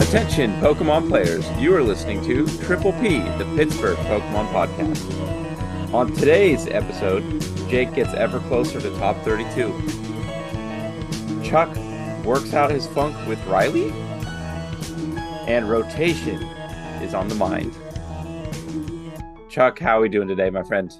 [0.00, 1.48] Attention, Pokemon players.
[1.58, 5.94] You are listening to Triple P, the Pittsburgh Pokemon Podcast.
[5.94, 7.22] On today's episode,
[7.68, 9.72] Jake gets ever closer to top 32.
[11.44, 11.68] Chuck
[12.24, 13.90] works out his funk with Riley.
[15.46, 16.42] And rotation
[17.02, 17.76] is on the mind.
[19.48, 20.92] Chuck, how are we doing today, my friend?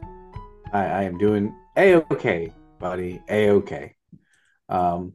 [0.72, 3.22] I, I am doing a okay, buddy.
[3.28, 3.94] A okay.
[4.68, 5.14] Um,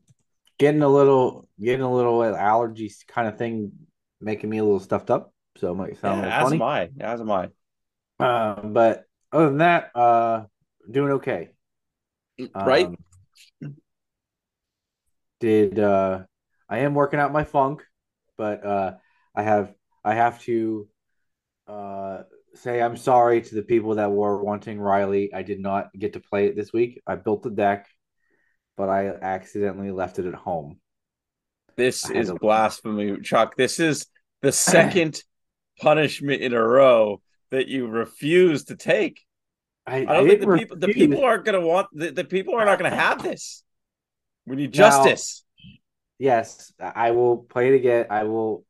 [0.57, 3.71] getting a little, getting a little allergies kind of thing,
[4.21, 5.33] making me a little stuffed up.
[5.57, 6.55] So it might sound yeah, a little as funny.
[6.55, 7.03] am I.
[7.13, 7.49] As am I.
[8.19, 10.45] Uh, but other than that, uh,
[10.89, 11.49] doing okay.
[12.53, 12.87] Right?
[12.87, 12.97] Um,
[15.39, 16.23] did uh,
[16.69, 17.83] I am working out my funk,
[18.37, 18.93] but uh,
[19.35, 20.87] I have I have to
[21.67, 25.33] uh say I'm sorry to the people that were wanting Riley.
[25.33, 27.01] I did not get to play it this week.
[27.05, 27.87] I built the deck,
[28.77, 30.79] but I accidentally left it at home.
[31.75, 33.55] This is to- blasphemy, Chuck.
[33.55, 34.07] This is
[34.41, 35.21] the second
[35.79, 39.21] punishment in a row that you refuse to take.
[39.87, 42.65] I, I don't think the people the people aren't gonna want the, the people are
[42.65, 43.63] not gonna have this.
[44.45, 45.43] We need Now- justice.
[46.17, 48.05] Yes, I will play it again.
[48.09, 48.65] I will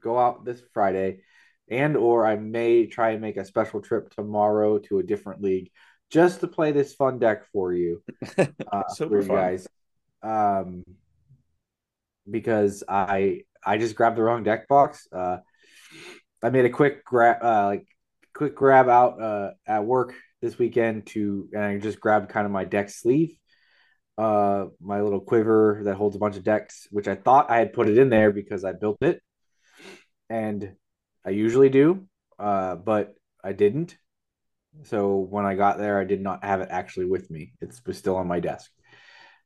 [0.00, 1.22] go out this Friday,
[1.68, 5.70] and or I may try and make a special trip tomorrow to a different league
[6.10, 8.02] just to play this fun deck for you,
[8.38, 9.36] uh, for you fun.
[9.36, 9.68] guys.
[10.22, 10.84] Um,
[12.30, 15.06] because I I just grabbed the wrong deck box.
[15.12, 15.38] Uh,
[16.42, 17.86] I made a quick grab, uh, like
[18.34, 22.52] quick grab out uh at work this weekend to, and I just grabbed kind of
[22.52, 23.36] my deck sleeve
[24.16, 27.72] uh my little quiver that holds a bunch of decks which i thought i had
[27.72, 29.20] put it in there because i built it
[30.30, 30.72] and
[31.24, 32.06] i usually do
[32.38, 33.96] uh but i didn't
[34.82, 37.52] so when i got there i did not have it actually with me.
[37.60, 38.70] It was still on my desk.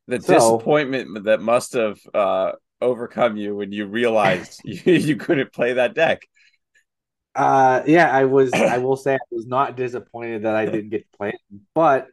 [0.07, 5.53] The So- disappointment that must have uh, overcome you when you realized you, you couldn't
[5.53, 6.21] play that deck.
[7.35, 11.03] uh yeah i was i will say i was not disappointed that i didn't get
[11.11, 11.39] to play it
[11.75, 12.07] but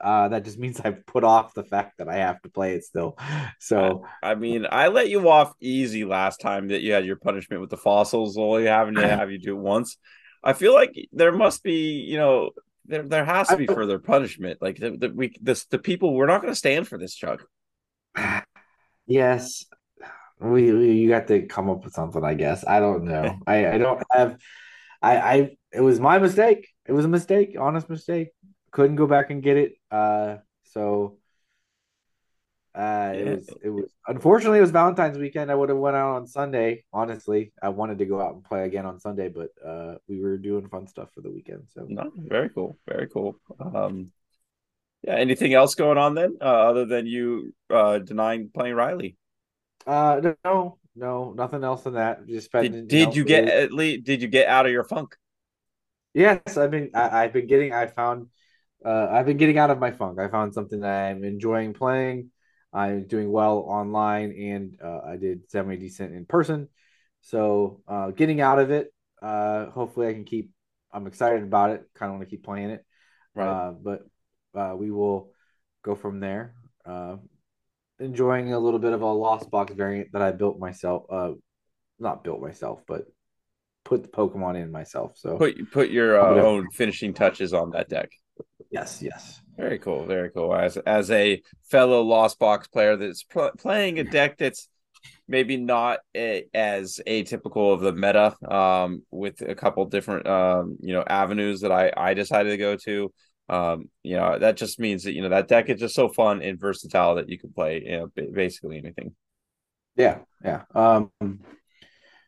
[0.00, 2.84] uh that just means i've put off the fact that i have to play it
[2.84, 3.18] still.
[3.58, 7.60] So I mean, I let you off easy last time that you had your punishment
[7.62, 9.96] with the fossils, only having to have you do it once.
[10.44, 12.50] I feel like there must be, you know,
[12.84, 14.60] there there has to be I- further punishment.
[14.60, 17.44] Like the, the we this the people we're not going to stand for this, Chuck.
[19.06, 19.66] Yes,
[20.40, 22.64] we, we you got to come up with something, I guess.
[22.66, 23.36] I don't know.
[23.46, 24.38] I I don't have.
[25.02, 26.68] I I it was my mistake.
[26.86, 28.28] It was a mistake, honest mistake.
[28.70, 29.72] Couldn't go back and get it.
[29.90, 31.18] Uh, so.
[32.74, 35.50] Uh, it was it was unfortunately it was Valentine's weekend.
[35.50, 36.84] I would have went out on Sunday.
[36.92, 40.36] Honestly, I wanted to go out and play again on Sunday, but uh, we were
[40.36, 41.68] doing fun stuff for the weekend.
[41.72, 43.38] So No, very cool, very cool.
[43.60, 44.10] Um,
[45.02, 45.14] yeah.
[45.14, 49.16] Anything else going on then, uh, other than you uh denying playing Riley?
[49.86, 52.26] uh, no, no, nothing else than that.
[52.26, 52.72] Just spending.
[52.72, 54.04] Did, did know, you get at least?
[54.04, 55.14] Did you get out of your funk?
[56.14, 58.28] Yes, I've been I, I've been getting I found
[58.84, 60.18] uh I've been getting out of my funk.
[60.18, 62.30] I found something that I'm enjoying playing.
[62.74, 66.68] I'm doing well online and uh, I did semi decent in person.
[67.20, 68.92] So uh getting out of it.
[69.22, 70.50] Uh hopefully I can keep
[70.92, 71.88] I'm excited about it.
[71.94, 72.84] Kind of want to keep playing it.
[73.34, 73.48] Right.
[73.48, 74.00] Uh but
[74.54, 75.32] uh we will
[75.82, 76.54] go from there.
[76.84, 77.16] Uh
[77.98, 81.04] enjoying a little bit of a lost box variant that I built myself.
[81.08, 81.32] Uh
[81.98, 83.06] not built myself, but
[83.84, 85.12] put the Pokemon in myself.
[85.16, 88.10] So Put put your uh, own finishing touches on that deck.
[88.74, 89.40] Yes, yes.
[89.56, 90.54] Very cool, very cool.
[90.54, 91.40] As as a
[91.70, 94.68] fellow Lost Box player that's pl- playing a deck that's
[95.28, 100.92] maybe not a, as atypical of the meta, um, with a couple different um, you
[100.92, 103.12] know, avenues that I I decided to go to.
[103.48, 106.42] Um, you know, that just means that you know that deck is just so fun
[106.42, 109.14] and versatile that you can play you know ba- basically anything.
[109.96, 110.62] Yeah, yeah.
[110.74, 111.12] Um,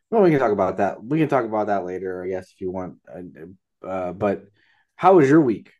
[0.09, 1.03] well, we can talk about that.
[1.03, 2.99] We can talk about that later, I guess, if you want.
[3.83, 4.45] Uh, but
[4.95, 5.71] how was your week?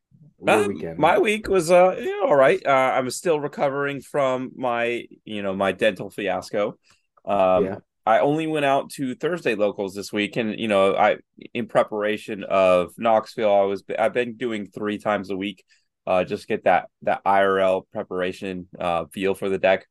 [0.98, 2.64] My week was uh yeah, all right.
[2.66, 6.78] Uh, I'm still recovering from my you know my dental fiasco.
[7.26, 7.76] Um, Yeah.
[8.06, 11.18] I only went out to Thursday locals this week, and you know I
[11.54, 15.66] in preparation of Knoxville, I was I've been doing three times a week,
[16.06, 19.88] uh, just get that that IRL preparation uh feel for the deck.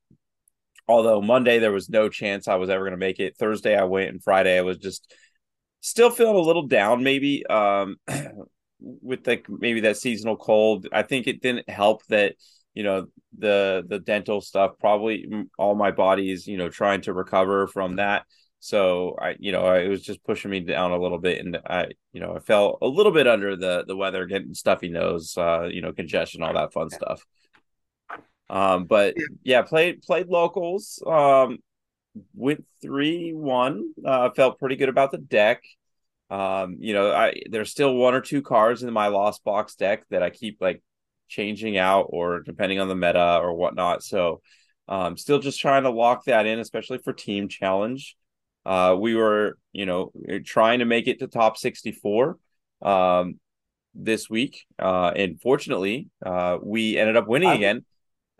[0.89, 3.37] Although Monday there was no chance I was ever going to make it.
[3.37, 5.13] Thursday I went, and Friday I was just
[5.81, 7.45] still feeling a little down, maybe.
[7.47, 7.97] Um,
[8.81, 10.87] with like maybe that seasonal cold.
[10.93, 12.35] I think it didn't help that
[12.75, 13.07] you know
[13.39, 14.73] the the dental stuff.
[14.79, 15.27] Probably
[15.59, 18.25] all my body is you know trying to recover from that.
[18.61, 21.89] So I you know it was just pushing me down a little bit, and I
[22.13, 25.69] you know I felt a little bit under the the weather, getting stuffy nose, uh,
[25.71, 27.25] you know congestion, all that fun stuff.
[28.49, 31.03] Um, but yeah, played played locals.
[31.07, 31.59] Um,
[32.35, 33.93] went three one.
[34.05, 35.63] Uh, felt pretty good about the deck.
[36.31, 40.05] Um, you know, I there's still one or two cards in my lost box deck
[40.11, 40.83] that I keep like
[41.29, 44.03] changing out or depending on the meta or whatnot.
[44.03, 44.41] So
[44.89, 48.17] um, still just trying to lock that in, especially for team challenge.
[48.65, 50.13] Uh, we were, you know,
[50.45, 52.37] trying to make it to top 64
[52.83, 53.39] um,
[53.95, 54.65] this week.
[54.79, 57.85] Uh, and fortunately, uh, we ended up winning again.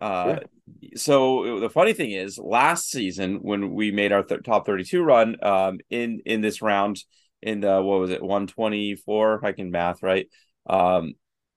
[0.01, 0.39] Uh,
[0.81, 0.91] yeah.
[0.97, 5.37] So the funny thing is, last season when we made our th- top 32 run
[5.45, 7.03] um, in in this round,
[7.43, 9.45] in the what was it, 124?
[9.45, 10.29] I can math right.
[10.67, 11.15] Um,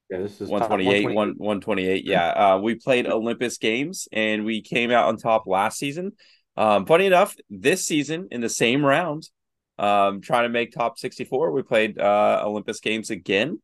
[0.09, 2.05] yeah, this is 128, 128.
[2.05, 2.27] Yeah.
[2.29, 6.13] Uh, we played Olympus Games and we came out on top last season.
[6.57, 9.29] Um, funny enough, this season in the same round,
[9.77, 13.61] um, trying to make top 64, we played uh, Olympus Games again.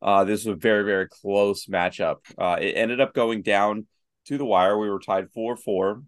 [0.00, 2.18] Uh, this was a very, very close matchup.
[2.38, 3.86] Uh, it ended up going down
[4.26, 4.78] to the wire.
[4.78, 6.02] We were tied 4 4.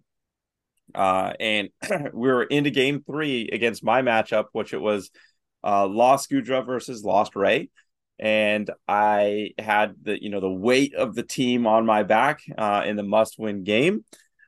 [0.93, 1.69] Uh, and
[2.13, 5.11] we were into game three against my matchup, which it was
[5.65, 7.69] uh, Lost Goodra versus Lost Ray
[8.17, 12.83] and I had the you know the weight of the team on my back uh,
[12.85, 14.05] in the must win game,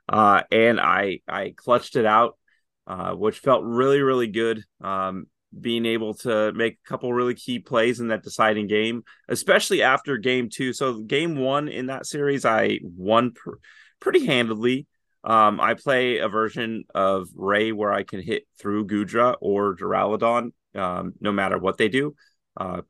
[0.07, 2.37] uh, and I I clutched it out,
[2.85, 4.63] uh, which felt really really good.
[4.81, 5.27] Um,
[5.57, 10.17] being able to make a couple really key plays in that deciding game, especially after
[10.17, 10.73] game two.
[10.73, 13.55] So game one in that series, I won pr-
[13.99, 14.87] pretty handily.
[15.23, 20.51] Um, I play a version of Ray where I can hit through Goodra or Duraludon,
[20.75, 22.15] um, no matter what they do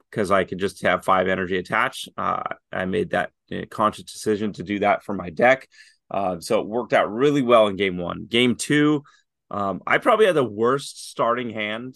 [0.10, 2.10] because uh, I could just have five energy attached.
[2.18, 5.68] Uh, I made that uh, conscious decision to do that for my deck.
[6.10, 8.28] Uh, so it worked out really well in game one.
[8.30, 9.04] Game two,
[9.52, 11.96] um, I probably had the worst starting hand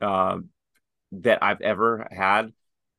[0.00, 0.48] um,
[1.12, 2.52] that I've ever had.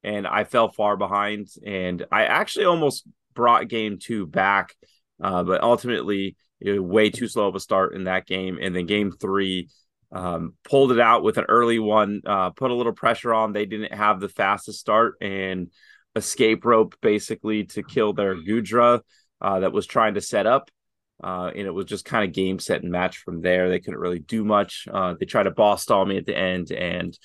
[0.04, 1.50] And I fell far behind.
[1.66, 4.74] And I actually almost brought game two back.
[5.22, 8.58] Uh, but ultimately, way too slow of a start in that game.
[8.60, 9.70] And then game three,
[10.12, 13.54] um, pulled it out with an early one, uh, put a little pressure on.
[13.54, 15.72] They didn't have the fastest start and
[16.16, 19.02] escape rope basically to kill their Goodra
[19.40, 20.70] uh, that was trying to set up.
[21.24, 23.70] Uh, and it was just kind of game set and match from there.
[23.70, 24.88] They couldn't really do much.
[24.92, 27.18] Uh, they tried to boss stall me at the end and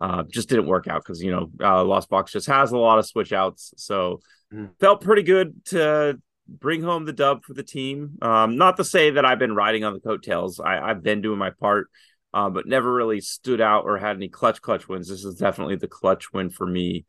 [0.00, 2.98] uh, just didn't work out because, you know, uh, Lost Box just has a lot
[2.98, 3.74] of switch outs.
[3.76, 4.20] So
[4.52, 4.70] mm.
[4.80, 6.18] felt pretty good to
[6.48, 8.18] bring home the dub for the team.
[8.22, 10.58] Um, not to say that I've been riding on the coattails.
[10.58, 11.88] I, I've been doing my part
[12.34, 15.08] uh, but never really stood out or had any clutch clutch wins.
[15.08, 17.04] This is definitely the clutch win for me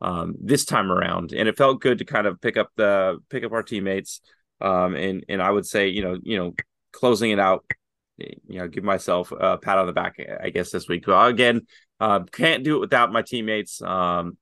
[0.00, 3.44] um, this time around, and it felt good to kind of pick up the pick
[3.44, 4.20] up our teammates.
[4.60, 6.54] Um, and and I would say you know you know
[6.92, 7.64] closing it out,
[8.18, 11.06] you know give myself a pat on the back I guess this week.
[11.08, 11.66] Again,
[12.00, 13.80] uh, can't do it without my teammates.
[13.82, 14.36] Um,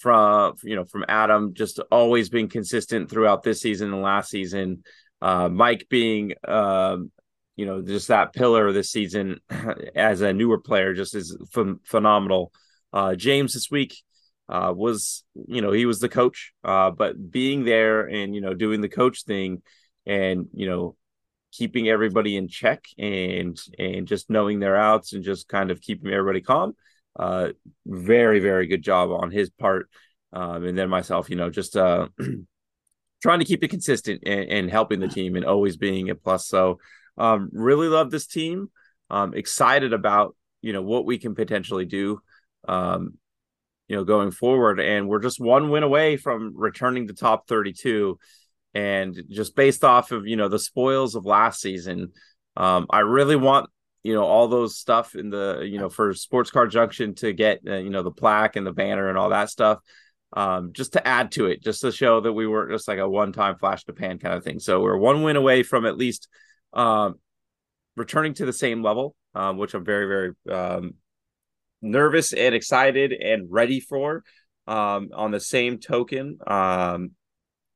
[0.00, 4.82] from you know from Adam just always being consistent throughout this season and last season.
[5.22, 7.12] Uh, Mike being um,
[7.60, 9.38] you know, just that pillar this season
[9.94, 12.52] as a newer player just is ph- phenomenal.
[12.90, 13.94] Uh, James this week
[14.48, 18.54] uh, was, you know, he was the coach, uh, but being there and, you know,
[18.54, 19.60] doing the coach thing
[20.06, 20.96] and, you know,
[21.52, 26.10] keeping everybody in check and, and just knowing their outs and just kind of keeping
[26.10, 26.72] everybody calm.
[27.14, 27.48] Uh,
[27.84, 29.90] very, very good job on his part.
[30.32, 32.08] Um, and then myself, you know, just, uh,
[33.22, 36.48] trying to keep it consistent and, and helping the team and always being a plus.
[36.48, 36.78] So,
[37.18, 38.70] um, really love this team.
[39.08, 42.20] Um, excited about you know what we can potentially do.
[42.68, 43.14] Um,
[43.88, 48.18] you know, going forward, and we're just one win away from returning to top 32.
[48.72, 52.12] And just based off of you know the spoils of last season,
[52.56, 53.68] um, I really want
[54.04, 57.60] you know all those stuff in the you know for Sports Car Junction to get
[57.66, 59.80] uh, you know the plaque and the banner and all that stuff
[60.32, 63.08] um, just to add to it, just to show that we weren't just like a
[63.08, 64.60] one time flash to pan kind of thing.
[64.60, 66.28] So we're one win away from at least
[66.72, 67.18] um,
[67.96, 70.94] returning to the same level, um, which I'm very, very um,
[71.82, 74.24] nervous and excited and ready for.
[74.66, 77.12] Um, on the same token, um,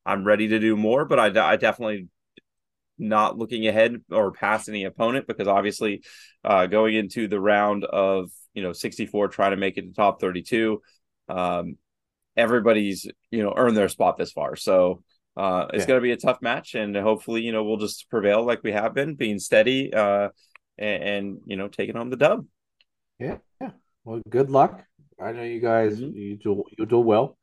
[0.06, 2.08] I'm ready to do more, but I, I definitely
[2.98, 6.02] not looking ahead or past any opponent because obviously
[6.44, 10.20] uh, going into the round of you know 64 trying to make it to top
[10.20, 10.80] 32
[11.28, 11.76] um,
[12.36, 15.02] everybody's you know earned their spot this far so
[15.36, 15.86] uh, it's yeah.
[15.86, 18.72] going to be a tough match, and hopefully, you know, we'll just prevail like we
[18.72, 20.28] have been, being steady, uh,
[20.78, 22.46] and, and you know, taking home the dub.
[23.18, 23.70] Yeah, yeah.
[24.04, 24.84] Well, good luck.
[25.20, 26.16] I know you guys mm-hmm.
[26.16, 27.36] you do you do well.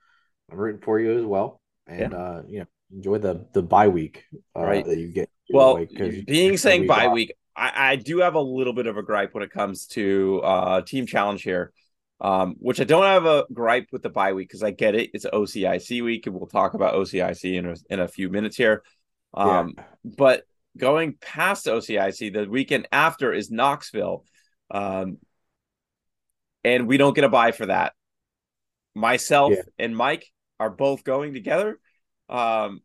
[0.51, 2.17] I'm rooting for you as well, and yeah.
[2.17, 4.23] uh, you know, enjoy the the bye week
[4.55, 4.85] uh, right.
[4.85, 5.29] that you get.
[5.49, 9.03] Well, because being saying bye week, I, I do have a little bit of a
[9.03, 11.73] gripe when it comes to uh team challenge here
[12.21, 15.09] um, which I don't have a gripe with the bye week because I get it.
[15.13, 18.83] It's OCIC week, and we'll talk about OCIC in a, in a few minutes here.
[19.33, 19.83] Um, yeah.
[20.05, 20.43] But
[20.77, 24.23] going past OCIC, the weekend after is Knoxville.
[24.69, 25.17] Um,
[26.63, 27.93] and we don't get a buy for that.
[28.93, 29.63] Myself yeah.
[29.79, 30.27] and Mike
[30.59, 31.79] are both going together.
[32.29, 32.81] Um,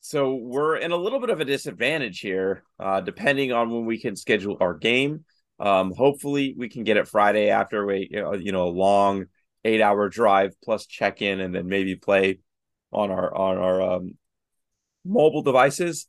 [0.00, 3.98] so we're in a little bit of a disadvantage here, uh, depending on when we
[3.98, 5.24] can schedule our game.
[5.60, 9.26] Um, hopefully, we can get it Friday after we, you know, a long
[9.64, 12.40] eight-hour drive plus check-in, and then maybe play
[12.92, 14.12] on our on our um,
[15.04, 16.08] mobile devices,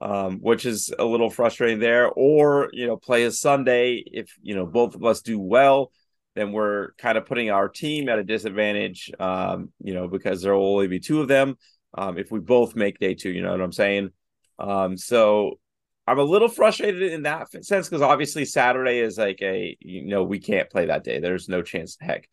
[0.00, 2.08] um, which is a little frustrating there.
[2.08, 5.90] Or you know, play a Sunday if you know both of us do well
[6.34, 10.54] then we're kind of putting our team at a disadvantage, um, you know, because there
[10.54, 11.56] will only be two of them.
[11.96, 14.10] Um, if we both make day two, you know what I'm saying?
[14.58, 15.60] Um, so
[16.06, 20.22] I'm a little frustrated in that sense because obviously Saturday is like a, you know,
[20.22, 21.18] we can't play that day.
[21.18, 22.28] There's no chance heck.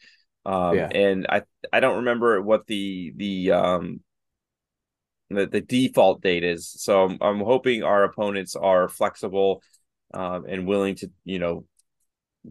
[0.46, 0.90] Um, yeah.
[0.94, 4.01] and I, I don't remember what the, the, um,
[5.30, 6.70] the, the default date is.
[6.70, 9.62] So I'm, I'm hoping our opponents are flexible,
[10.13, 11.66] um, and willing to, you know,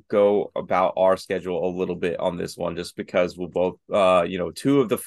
[0.08, 4.24] go about our schedule a little bit on this one just because we'll both uh
[4.26, 4.98] you know two of the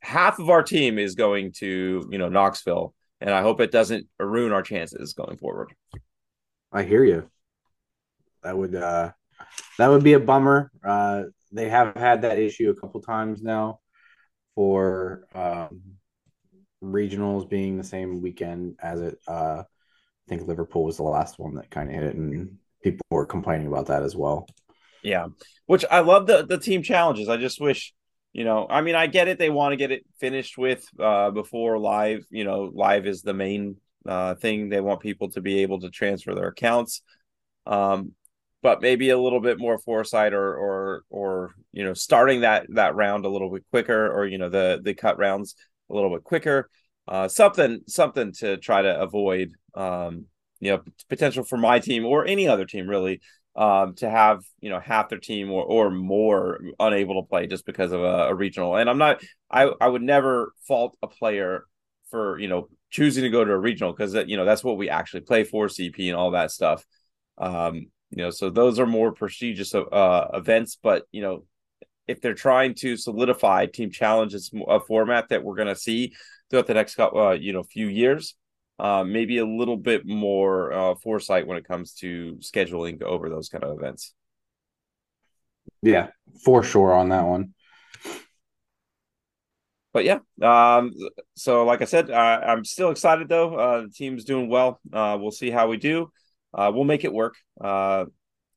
[0.00, 4.06] half of our team is going to you know Knoxville and I hope it doesn't
[4.18, 5.72] ruin our chances going forward.
[6.72, 7.30] I hear you.
[8.42, 9.12] That would uh
[9.78, 10.70] that would be a bummer.
[10.84, 13.80] Uh they have had that issue a couple times now
[14.54, 15.80] for um
[16.82, 21.54] regionals being the same weekend as it uh I think Liverpool was the last one
[21.54, 24.48] that kind of hit it and people were complaining about that as well.
[25.02, 25.26] Yeah,
[25.66, 27.28] which I love the the team challenges.
[27.28, 27.94] I just wish,
[28.36, 29.38] you know, I mean, I get it.
[29.38, 32.22] They want to get it finished with uh, before live.
[32.28, 33.76] You know, live is the main
[34.06, 34.68] uh, thing.
[34.68, 37.00] They want people to be able to transfer their accounts.
[37.64, 38.12] Um,
[38.62, 42.94] but maybe a little bit more foresight or or or you know starting that that
[42.94, 45.54] round a little bit quicker or you know the the cut rounds
[45.88, 46.68] a little bit quicker
[47.06, 50.24] uh something something to try to avoid um
[50.58, 53.20] you know potential for my team or any other team really
[53.56, 57.64] um, to have you know half their team or, or more unable to play just
[57.64, 58.76] because of a, a, regional.
[58.76, 61.64] And I'm not I I would never fault a player
[62.10, 64.90] for you know choosing to go to a regional because you know that's what we
[64.90, 66.84] actually play for CP and all that stuff.
[67.38, 71.44] Um, you know, so those are more prestigious uh, events, but you know
[72.06, 76.14] if they're trying to solidify team challenges a format that we're going to see
[76.50, 78.34] throughout the next uh, you know few years
[78.78, 83.48] uh, maybe a little bit more uh, foresight when it comes to scheduling over those
[83.48, 84.14] kind of events.
[85.82, 86.08] Yeah,
[86.44, 87.54] for sure on that one.
[89.92, 90.92] But yeah, um,
[91.36, 93.54] so like I said, uh, I'm still excited though.
[93.54, 94.78] Uh, the team's doing well.
[94.92, 96.10] Uh, we'll see how we do.
[96.52, 97.34] Uh, we'll make it work.
[97.58, 98.04] Uh,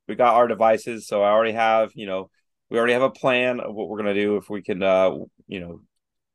[0.06, 2.30] we got our devices, so I already have, you know,
[2.68, 5.12] we already have a plan of what we're gonna do if we can, uh,
[5.46, 5.80] you know,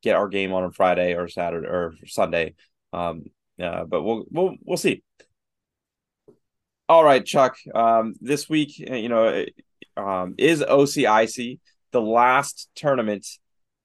[0.01, 2.55] get our game on on Friday or Saturday or Sunday.
[2.91, 3.25] Um,
[3.61, 5.03] uh, but we'll we'll we'll see.
[6.87, 7.57] All right, Chuck.
[7.73, 9.45] Um, this week, uh, you know,
[9.97, 11.59] um, is OCIC
[11.91, 13.25] the last tournament,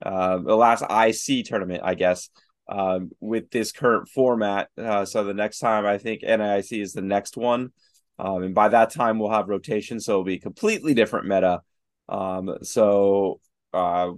[0.04, 2.28] uh, the last IC tournament, I guess,
[2.68, 4.68] um, with this current format.
[4.76, 7.70] Uh, so the next time, I think NIC is the next one,
[8.18, 11.60] um, and by that time we'll have rotation, so it'll be completely different meta.
[12.08, 13.40] Um, so,
[13.72, 14.10] uh,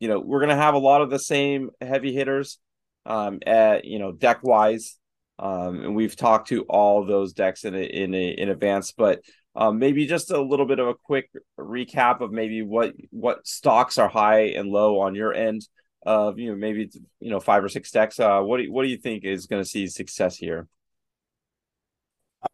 [0.00, 2.58] you know, we're gonna have a lot of the same heavy hitters
[3.06, 4.96] um, at you know deck wise,
[5.38, 9.20] um, and we've talked to all those decks in a, in a, in advance, but
[9.54, 13.96] um, maybe just a little bit of a quick recap of maybe what what stocks
[13.96, 15.66] are high and low on your end
[16.04, 18.20] of you know maybe you know five or six decks.
[18.20, 20.68] Uh, what do you, what do you think is going to see success here?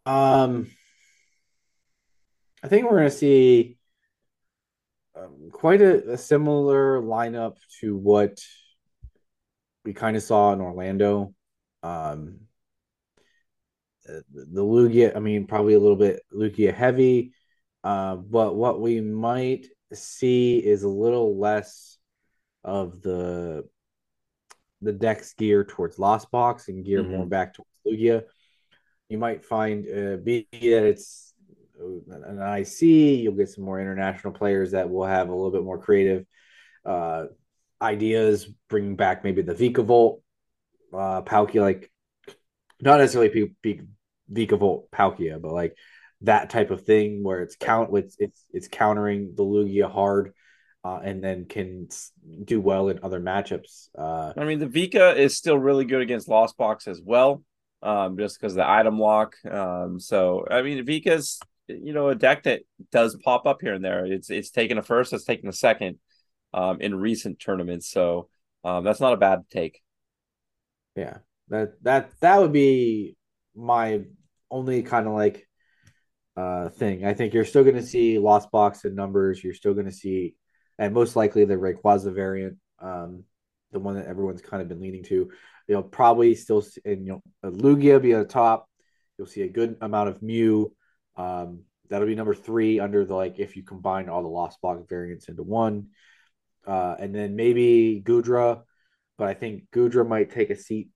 [0.07, 0.71] Um,
[2.63, 3.77] I think we're going to see
[5.17, 8.39] um, quite a, a, similar lineup to what
[9.85, 11.35] we kind of saw in Orlando.
[11.83, 12.41] Um,
[14.05, 17.33] the Lugia, I mean, probably a little bit Lugia heavy.
[17.85, 21.99] Uh, but what we might see is a little less
[22.65, 23.69] of the
[24.81, 27.13] the decks gear towards Lost Box and gear mm-hmm.
[27.13, 28.23] more back towards Lugia.
[29.09, 31.35] You might find uh, be that it's
[31.79, 35.79] an IC, you'll get some more international players that will have a little bit more
[35.79, 36.25] creative
[36.85, 37.27] uh,
[37.83, 40.21] ideas, bringing back maybe the Vikavolt,
[40.95, 41.91] uh, Palkia, like
[42.81, 43.81] not necessarily P- P-
[44.33, 45.77] Vikavolt Palkia, but like
[46.23, 50.33] that type of thing where it's count with it's it's countering the Lugia hard.
[50.85, 51.87] Uh, and then can
[52.43, 53.89] do well in other matchups.
[53.97, 57.45] Uh, I mean, the Vika is still really good against Lost Box as well,
[57.85, 59.37] um, just because the item lock.
[59.49, 63.85] Um, so I mean, Vika's you know a deck that does pop up here and
[63.85, 64.05] there.
[64.05, 66.01] It's it's taken a first, it's taken a second
[66.55, 67.91] um, in recent tournaments.
[67.91, 68.29] So
[68.65, 69.81] um, that's not a bad take.
[70.97, 71.19] Yeah,
[71.49, 73.17] that that that would be
[73.55, 74.03] my
[74.51, 75.47] only kind of like
[76.37, 77.05] uh thing.
[77.05, 79.43] I think you're still going to see lost box and numbers.
[79.43, 80.35] You're still going to see,
[80.79, 83.25] and most likely the Rayquaza variant, um,
[83.73, 85.31] the one that everyone's kind of been leaning to.
[85.69, 88.69] You'll probably still, and you know, Lugia be at the top.
[89.17, 90.75] You'll see a good amount of Mew.
[91.17, 94.83] Um, that'll be number three under the like if you combine all the lost box
[94.89, 95.89] variants into one.
[96.67, 98.63] Uh, and then maybe Goodra,
[99.19, 100.89] but I think Goodra might take a seat.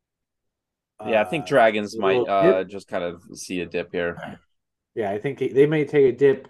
[1.04, 4.38] Yeah, I think uh, Dragons might uh just kind of see a dip here.
[4.94, 6.49] Yeah, I think they may take a dip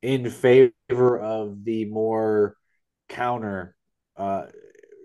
[0.00, 2.56] in favor of the more
[3.08, 3.76] counter.
[4.16, 4.46] Uh,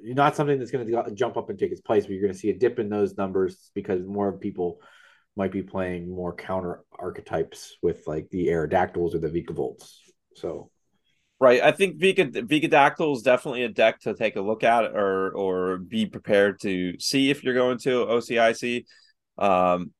[0.01, 2.39] not something that's going to jump up and take its place, but you're going to
[2.39, 4.79] see a dip in those numbers because more people
[5.35, 9.85] might be playing more counter archetypes with like the Aerodactyls or the Vikavolt.
[10.35, 10.71] So
[11.41, 11.61] Right.
[11.61, 15.77] I think Vika Vikadactyl is definitely a deck to take a look at or or
[15.77, 18.85] be prepared to see if you're going to OCIC.
[19.37, 19.93] Um,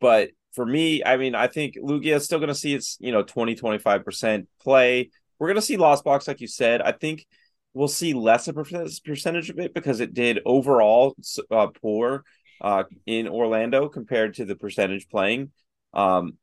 [0.00, 3.12] but for me, I mean, I think Lugia is still going to see its, you
[3.12, 5.10] know, 20, 25% play.
[5.38, 6.82] We're going to see Lost Box, like you said.
[6.82, 7.26] I think
[7.72, 11.16] we'll see less of a percentage of it because it did overall
[11.50, 12.24] uh, poor
[12.60, 15.52] uh, in Orlando compared to the percentage playing.
[15.94, 16.36] Um,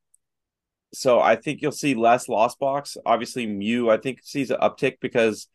[0.93, 2.97] so I think you'll see less Lost Box.
[3.05, 5.47] Obviously, Mew, I think, sees an uptick because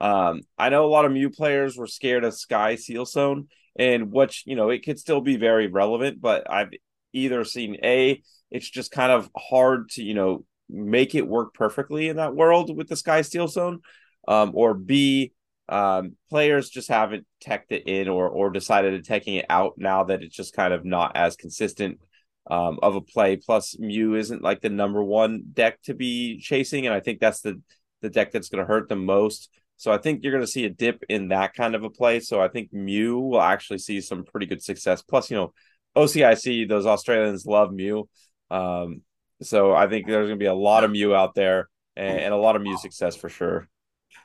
[0.00, 4.10] um, I know a lot of Mew players were scared of Sky Seal Stone, and
[4.10, 6.70] which, you know, it could still be very relevant, but I've
[7.12, 12.08] either seen A, it's just kind of hard to, you know, make it work perfectly
[12.08, 13.80] in that world with the Sky Seal Stone,
[14.26, 15.32] um, or B,
[15.68, 20.02] um, players just haven't teched it in or or decided to taking it out now
[20.04, 22.00] that it's just kind of not as consistent
[22.48, 23.36] um, of a play.
[23.36, 27.40] Plus, Mew isn't like the number one deck to be chasing, and I think that's
[27.40, 27.60] the
[28.00, 29.50] the deck that's going to hurt the most.
[29.76, 32.20] So I think you're going to see a dip in that kind of a play.
[32.20, 35.02] So I think Mew will actually see some pretty good success.
[35.02, 35.52] Plus, you know,
[35.96, 38.08] OCIC, those Australians love Mew.
[38.50, 39.02] Um,
[39.42, 42.34] so I think there's going to be a lot of Mew out there and, and,
[42.34, 43.68] a lot of Mew success for sure.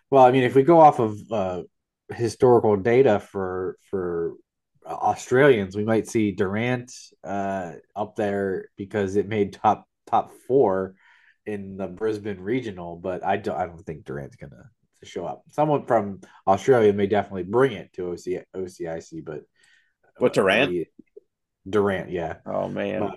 [0.10, 1.64] Well, I mean, if we go off of uh,
[2.14, 4.34] historical data for for
[4.86, 6.92] Australians, we might see Durant
[7.24, 10.96] uh, up there because it made top top four
[11.46, 14.70] in the Brisbane regional, but I don't I don't think Durant's gonna
[15.00, 15.44] to show up.
[15.52, 19.42] Someone from Australia may definitely bring it to OC, OCIC, but
[20.18, 20.88] what Durant?
[21.68, 22.38] Durant, yeah.
[22.46, 23.12] Oh man,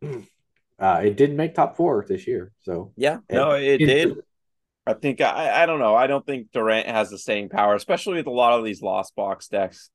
[0.00, 0.08] but,
[0.78, 2.52] uh, it did make top four this year.
[2.60, 4.16] So yeah, no, it, it did.
[4.86, 5.94] I think I I don't know.
[5.94, 9.14] I don't think Durant has the staying power, especially with a lot of these lost
[9.16, 9.90] box decks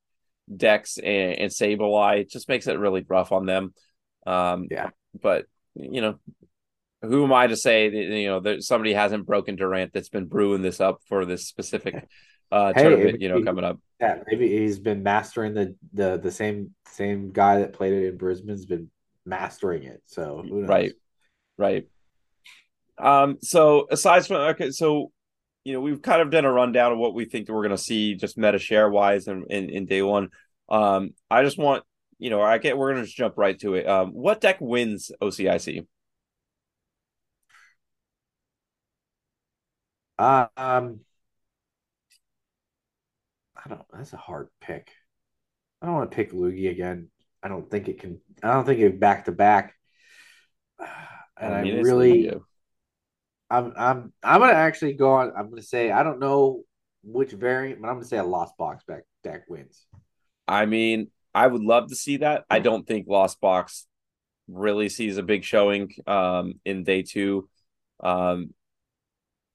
[0.53, 2.29] decks and, and Sableye.
[2.29, 3.73] Just makes it really rough on them.
[4.25, 6.19] Um, yeah, but you know,
[7.01, 10.25] who am I to say that you know that somebody hasn't broken Durant that's been
[10.25, 11.95] brewing this up for this specific
[12.51, 13.21] uh, hey, tournament?
[13.21, 13.79] You know, he, coming up.
[13.99, 18.17] Yeah, maybe he's been mastering the the the same same guy that played it in
[18.17, 18.89] Brisbane's been
[19.25, 20.01] mastering it.
[20.08, 20.93] So right,
[21.58, 21.88] right.
[22.97, 23.38] Um.
[23.41, 25.12] So aside from okay, so
[25.63, 27.76] you know, we've kind of done a rundown of what we think that we're going
[27.76, 30.30] to see just meta share wise in, in, in day one.
[30.69, 31.84] Um, I just want,
[32.19, 33.88] you know, I get, we're going to just jump right to it.
[33.88, 35.86] Um, what deck wins OCIC?
[40.19, 40.99] Uh, um,
[43.56, 44.89] I don't, that's a hard pick.
[45.82, 47.10] I don't want to pick Lugia again.
[47.41, 49.76] I don't think it can, I don't think it back to back.
[51.36, 52.32] And I, mean, I really,
[53.53, 55.31] I'm I'm I'm gonna actually go on.
[55.37, 56.63] I'm gonna say I don't know
[57.03, 59.85] which variant, but I'm gonna say a Lost Box back deck wins.
[60.47, 62.45] I mean, I would love to see that.
[62.49, 63.85] I don't think Lost Box
[64.47, 67.47] really sees a big showing um, in day two.
[67.99, 68.55] Um,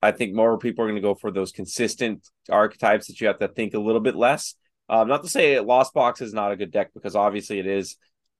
[0.01, 3.41] I think more people are going to go for those consistent archetypes that you have
[3.41, 4.55] to think a little bit less.
[4.89, 7.97] Um, not to say Lost Box is not a good deck because obviously it is.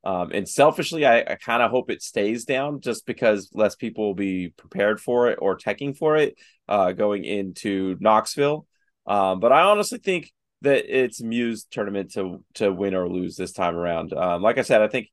[0.09, 4.07] Um, and selfishly, I, I kind of hope it stays down just because less people
[4.07, 8.67] will be prepared for it or teching for it uh, going into Knoxville.
[9.07, 13.53] Um, but I honestly think that it's Muse tournament to to win or lose this
[13.53, 14.15] time around.
[14.15, 15.09] Um, like I said, I think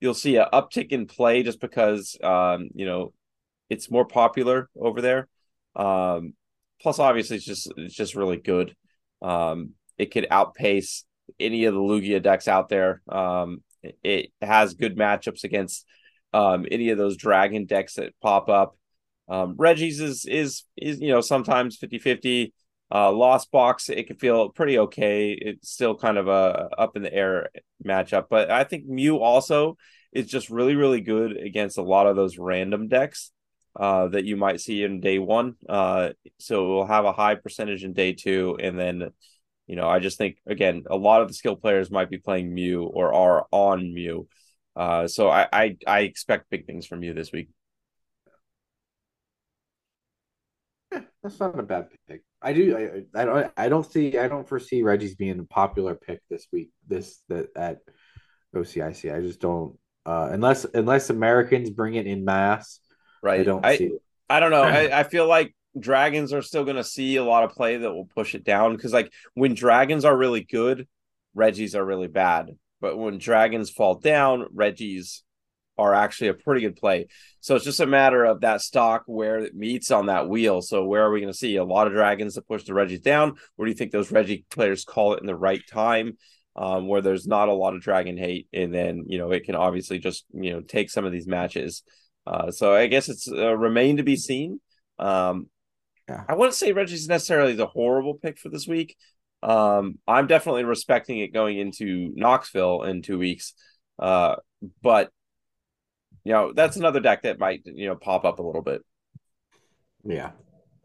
[0.00, 3.12] you'll see an uptick in play just because um, you know
[3.68, 5.28] it's more popular over there.
[5.76, 6.34] Um,
[6.82, 8.74] plus, obviously, it's just it's just really good.
[9.22, 11.04] Um, it could outpace
[11.38, 13.00] any of the Lugia decks out there.
[13.08, 15.86] Um, it has good matchups against
[16.32, 18.76] um, any of those dragon decks that pop up.
[19.28, 22.52] Um, Reggie's is is is you know sometimes 50-50.
[22.92, 25.30] Uh, Lost Box it can feel pretty okay.
[25.30, 27.50] It's still kind of a up in the air
[27.84, 29.76] matchup, but I think Mew also
[30.12, 33.30] is just really really good against a lot of those random decks
[33.78, 35.54] uh, that you might see in day one.
[35.68, 39.10] Uh, so we'll have a high percentage in day two, and then
[39.70, 42.52] you know, I just think again, a lot of the skill players might be playing
[42.52, 44.26] Mew or are on Mew.
[44.74, 47.50] Uh, so I, I I expect big things from you this week.
[50.90, 52.22] Yeah, that's not a bad pick.
[52.42, 53.06] I do.
[53.14, 53.52] I, I don't.
[53.56, 54.18] I don't see.
[54.18, 56.70] I don't foresee Reggie's being a popular pick this week.
[56.88, 57.78] This that at
[58.56, 59.14] OCIC.
[59.14, 59.78] I just don't.
[60.04, 62.80] Uh, unless unless Americans bring it in mass,
[63.22, 63.38] right?
[63.38, 64.02] I don't I, see it.
[64.28, 64.64] I don't know.
[64.64, 67.92] I, I feel like dragons are still going to see a lot of play that
[67.92, 70.88] will push it down because like when dragons are really good,
[71.36, 72.50] Reggies are really bad.
[72.80, 75.20] But when dragons fall down, Reggies
[75.78, 77.06] are actually a pretty good play.
[77.40, 80.60] So it's just a matter of that stock where it meets on that wheel.
[80.60, 83.02] So where are we going to see a lot of dragons that push the Reggies
[83.02, 83.36] down?
[83.56, 86.18] Where do you think those Reggie players call it in the right time?
[86.56, 89.54] Um, where there's not a lot of dragon hate, and then you know it can
[89.54, 91.84] obviously just you know take some of these matches.
[92.26, 94.60] Uh, so I guess it's uh, remain to be seen.
[94.98, 95.46] Um,
[96.10, 96.24] Yeah.
[96.28, 98.96] I wouldn't say Reggie's necessarily the horrible pick for this week.
[99.42, 103.54] Um, I'm definitely respecting it going into Knoxville in two weeks.
[103.98, 104.36] Uh,
[104.82, 105.10] but
[106.24, 108.82] you know, that's another deck that might, you know, pop up a little bit.
[110.04, 110.32] Yeah,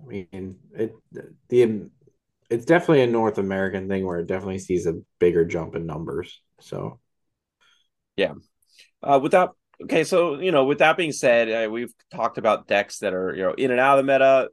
[0.01, 0.93] I mean it.
[1.49, 1.89] The
[2.49, 6.39] it's definitely a North American thing where it definitely sees a bigger jump in numbers.
[6.61, 6.99] So
[9.01, 9.49] Uh, with that,
[9.83, 13.33] okay, so you know, with that being said, uh, we've talked about decks that are
[13.35, 14.49] you know in and out of the meta,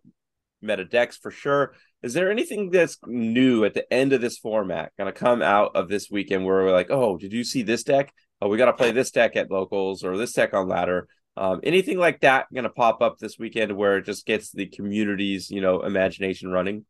[0.63, 1.75] meta decks for sure.
[2.03, 5.77] Is there anything that's new at the end of this format going to come out
[5.77, 8.13] of this weekend where we're like, oh, did you see this deck?
[8.41, 11.09] Oh, we got to play this deck at locals or this deck on ladder.
[11.37, 14.67] Um, anything like that going to pop up this weekend where it just gets the
[14.67, 16.85] community's you know imagination running?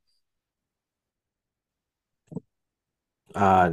[3.34, 3.72] uh,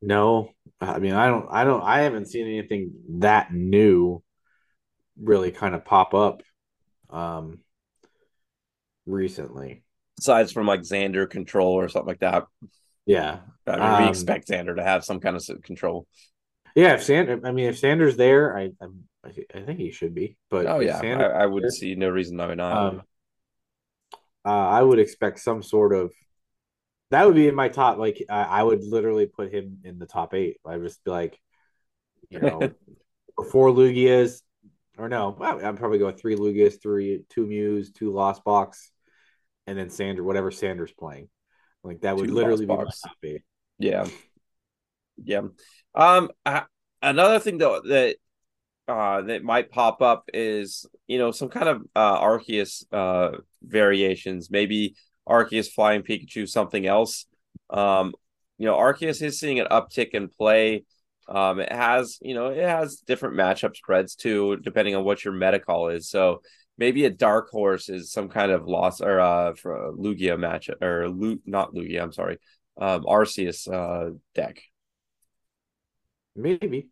[0.00, 1.46] no, I mean I don't.
[1.50, 1.82] I don't.
[1.82, 4.22] I haven't seen anything that new
[5.20, 6.42] really kind of pop up
[7.10, 7.60] um
[9.06, 9.82] recently.
[10.16, 12.44] Besides from like Sander control or something like that.
[13.06, 16.06] Yeah, I mean, we Um, expect Sander to have some kind of control.
[16.74, 16.94] yeah.
[16.94, 20.36] If Sander, I mean, if Sanders there, I, I'm- I, think he should be.
[20.50, 22.76] But Oh yeah, Sanders I, I would there, see no reason why not.
[22.76, 23.02] um,
[24.44, 26.12] uh, I would expect some sort of.
[27.10, 27.98] That would be in my top.
[27.98, 30.58] Like I, I would literally put him in the top eight.
[30.64, 31.38] I would just be like,
[32.30, 32.72] you know,
[33.52, 34.42] four Lugias,
[34.98, 38.91] or no, well, I'm probably going three Lugias, three two Mews, two Lost Box,
[39.66, 41.28] and then Sander, whatever Sanders playing.
[41.84, 43.00] Like that would Two literally be my Box.
[43.00, 43.42] top eight.
[43.78, 44.06] Yeah,
[45.22, 45.42] yeah.
[45.94, 46.64] Um, I,
[47.02, 48.16] another thing though that
[48.88, 54.50] uh that might pop up is you know some kind of uh Arceus uh variations,
[54.50, 54.94] maybe
[55.28, 57.26] Arceus flying Pikachu, something else.
[57.70, 58.14] Um,
[58.58, 60.84] you know, Arceus is seeing an uptick in play.
[61.28, 65.32] Um, it has, you know, it has different matchup spreads too, depending on what your
[65.32, 66.08] meta call is.
[66.08, 66.42] So
[66.78, 70.70] maybe a dark horse is some kind of loss or uh for a Lugia match
[70.80, 72.38] or Lu not Lugia, I'm sorry,
[72.80, 74.60] um Arceus uh deck.
[76.34, 76.88] Maybe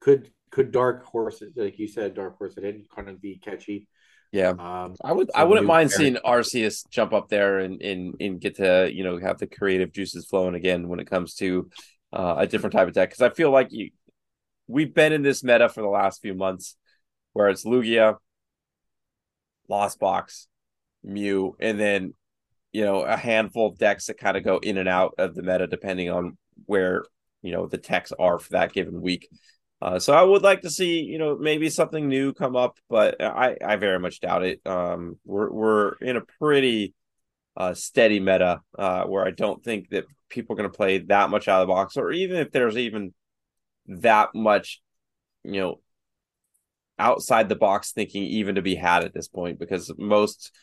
[0.00, 3.86] could could Dark Horse, like you said, Dark Horse, it didn't kind of be catchy.
[4.32, 4.50] Yeah.
[4.50, 5.30] Um, I would.
[5.34, 6.18] I wouldn't mind character.
[6.18, 9.92] seeing Arceus jump up there and, and and get to, you know, have the creative
[9.92, 11.70] juices flowing again when it comes to
[12.12, 13.10] uh, a different type of deck.
[13.10, 13.90] Because I feel like you
[14.68, 16.76] we've been in this meta for the last few months
[17.32, 18.16] where it's Lugia,
[19.68, 20.46] Lost Box,
[21.02, 22.12] Mew, and then
[22.72, 25.42] you know, a handful of decks that kind of go in and out of the
[25.42, 27.04] meta depending on where,
[27.42, 29.28] you know, the techs are for that given week.
[29.80, 33.22] Uh, so I would like to see, you know, maybe something new come up, but
[33.22, 34.60] I, I very much doubt it.
[34.66, 36.94] Um, we're we're in a pretty
[37.56, 41.30] uh, steady meta uh, where I don't think that people are going to play that
[41.30, 43.14] much out of the box, or even if there's even
[43.88, 44.80] that much,
[45.44, 45.80] you know,
[46.98, 50.54] outside the box thinking even to be had at this point, because most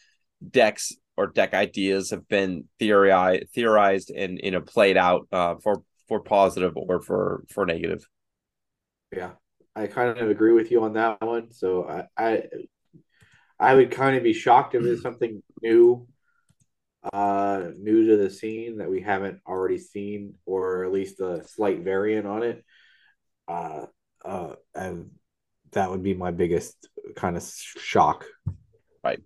[0.47, 5.83] decks or deck ideas have been theorized, theorized and you know played out uh, for
[6.07, 8.05] for positive or for for negative.
[9.15, 9.31] Yeah,
[9.75, 11.51] I kind of agree with you on that one.
[11.51, 12.43] So I, I,
[13.59, 16.07] I would kind of be shocked if there's something new,
[17.13, 21.79] uh, new to the scene that we haven't already seen, or at least a slight
[21.79, 22.65] variant on it.
[23.47, 23.86] Uh,
[24.23, 25.12] uh, and
[25.71, 28.25] that would be my biggest kind of shock.
[29.03, 29.19] Right.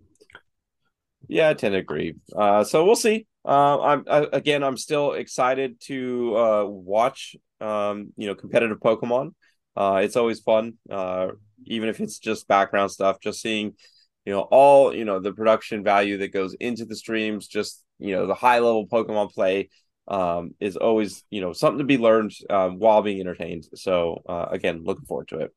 [1.28, 2.14] Yeah, I tend to agree.
[2.34, 3.26] Uh, so we'll see.
[3.44, 7.36] Uh, I'm I, again, I'm still excited to uh, watch.
[7.60, 9.34] Um, you know, competitive Pokemon.
[9.76, 10.74] Uh, it's always fun.
[10.90, 11.28] Uh,
[11.66, 13.74] even if it's just background stuff, just seeing,
[14.24, 17.46] you know, all you know the production value that goes into the streams.
[17.46, 19.70] Just you know, the high level Pokemon play
[20.10, 23.66] um, is always you know something to be learned uh, while being entertained.
[23.74, 25.54] So uh, again, looking forward to it.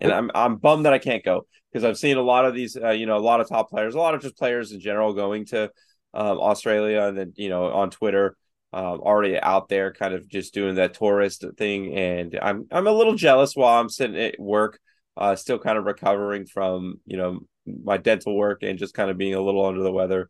[0.00, 2.76] And I'm I'm bummed that I can't go because I've seen a lot of these,
[2.76, 5.14] uh, you know, a lot of top players, a lot of just players in general
[5.14, 5.70] going to
[6.12, 8.36] um, Australia, and then you know on Twitter,
[8.72, 12.92] um, already out there, kind of just doing that tourist thing, and I'm I'm a
[12.92, 14.80] little jealous while I'm sitting at work,
[15.16, 19.18] uh, still kind of recovering from you know my dental work and just kind of
[19.18, 20.28] being a little under the weather.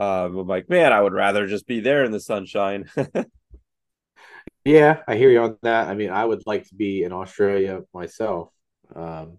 [0.00, 2.88] Um, I'm like, man, I would rather just be there in the sunshine.
[4.64, 5.88] yeah, I hear you on that.
[5.88, 8.48] I mean, I would like to be in Australia myself.
[8.96, 9.36] Um,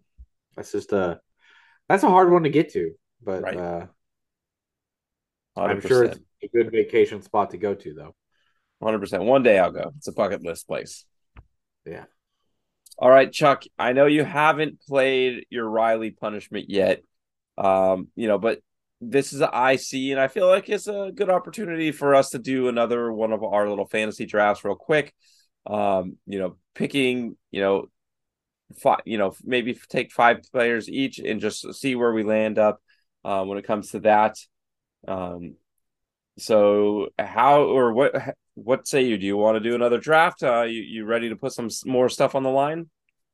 [0.55, 1.19] that's just a
[1.89, 2.91] that's a hard one to get to,
[3.23, 3.57] but right.
[3.57, 3.87] uh,
[5.57, 8.15] I'm sure it's a good vacation spot to go to, though.
[8.83, 9.25] 100%.
[9.25, 9.91] One day I'll go.
[9.97, 11.05] It's a bucket list place.
[11.85, 12.05] Yeah.
[12.99, 13.63] All right, Chuck.
[13.79, 17.01] I know you haven't played your Riley punishment yet.
[17.57, 18.59] Um, you know, but
[19.01, 22.39] this is an IC, and I feel like it's a good opportunity for us to
[22.39, 25.13] do another one of our little fantasy drafts real quick.
[25.65, 27.87] Um, you know, picking, you know,
[28.79, 32.79] five, you know, maybe take five players each and just see where we land up
[33.25, 34.37] uh, when it comes to that.
[35.07, 35.55] Um,
[36.37, 39.17] so how or what what say you?
[39.17, 40.43] Do you want to do another draft?
[40.43, 42.89] Uh, you you ready to put some more stuff on the line?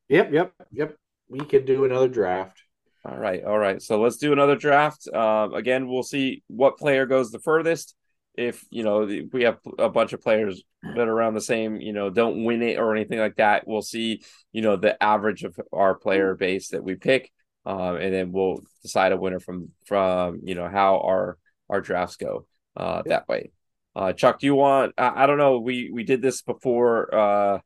[0.10, 0.95] Yep, yep, yep.
[1.30, 2.62] We could do another draft.
[3.07, 3.81] All right, all right.
[3.81, 5.07] So let's do another draft.
[5.07, 7.95] Uh, again, we'll see what player goes the furthest.
[8.35, 11.93] If you know we have a bunch of players that are around the same, you
[11.93, 15.57] know, don't win it or anything like that, we'll see, you know, the average of
[15.71, 17.31] our player base that we pick,
[17.65, 21.37] um, and then we'll decide a winner from from you know how our
[21.69, 23.51] our drafts go uh, that way.
[23.95, 24.93] Uh, Chuck, do you want?
[24.97, 25.59] I, I, don't know.
[25.59, 27.59] We we did this before uh,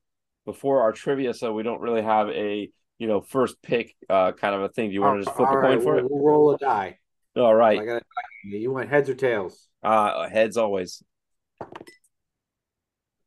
[0.46, 2.70] before our trivia, so we don't really have a
[3.02, 4.90] you know first pick uh, kind of a thing.
[4.90, 6.12] Do you want to just flip a right, for we'll, it?
[6.12, 7.00] We'll roll a die.
[7.36, 7.84] All right.
[7.84, 8.04] Gotta,
[8.46, 9.68] you want heads or tails?
[9.82, 11.02] Uh heads always.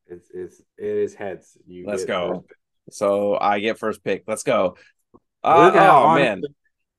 [0.06, 1.58] It's it's it is heads.
[1.66, 2.44] You Let's go.
[2.90, 4.22] So I get first pick.
[4.28, 4.76] Let's go.
[5.42, 6.42] Uh, oh honest, man,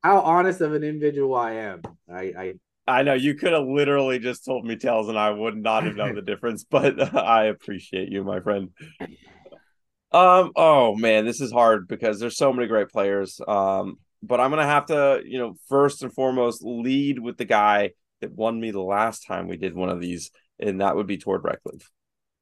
[0.03, 1.81] how honest of an individual I am.
[2.11, 2.53] I I
[2.87, 5.95] I know you could have literally just told me tails and I would not have
[5.95, 8.71] known the difference, but I appreciate you, my friend.
[10.11, 13.39] Um, oh man, this is hard because there's so many great players.
[13.47, 17.91] Um, but I'm gonna have to, you know, first and foremost, lead with the guy
[18.21, 21.17] that won me the last time we did one of these, and that would be
[21.17, 21.83] Tord Reklev.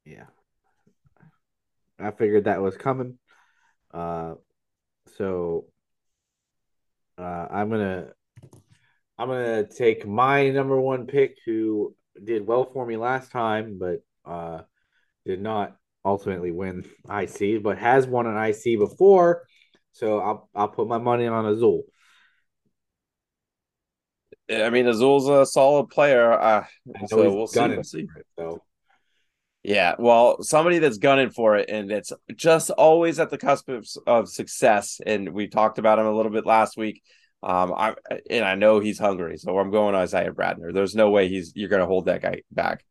[0.05, 0.25] Yeah.
[1.99, 3.17] I figured that was coming.
[3.93, 4.35] Uh
[5.17, 5.65] so
[7.17, 8.09] uh I'm gonna
[9.17, 14.03] I'm gonna take my number one pick, who did well for me last time, but
[14.25, 14.61] uh,
[15.25, 19.45] did not ultimately win IC, but has won an IC before.
[19.93, 21.83] So I'll I'll put my money on Azul.
[24.49, 26.33] I mean, Azul's a solid player.
[26.33, 26.65] Uh,
[27.07, 27.59] so we'll see.
[27.59, 28.01] We'll see.
[28.01, 28.61] It, so.
[29.63, 33.87] Yeah, well, somebody that's gunning for it, and it's just always at the cusp of,
[34.05, 34.99] of success.
[35.05, 37.01] And we talked about him a little bit last week.
[37.41, 37.95] Um, I
[38.29, 40.73] and I know he's hungry, so I'm going Isaiah Bradner.
[40.73, 42.83] There's no way he's you're going to hold that guy back.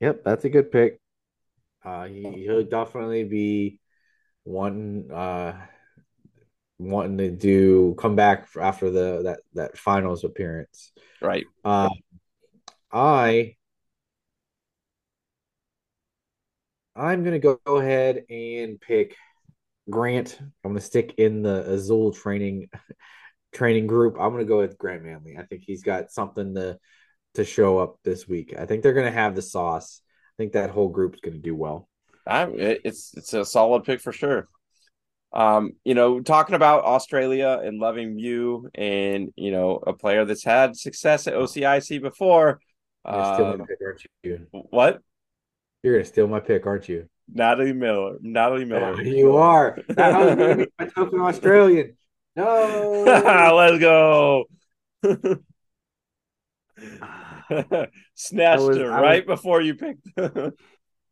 [0.00, 1.00] Yep, that's a good pick.
[1.84, 3.80] Uh, he, he'll definitely be
[4.44, 5.52] one uh
[6.78, 10.92] wanting to do come back after the that that finals appearance.
[11.20, 11.44] Right.
[11.64, 11.88] Uh,
[12.92, 13.56] I
[16.96, 19.14] I'm gonna go ahead and pick
[19.90, 20.38] Grant.
[20.40, 22.68] I'm going to stick in the Azul training
[23.54, 24.16] training group.
[24.18, 25.36] I'm going to go with Grant Manley.
[25.38, 26.78] I think he's got something to
[27.34, 28.54] to show up this week.
[28.58, 30.02] I think they're going to have the sauce.
[30.04, 31.88] I think that whole group's going to do well.
[32.26, 34.48] I, it's it's a solid pick for sure.
[35.32, 40.44] Um, you know, talking about Australia and loving Mew and you know a player that's
[40.44, 42.60] had success at OCIC before.
[43.04, 44.46] Um, pick, aren't you?
[44.50, 45.00] What?
[45.82, 47.08] You're gonna steal my pick, aren't you?
[47.32, 48.16] Natalie Miller.
[48.20, 49.00] Natalie Miller.
[49.02, 49.78] you are.
[49.88, 51.94] That my token Australian.
[52.36, 53.02] No.
[53.56, 54.44] Let's go.
[58.14, 60.08] Snatched was, her right was, before you picked.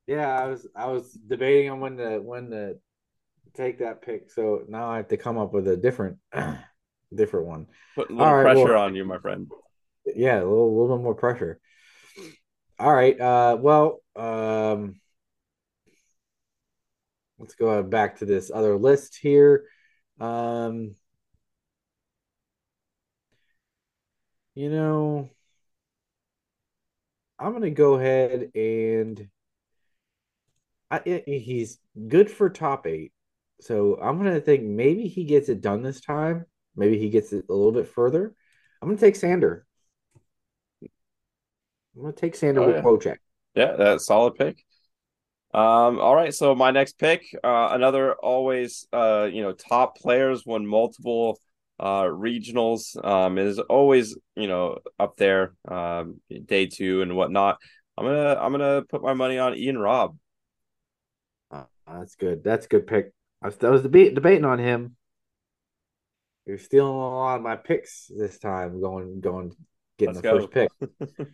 [0.07, 2.75] yeah, I was I was debating on when to when to
[3.55, 4.31] take that pick.
[4.31, 6.18] So now I have to come up with a different
[7.14, 7.66] different one.
[7.94, 9.51] Put a little right, pressure well, on you, my friend.
[10.05, 11.61] Yeah, a little, a little bit more pressure.
[12.79, 13.18] All right.
[13.20, 15.01] Uh well, um
[17.38, 19.64] let's go back to this other list here.
[20.20, 20.94] Um,
[24.55, 25.31] you know,
[27.38, 29.29] I'm gonna go ahead and
[30.90, 33.12] I, he's good for top eight,
[33.61, 36.46] so I'm gonna think maybe he gets it done this time.
[36.77, 38.35] Maybe he gets it a little bit further.
[38.81, 39.66] I'm gonna take Sander.
[40.83, 42.83] I'm gonna take Sander oh, with yeah.
[42.83, 43.16] Wojcik.
[43.55, 44.62] Yeah, that's solid pick.
[45.55, 50.44] Um, all right, so my next pick, uh, another always uh, you know, top players
[50.44, 51.38] won multiple
[51.79, 53.03] uh regionals.
[53.05, 57.59] Um, is always, you know, up there, um, day two and whatnot.
[57.99, 60.17] I'm gonna I'm gonna put my money on Ian Robb.
[61.51, 62.45] Uh, that's good.
[62.45, 63.12] That's a good pick.
[63.43, 64.97] I was, I was debate, debating on him.
[66.47, 68.81] You're stealing a lot of my picks this time.
[68.81, 69.53] Going going
[69.99, 70.47] getting Let's the go.
[70.47, 71.29] first pick.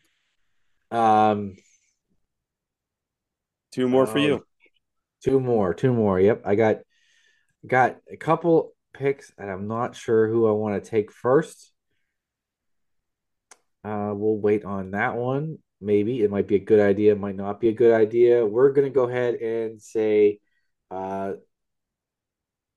[0.90, 1.56] um,
[3.72, 4.44] two more for you.
[5.22, 5.74] Two more.
[5.74, 6.18] Two more.
[6.18, 6.78] Yep, I got
[7.66, 11.72] got a couple picks, and I'm not sure who I want to take first.
[13.84, 15.58] Uh, we'll wait on that one.
[15.80, 18.46] Maybe it might be a good idea, might not be a good idea.
[18.46, 20.38] We're gonna go ahead and say,
[20.90, 21.32] uh,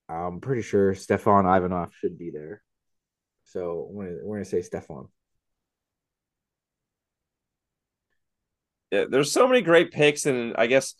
[0.10, 2.62] I'm pretty sure Stefan Ivanov should be there.
[3.46, 5.08] So we're gonna, we're gonna say Stefan.
[8.92, 10.96] Yeah, there's so many great picks, and I guess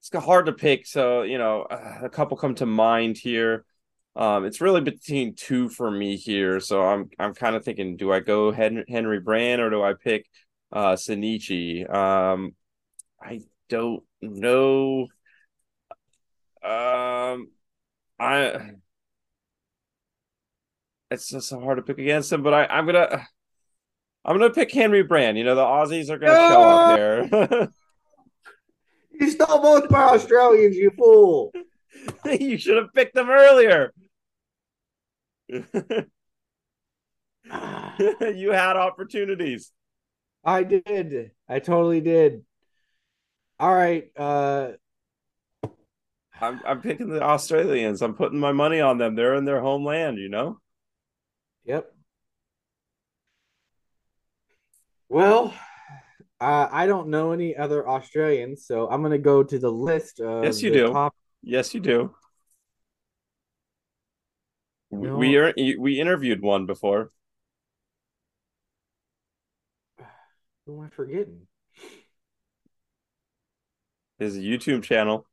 [0.00, 0.86] it's hard to pick.
[0.86, 3.64] So you know, a couple come to mind here.
[4.16, 6.58] Um, it's really between two for me here.
[6.58, 10.26] So I'm I'm kind of thinking, do I go Henry Brand or do I pick
[10.72, 11.88] uh Sinichi?
[11.92, 12.54] Um,
[13.22, 15.08] I don't know.
[16.64, 17.50] Um,
[18.18, 18.70] I
[21.10, 23.26] it's just so hard to pick against him, but I I'm gonna
[24.24, 25.36] I'm gonna pick Henry Brand.
[25.36, 27.68] You know the Aussies are gonna show up here.
[29.12, 31.52] you stole both my Australians, you fool.
[32.24, 33.92] you should have picked them earlier.
[35.48, 35.66] you
[38.52, 39.72] had opportunities.
[40.44, 41.32] I did.
[41.48, 42.44] I totally did.
[43.58, 44.10] All right.
[44.16, 44.72] Uh
[46.40, 48.02] I'm I'm picking the Australians.
[48.02, 49.14] I'm putting my money on them.
[49.14, 50.58] They're in their homeland, you know?
[51.64, 51.92] Yep.
[55.08, 55.54] Well,
[56.40, 60.20] uh, I don't know any other Australians, so I'm gonna go to the list.
[60.20, 60.92] yes, you do.
[60.92, 61.14] Top...
[61.42, 62.14] Yes, you do.
[65.02, 65.16] No.
[65.16, 67.10] We are we interviewed one before.
[70.66, 71.46] Who am I forgetting?
[74.18, 75.26] His YouTube channel.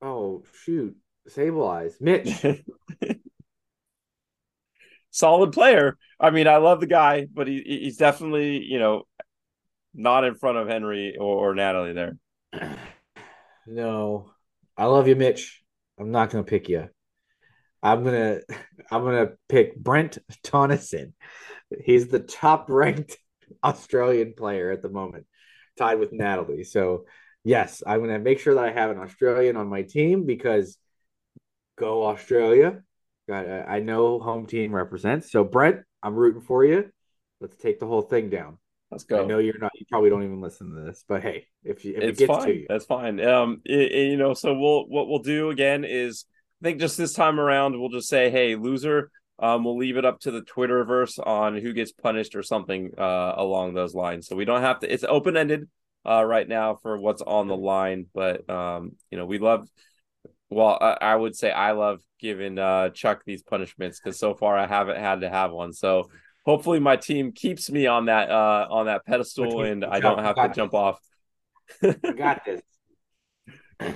[0.00, 0.96] Oh shoot!
[1.26, 2.42] Sable eyes, Mitch.
[5.10, 5.96] Solid player.
[6.20, 9.04] I mean, I love the guy, but he he's definitely you know
[9.94, 12.16] not in front of Henry or, or Natalie there.
[13.70, 14.32] No,
[14.78, 15.62] I love you, Mitch.
[15.98, 16.88] I'm not gonna pick you.
[17.82, 18.40] I'm gonna
[18.90, 21.12] I'm gonna pick Brent Tonisson.
[21.84, 23.16] He's the top ranked
[23.64, 25.26] Australian player at the moment,
[25.76, 26.64] tied with Natalie.
[26.64, 27.04] So
[27.44, 30.78] yes, I'm gonna make sure that I have an Australian on my team because
[31.78, 32.82] go Australia.
[33.30, 35.30] I know home team represents.
[35.30, 36.90] So Brent, I'm rooting for you.
[37.40, 38.56] Let's take the whole thing down.
[38.90, 39.22] Let's go.
[39.22, 39.72] I know you're not.
[39.74, 42.38] You probably don't even listen to this, but hey, if, you, if it's it gets
[42.38, 42.46] fine.
[42.46, 43.20] to you, that's fine.
[43.20, 46.24] Um, it, it, you know, so we'll what we'll do again is
[46.62, 49.10] I think just this time around we'll just say, hey, loser.
[49.40, 53.34] Um, we'll leave it up to the Twitterverse on who gets punished or something uh,
[53.36, 54.26] along those lines.
[54.26, 54.92] So we don't have to.
[54.92, 55.68] It's open ended
[56.04, 59.68] uh, right now for what's on the line, but um, you know, we love.
[60.50, 64.56] Well, I, I would say I love giving uh, Chuck these punishments because so far
[64.56, 65.72] I haven't had to have one.
[65.72, 66.10] So
[66.48, 70.34] hopefully my team keeps me on that uh on that pedestal and I don't have
[70.36, 70.98] to jump off.
[71.82, 72.62] got this.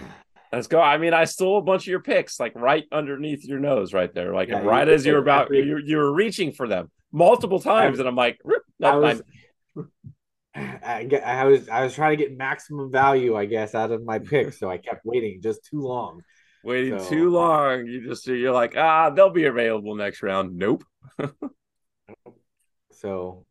[0.53, 0.79] Let's go.
[0.79, 4.13] I mean, I stole a bunch of your picks, like right underneath your nose, right
[4.13, 7.99] there, like yeah, right as you're about you you were reaching for them multiple times,
[7.99, 8.39] I, and I'm like,
[8.83, 9.23] I was,
[10.55, 14.19] I, I was I was trying to get maximum value, I guess, out of my
[14.19, 16.21] picks, so I kept waiting just too long.
[16.63, 20.59] Waiting so, too long, you just you're like, ah, they'll be available next round.
[20.59, 20.85] Nope.
[23.03, 23.45] So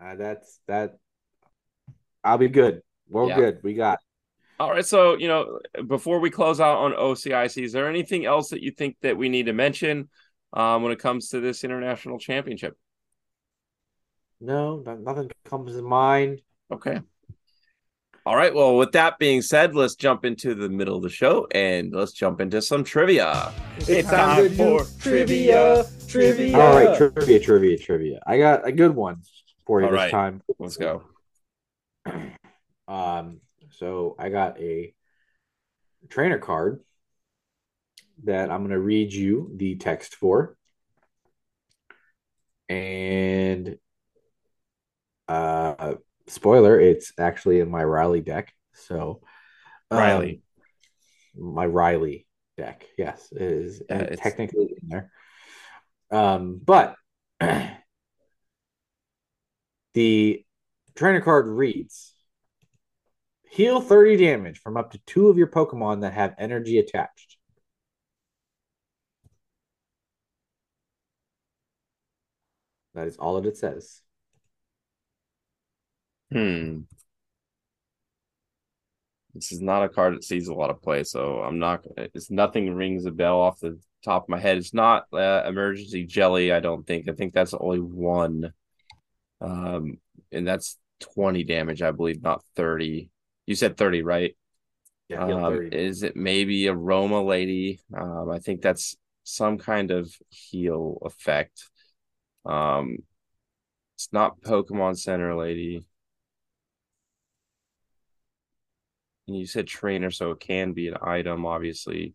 [0.00, 0.98] uh, that's that.
[2.22, 2.82] I'll be good.
[3.08, 3.36] We're yeah.
[3.36, 3.58] good.
[3.62, 3.98] We got.
[4.60, 4.84] All right.
[4.84, 8.70] So you know, before we close out on OCIC, is there anything else that you
[8.70, 10.10] think that we need to mention
[10.52, 12.76] um, when it comes to this international championship?
[14.40, 16.42] No, nothing comes to mind.
[16.70, 17.00] Okay.
[18.28, 18.52] All right.
[18.52, 22.12] Well, with that being said, let's jump into the middle of the show and let's
[22.12, 23.50] jump into some trivia.
[23.78, 26.60] It's time for trivia, trivia.
[26.60, 28.20] All right, trivia, trivia, trivia.
[28.26, 29.22] I got a good one
[29.64, 30.10] for you All this right.
[30.10, 30.42] time.
[30.58, 31.04] Let's go.
[32.86, 33.40] Um,
[33.70, 34.94] so I got a
[36.08, 36.80] trainer card
[38.24, 40.56] that I'm going to read you the text for.
[42.68, 43.78] And
[45.28, 45.96] uh
[46.28, 48.52] spoiler, it's actually in my Riley deck.
[48.74, 49.20] So
[49.90, 50.42] um, Riley,
[51.36, 52.26] my Riley
[52.56, 55.10] deck, yes, is yeah, technically in there.
[56.10, 56.96] Um, but
[59.94, 60.44] the
[60.94, 62.14] trainer card reads
[63.50, 67.36] heal 30 damage from up to two of your Pokemon that have energy attached.
[72.94, 74.00] That is all that it says.
[76.32, 76.80] Hmm.
[79.34, 81.84] This is not a card that sees a lot of play, so I'm not.
[81.96, 84.56] It's nothing rings a bell off the top of my head.
[84.58, 86.50] It's not uh, emergency jelly.
[86.52, 87.08] I don't think.
[87.08, 88.52] I think that's only one,
[89.40, 89.98] um,
[90.32, 90.78] and that's
[91.14, 93.10] twenty damage, I believe, not thirty.
[93.46, 94.36] You said thirty, right?
[95.08, 95.76] Yeah, Um, 30.
[95.76, 97.80] is it maybe Aroma Lady?
[97.96, 101.62] Um, I think that's some kind of heal effect.
[102.44, 102.98] Um,
[103.96, 105.84] it's not Pokemon Center lady.
[109.28, 112.14] And you said trainer, so it can be an item, obviously.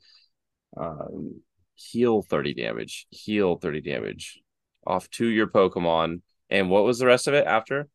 [0.76, 1.42] Um,
[1.76, 3.08] heal 30 damage.
[3.12, 4.42] Heal 30 damage
[4.86, 6.22] off to your Pokemon.
[6.50, 7.88] And what was the rest of it after?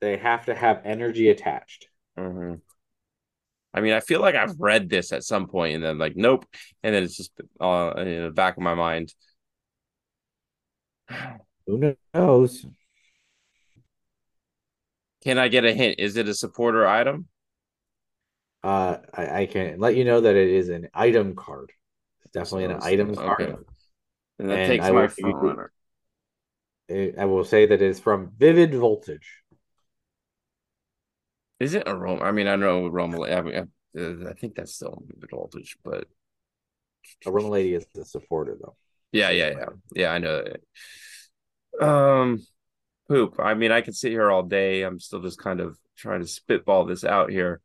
[0.00, 1.88] They have to have energy attached.
[2.16, 2.54] hmm
[3.72, 6.44] I mean, I feel like I've read this at some point and then like, nope.
[6.82, 7.30] And then it's just
[7.60, 9.14] uh, in the back of my mind.
[11.66, 12.66] Who knows?
[15.22, 16.00] Can I get a hint?
[16.00, 17.29] Is it a supporter item?
[18.62, 21.72] Uh, I, I can let you know that it is an item card.
[22.22, 23.46] It's definitely an item okay.
[23.46, 23.64] card.
[24.38, 25.72] And that And takes I my runner.
[26.90, 29.42] I I will say that it's from Vivid Voltage.
[31.58, 32.22] Is it a Roma?
[32.22, 33.22] I mean, I know Roma.
[33.22, 33.54] I mean,
[33.98, 36.08] uh, I think that's still Vivid Voltage, but
[37.26, 38.76] Aroma Lady is the supporter though.
[39.12, 40.10] yeah, yeah, yeah, yeah.
[40.12, 40.60] I know that.
[41.86, 42.46] Um,
[43.08, 43.36] poop.
[43.38, 44.82] I mean, I could sit here all day.
[44.82, 47.60] I'm still just kind of trying to spitball this out here.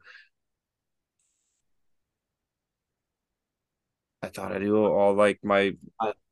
[4.25, 5.73] I thought I do all like my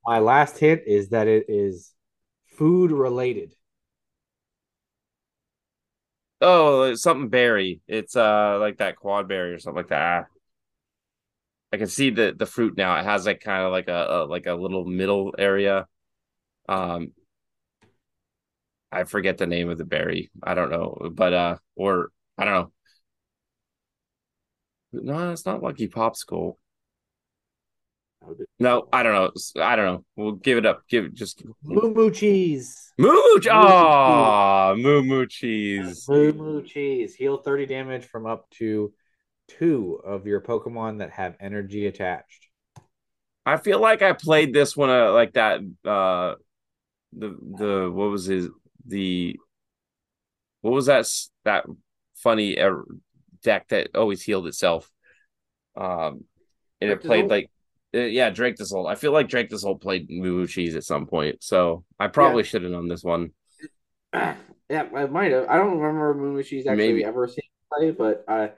[0.06, 1.94] My last hint is that it is
[2.46, 3.56] food related.
[6.42, 7.82] oh something berry.
[7.88, 10.28] It's uh like that quad berry or something like that.
[11.72, 12.98] I can see the the fruit now.
[13.00, 15.88] It has like kind of like a, a like a little middle area.
[16.70, 17.14] Um,
[18.92, 20.32] I forget the name of the berry.
[20.42, 22.72] I don't know, but uh, or I don't know.
[24.94, 26.56] No, it's not Lucky Popsicle.
[28.60, 29.32] No, I don't know.
[29.62, 30.06] I don't know.
[30.16, 30.84] We'll give it up.
[30.88, 32.94] Give it just Moo Moo Cheese.
[32.98, 33.20] Moo Moo.
[33.36, 36.08] Moo Ah, Moo Moo cheese.
[36.08, 37.16] Moo Moo Cheese.
[37.16, 38.94] Heal 30 damage from up to
[39.48, 42.48] two of your Pokemon that have energy attached.
[43.46, 45.60] I feel like I played this one uh, like that.
[45.84, 46.36] Uh,
[47.12, 48.48] the the what was his
[48.86, 49.38] the
[50.62, 51.06] what was that
[51.44, 51.66] that
[52.16, 52.72] funny uh,
[53.44, 54.90] deck that always healed itself?
[55.76, 56.24] Um,
[56.80, 57.50] and it played like
[57.96, 61.06] uh, yeah, Drake this I feel like Drake this played Moo Moo Cheese at some
[61.06, 63.32] point, so I probably should have known this one.
[64.14, 64.36] yeah,
[64.70, 65.48] I might have.
[65.48, 67.06] I don't remember Moo Moo Cheese actually Maybe.
[67.06, 68.52] ever seeing it play, but I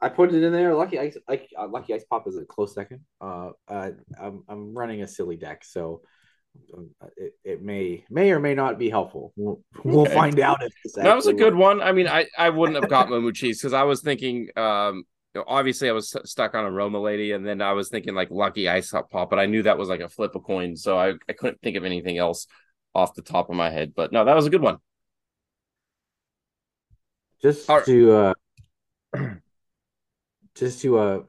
[0.00, 0.74] I put it in there.
[0.74, 3.00] Lucky Ice, like uh, Lucky Ice Pop is a close second.
[3.20, 6.02] Uh, uh I'm I'm running a silly deck, so
[6.74, 9.32] um, it, it may may or may not be helpful.
[9.36, 10.14] We'll, we'll Okay.
[10.14, 11.62] find out if That was a good works.
[11.62, 11.82] one.
[11.82, 15.04] I mean, I I wouldn't have got Moo Cheese because I was thinking um.
[15.46, 18.68] Obviously, I was st- stuck on Aroma Lady, and then I was thinking like Lucky
[18.68, 21.14] Ice Hot Pop, but I knew that was like a flip a coin, so I,
[21.28, 22.46] I couldn't think of anything else
[22.94, 23.92] off the top of my head.
[23.94, 24.78] But no, that was a good one.
[27.42, 27.84] Just right.
[27.84, 28.34] to uh,
[30.54, 31.20] just to uh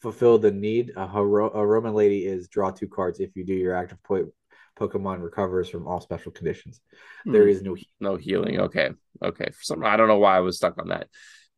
[0.00, 3.74] fulfill the need, a, hero- Aroma Lady is draw two cards if you do your
[3.74, 4.30] active po-
[4.78, 6.80] Pokemon recovers from all special conditions.
[7.24, 7.48] There Hmm.
[7.48, 8.60] is no No healing.
[8.60, 8.90] Okay.
[9.22, 9.46] Okay.
[9.46, 11.08] For some I don't know why I was stuck on that.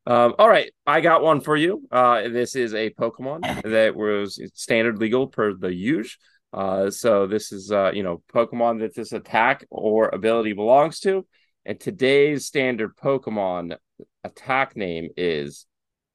[0.07, 1.83] Um, all right, I got one for you.
[1.91, 6.17] Uh, this is a Pokemon that was standard legal per the use.
[6.53, 11.27] Uh, so this is uh, you know, Pokemon that this attack or ability belongs to.
[11.65, 13.77] And today's standard Pokemon
[14.23, 15.67] attack name is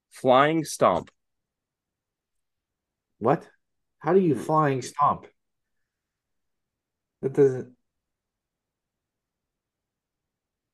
[0.09, 1.11] Flying Stomp.
[3.19, 3.47] What?
[3.99, 5.27] How do you flying stomp?
[7.21, 7.75] That doesn't.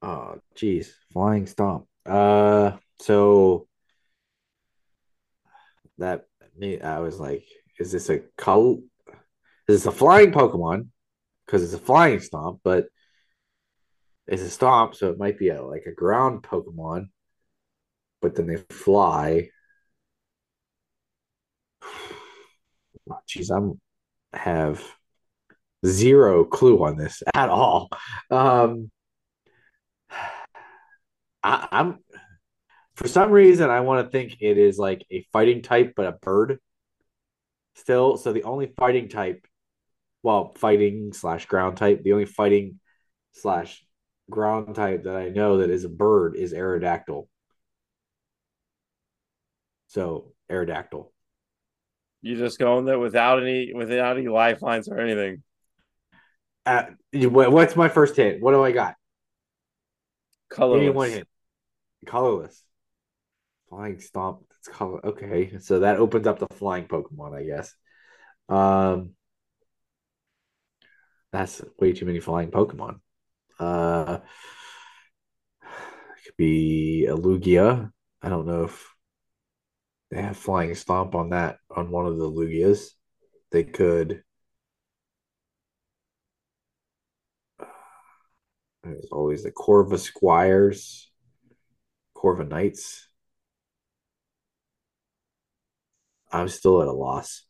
[0.01, 1.87] Oh, geez, flying stomp.
[2.05, 3.67] Uh, so
[5.97, 6.25] that
[6.83, 7.45] I was like,
[7.79, 8.83] is this a col?
[9.67, 10.87] Is this a flying Pokemon?
[11.45, 12.87] Because it's a flying stomp, but
[14.27, 17.09] it's a stomp, so it might be a like a ground Pokemon.
[18.21, 19.49] But then they fly.
[23.29, 23.79] Jeez, I'm
[24.33, 24.83] have
[25.85, 27.89] zero clue on this at all.
[28.31, 28.91] Um,
[31.43, 31.99] I, I'm
[32.97, 36.13] for some reason I want to think it is like a fighting type, but a
[36.13, 36.59] bird.
[37.75, 39.45] Still, so the only fighting type,
[40.23, 42.79] well, fighting slash ground type, the only fighting
[43.33, 43.85] slash
[44.31, 47.27] ground type that I know that is a bird is Aerodactyl.
[49.89, 51.11] So Aerodactyl.
[52.23, 55.43] You just going there without any without any lifelines or anything.
[56.65, 58.41] Uh, what's my first hit?
[58.41, 58.95] What do I got?
[60.71, 61.13] Give me one Colorless.
[61.13, 61.27] hit.
[62.07, 62.63] colorless.
[63.69, 64.41] Flying Stomp.
[64.49, 65.05] That's color.
[65.05, 67.73] Okay, so that opens up the flying Pokemon, I guess.
[68.49, 69.11] Um,
[71.31, 72.99] that's way too many flying Pokemon.
[73.59, 74.19] Uh,
[75.61, 77.91] it could be a Lugia.
[78.21, 78.87] I don't know if
[80.11, 82.91] they have flying stomp on that on one of the Lugias.
[83.51, 84.23] They could.
[88.83, 91.07] There's always the Corvisquires,
[92.15, 93.06] Corva Knights.
[96.31, 97.43] I'm still at a loss.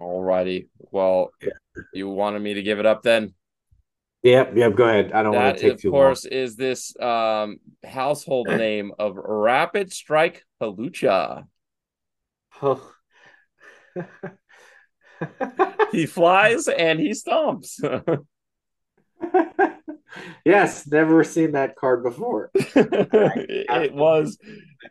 [0.00, 0.68] Alrighty.
[0.78, 1.50] Well, yeah.
[1.92, 3.34] you wanted me to give it up then?
[4.22, 4.74] Yep, yep.
[4.74, 5.12] Go ahead.
[5.12, 6.00] I don't that, want to take too long.
[6.00, 11.44] Of course, is this um, household name of Rapid Strike Hawlucha.
[12.62, 12.90] Oh.
[15.92, 18.24] he flies and he stomps.
[20.44, 22.50] yes, never seen that card before.
[22.54, 24.38] it was,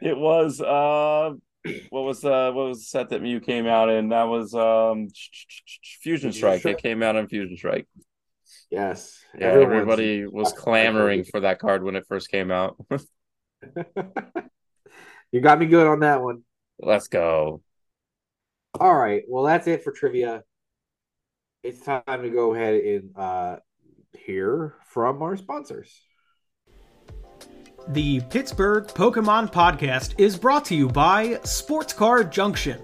[0.01, 0.61] it was.
[0.61, 1.31] Uh,
[1.89, 4.09] what was uh what was the set that Mew came out in?
[4.09, 5.07] That was um
[6.01, 6.65] Fusion Strike.
[6.65, 7.87] It came out in Fusion Strike.
[8.69, 9.23] Yes.
[9.37, 12.75] Yeah, everybody was clamoring for that card when it first came out.
[15.31, 16.43] you got me good on that one.
[16.79, 17.61] Let's go.
[18.79, 19.23] All right.
[19.27, 20.43] Well, that's it for trivia.
[21.61, 23.57] It's time to go ahead and uh,
[24.17, 26.01] hear from our sponsors.
[27.89, 32.79] The Pittsburgh Pokemon Podcast is brought to you by Sports Car Junction.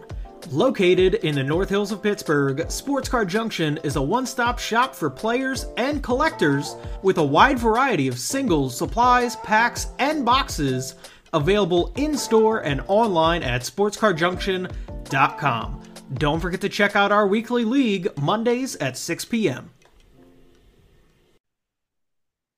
[0.51, 4.93] Located in the North Hills of Pittsburgh, Sports Car Junction is a one stop shop
[4.93, 10.95] for players and collectors with a wide variety of singles, supplies, packs, and boxes
[11.31, 15.81] available in store and online at sportscarjunction.com.
[16.15, 19.69] Don't forget to check out our weekly league Mondays at 6 p.m.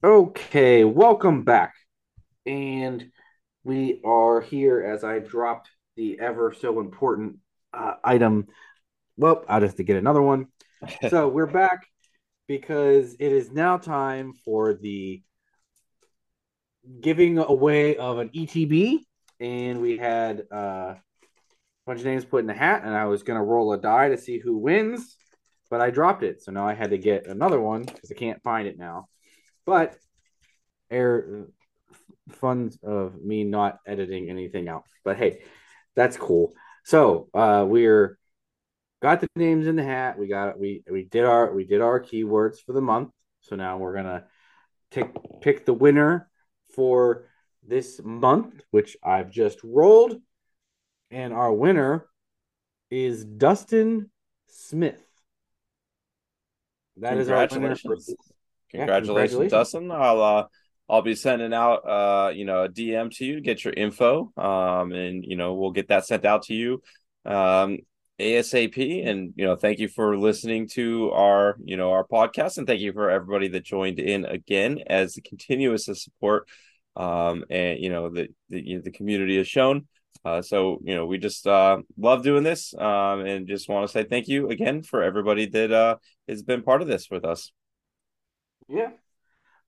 [0.03, 1.75] Okay, welcome back
[2.45, 3.11] and
[3.63, 7.37] we are here as I dropped the ever so important
[7.73, 8.47] uh, item.
[9.17, 10.47] Well, I'll just to get another one.
[11.09, 11.85] so we're back
[12.47, 15.21] because it is now time for the
[16.99, 18.99] giving away of an ETB,
[19.39, 20.97] and we had uh, a
[21.85, 24.17] bunch of names put in the hat, and I was gonna roll a die to
[24.17, 25.15] see who wins,
[25.69, 28.41] but I dropped it, so now I had to get another one because I can't
[28.41, 29.07] find it now.
[29.65, 29.95] But
[30.89, 31.45] air
[32.31, 34.83] fun of me not editing anything out.
[35.03, 35.41] But hey,
[35.95, 36.53] that's cool.
[36.83, 38.17] So uh, we're
[39.01, 40.17] got the names in the hat.
[40.17, 43.11] We got we we did our we did our keywords for the month.
[43.41, 44.25] So now we're gonna
[44.91, 45.07] take
[45.41, 46.29] pick the winner
[46.75, 47.25] for
[47.67, 50.19] this month, which I've just rolled,
[51.09, 52.07] and our winner
[52.89, 54.09] is Dustin
[54.47, 55.01] Smith.
[56.97, 57.75] That is our winner.
[57.75, 57.95] For...
[57.95, 58.15] Congratulations,
[58.73, 59.91] yeah, congratulations, Dustin.
[59.91, 60.45] I'll uh,
[60.91, 64.31] I'll be sending out uh you know a DM to you to get your info
[64.35, 66.81] um and you know we'll get that sent out to you
[67.25, 67.77] um
[68.19, 72.67] ASAP and you know thank you for listening to our you know our podcast and
[72.67, 76.47] thank you for everybody that joined in again as the continuous support
[76.97, 79.87] um and you know the the, you know, the community has shown.
[80.25, 83.91] Uh so you know we just uh love doing this um and just want to
[83.91, 85.95] say thank you again for everybody that uh
[86.27, 87.53] has been part of this with us.
[88.67, 88.89] Yeah.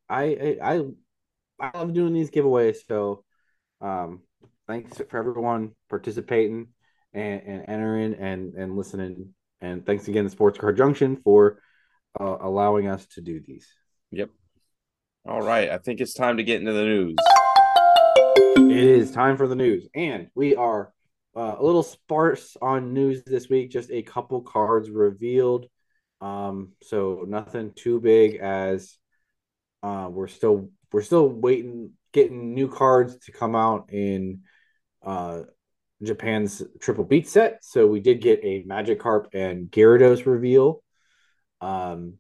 [0.10, 0.82] I, I I
[1.60, 2.78] love doing these giveaways.
[2.88, 3.24] So,
[3.82, 4.22] um,
[4.68, 6.68] thanks for everyone participating
[7.14, 9.34] and, and entering and and listening.
[9.62, 11.60] And thanks again to Sports Car Junction for
[12.20, 13.68] uh, allowing us to do these.
[14.12, 14.30] Yep.
[15.26, 15.70] All right.
[15.70, 17.16] I think it's time to get into the news.
[18.56, 20.92] It is time for the news, and we are
[21.36, 23.72] uh, a little sparse on news this week.
[23.72, 25.68] Just a couple cards revealed.
[26.22, 28.98] Um, so nothing too big as
[29.82, 34.42] uh, we're still we're still waiting, getting new cards to come out in
[35.04, 35.42] uh,
[36.02, 37.60] Japan's Triplet Beat set.
[37.64, 40.84] So we did get a Magikarp and Gyarados reveal.
[41.60, 42.20] Um,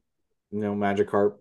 [0.51, 1.35] know, Magikarp,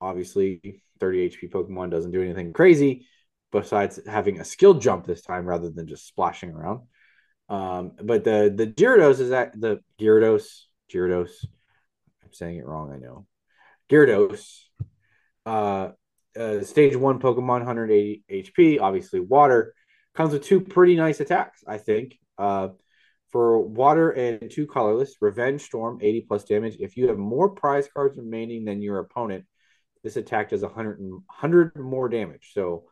[0.00, 3.06] obviously, 30 HP Pokemon doesn't do anything crazy
[3.52, 6.82] besides having a skill jump this time rather than just splashing around.
[7.48, 11.30] Um, but the the Gyarados is that the Gyarados, Gyarados,
[12.22, 13.26] I'm saying it wrong, I know.
[13.90, 14.60] Gyarados
[15.46, 15.88] uh,
[16.38, 19.74] uh, stage one Pokemon, 180 HP, obviously water,
[20.14, 22.18] comes with two pretty nice attacks, I think.
[22.38, 22.68] Uh,
[23.30, 26.76] for water and two colorless, Revenge Storm, 80 plus damage.
[26.80, 29.44] If you have more prize cards remaining than your opponent,
[30.02, 32.50] this attack does 100, 100 more damage.
[32.54, 32.84] So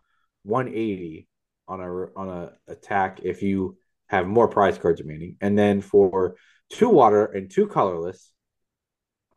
[0.45, 1.27] 180
[1.67, 3.77] on a on a attack if you
[4.09, 5.37] have more prize cards remaining.
[5.41, 6.37] And then for
[6.71, 8.31] two water and two colorless,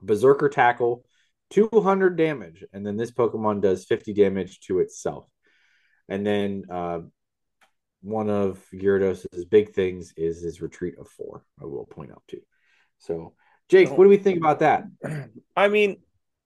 [0.01, 1.03] Berserker Tackle,
[1.51, 5.27] 200 damage, and then this Pokemon does 50 damage to itself.
[6.09, 6.99] And then uh,
[8.01, 11.45] one of Gyarados' big things is his retreat of four.
[11.61, 12.41] I will point out too.
[12.99, 13.33] So,
[13.69, 14.83] Jake, what do we think about that?
[15.55, 15.97] I mean,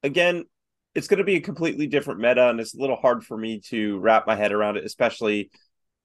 [0.03, 0.45] again,
[0.93, 3.61] it's going to be a completely different meta, and it's a little hard for me
[3.67, 5.51] to wrap my head around it, especially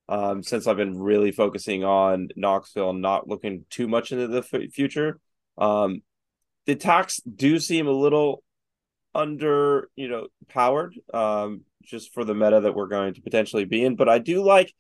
[0.09, 4.38] um, since I've been really focusing on Knoxville and not looking too much into the
[4.38, 5.20] f- future.
[5.57, 6.03] Um,
[6.66, 8.42] the attacks do seem a little
[9.14, 13.84] under, you know, powered, um, just for the meta that we're going to potentially be
[13.84, 13.96] in.
[13.96, 14.72] But I do like,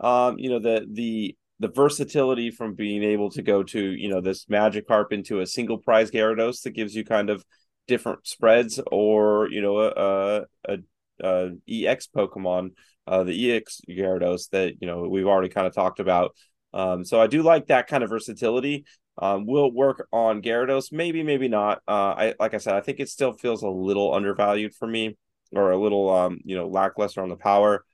[0.00, 4.20] um, you know, the the the versatility from being able to go to, you know,
[4.20, 7.44] this Magikarp into a single prize Gyarados that gives you kind of
[7.86, 10.78] different spreads, or you know, a a,
[11.22, 12.70] a EX Pokemon,
[13.06, 16.34] uh, the EX Gyarados that you know we've already kind of talked about.
[16.74, 18.84] Um, so I do like that kind of versatility.
[19.20, 21.82] Um, we'll work on Gyarados, maybe, maybe not.
[21.88, 25.16] Uh, I like I said, I think it still feels a little undervalued for me,
[25.52, 27.84] or a little, um, you know, lackluster on the power.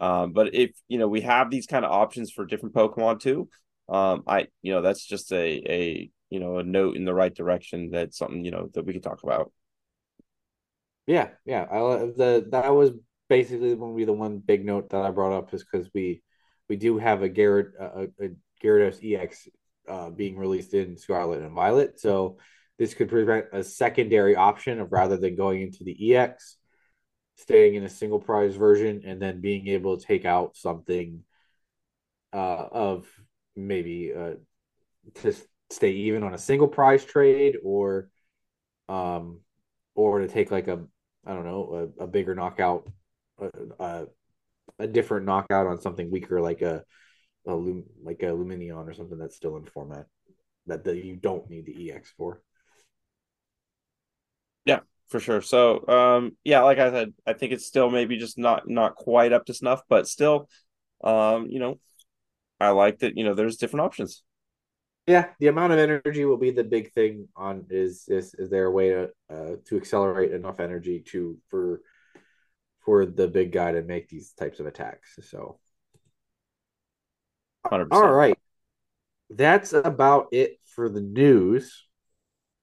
[0.00, 3.48] Um, but if you know we have these kind of options for different Pokemon too,
[3.88, 7.32] um, I you know that's just a a you know a note in the right
[7.32, 7.90] direction.
[7.90, 9.52] That's something you know that we could talk about.
[11.06, 11.66] Yeah, yeah.
[11.70, 12.90] I the that was
[13.28, 16.22] basically going to be the one big note that I brought up is because we
[16.68, 18.30] we do have a Garrett a, a
[18.62, 19.48] Gyarados EX
[19.88, 22.00] uh, being released in Scarlet and Violet.
[22.00, 22.38] So
[22.78, 26.56] this could prevent a secondary option of rather than going into the EX,
[27.36, 31.22] staying in a single prize version, and then being able to take out something
[32.32, 33.06] uh, of
[33.54, 34.34] maybe uh,
[35.14, 35.34] to
[35.70, 38.08] stay even on a single prize trade or
[38.88, 39.40] um
[39.94, 40.84] or to take like a
[41.26, 42.88] I don't know a, a bigger knockout
[43.40, 44.06] a, a,
[44.78, 46.84] a different knockout on something weaker like a
[47.46, 50.06] a like a Lumineon or something that's still in format
[50.66, 52.40] that, that you don't need the EX for.
[54.64, 55.42] Yeah, for sure.
[55.42, 59.32] So, um, yeah, like I said, I think it's still maybe just not not quite
[59.32, 60.48] up to snuff, but still,
[61.02, 61.80] um, you know,
[62.60, 63.16] I like that.
[63.16, 64.22] You know, there's different options.
[65.06, 67.28] Yeah, the amount of energy will be the big thing.
[67.34, 71.80] On is is is there a way to uh, to accelerate enough energy to for
[72.84, 75.18] for the big guy to make these types of attacks?
[75.22, 75.58] So
[77.66, 77.88] 100%.
[77.90, 78.38] All right.
[79.30, 81.86] That's about it for the news.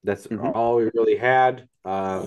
[0.03, 0.45] That's mm-hmm.
[0.45, 1.67] all we really had.
[1.83, 2.25] Uh,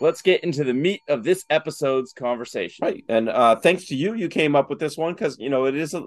[0.00, 2.84] Let's get into the meat of this episode's conversation.
[2.84, 3.04] Right.
[3.08, 5.76] And uh, thanks to you, you came up with this one because, you know, it
[5.76, 6.04] is a,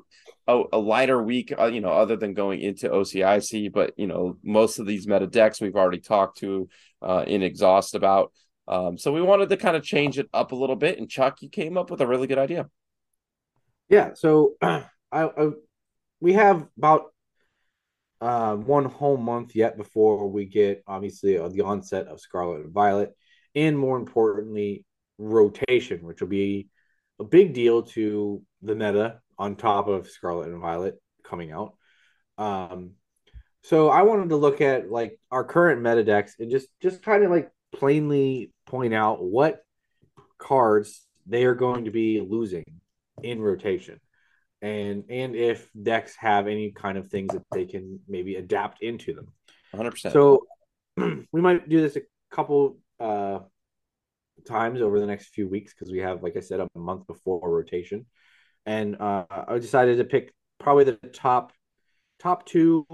[0.47, 3.71] a, a lighter week, uh, you know, other than going into OCIC.
[3.71, 6.67] But, you know, most of these meta decks we've already talked to
[7.01, 8.33] uh, in exhaust about.
[8.67, 10.99] Um, so we wanted to kind of change it up a little bit.
[10.99, 12.67] And Chuck, you came up with a really good idea.
[13.89, 14.11] Yeah.
[14.15, 14.55] So
[15.11, 15.49] I, I
[16.19, 17.05] we have about
[18.21, 22.73] uh, one whole month yet before we get obviously uh, the onset of Scarlet and
[22.73, 23.15] Violet,
[23.55, 24.85] and more importantly,
[25.17, 26.69] rotation, which will be
[27.19, 31.75] a big deal to the meta on top of Scarlet and Violet coming out.
[32.37, 32.91] Um,
[33.63, 37.23] so I wanted to look at like our current meta decks and just just kind
[37.23, 39.59] of like plainly point out what
[40.37, 42.63] cards they are going to be losing
[43.21, 43.99] in rotation
[44.61, 49.13] and and if decks have any kind of things that they can maybe adapt into
[49.13, 49.27] them.
[49.75, 50.47] 100% so
[50.97, 52.01] we might do this a
[52.31, 53.39] couple uh
[54.47, 57.49] times over the next few weeks because we have like i said a month before
[57.49, 58.05] rotation.
[58.65, 61.53] And uh i decided to pick probably the top
[62.19, 62.85] top two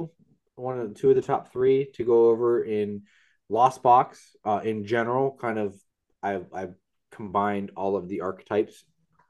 [0.55, 3.03] one of the two of the top three to go over in
[3.49, 5.75] lost box uh in general kind of
[6.21, 6.75] i've i've
[7.11, 8.83] combined all of the archetypes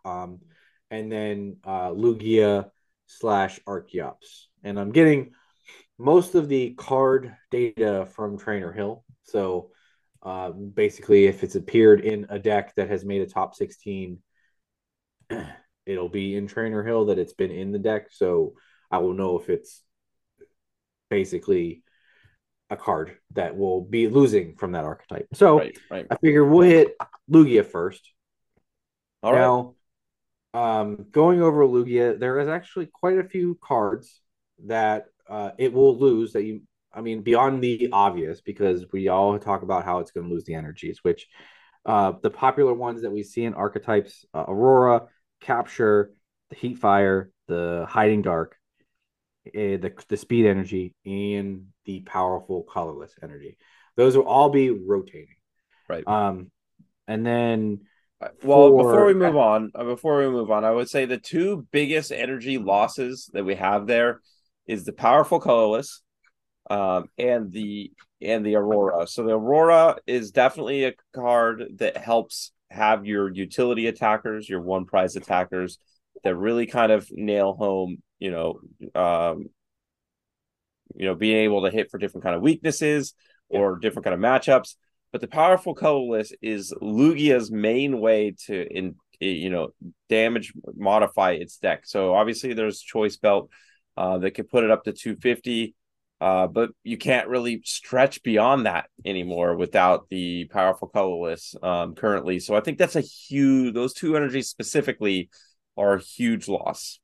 [0.06, 0.40] um
[0.92, 2.70] and then uh, Lugia
[3.08, 4.48] slash Archeops.
[4.64, 5.32] And I'm getting
[5.98, 9.04] most of the card data from Trainer Hill.
[9.24, 9.72] So
[10.22, 14.20] uh, basically, if it's appeared in a deck that has made a top 16,
[15.86, 18.08] it'll be in Trainer Hill that it's been in the deck.
[18.12, 18.54] So
[18.90, 19.82] I will know if it's
[21.10, 21.84] basically
[22.70, 25.28] a card that will be losing from that archetype.
[25.34, 26.08] So right, right.
[26.10, 26.96] I figure we'll hit
[27.30, 28.12] Lugia first.
[29.22, 29.74] All now, right
[30.54, 34.22] um, going over Lugia, there is actually quite a few cards
[34.66, 36.62] that uh, it will lose that you,
[36.94, 40.44] I mean, beyond the obvious, because we all talk about how it's going to lose
[40.44, 41.28] the energies, which
[41.86, 45.08] uh, the popular ones that we see in archetypes uh, Aurora,
[45.42, 46.12] Capture,
[46.50, 48.56] the Heat Fire, the Hiding Dark,
[49.48, 53.58] uh, the, the Speed Energy, and the Powerful Colorless Energy.
[53.98, 55.36] Those will all be rotating.
[55.90, 56.08] Right.
[56.08, 56.52] Um,
[57.08, 57.82] and then
[58.44, 58.78] well, for...
[58.78, 62.12] before we move on, uh, before we move on, I would say the two biggest
[62.12, 64.22] energy losses that we have there
[64.68, 66.02] is the powerful colorless,
[66.70, 69.08] um, and the and the aurora.
[69.08, 74.86] So the aurora is definitely a card that helps have your utility attackers, your one
[74.86, 75.78] prize attackers
[76.24, 78.60] that really kind of nail home, you know,
[79.00, 79.50] um,
[80.96, 83.14] you know, being able to hit for different kind of weaknesses
[83.50, 84.76] or different kind of matchups.
[85.14, 89.70] But the powerful colorless is Lugia's main way to in you know
[90.10, 91.86] damage modify its deck.
[91.86, 93.50] So obviously there's choice belt
[93.96, 95.76] uh, that could put it up to 250.
[96.20, 102.40] Uh, but you can't really stretch beyond that anymore without the powerful colorless um, currently.
[102.40, 103.74] So I think that's a huge.
[103.74, 105.30] Those two energies specifically
[105.78, 107.00] are a huge loss.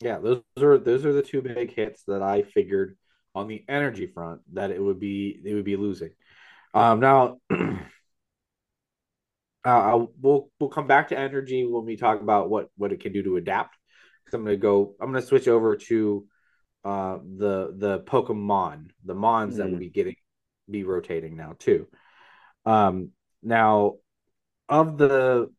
[0.00, 2.96] Yeah, those are those are the two big hits that I figured
[3.34, 6.10] on the energy front that it would be they would be losing.
[6.74, 7.38] Um, now,
[9.64, 13.12] uh, we'll we'll come back to energy when we talk about what what it can
[13.12, 13.76] do to adapt.
[14.24, 14.94] Because I'm gonna go.
[15.00, 16.26] I'm gonna switch over to
[16.84, 19.56] uh, the the Pokemon, the Mons mm.
[19.58, 19.80] that will mm-hmm.
[19.80, 20.16] be getting
[20.70, 21.88] be rotating now too.
[22.64, 23.10] Um,
[23.42, 23.96] now,
[24.68, 25.50] of the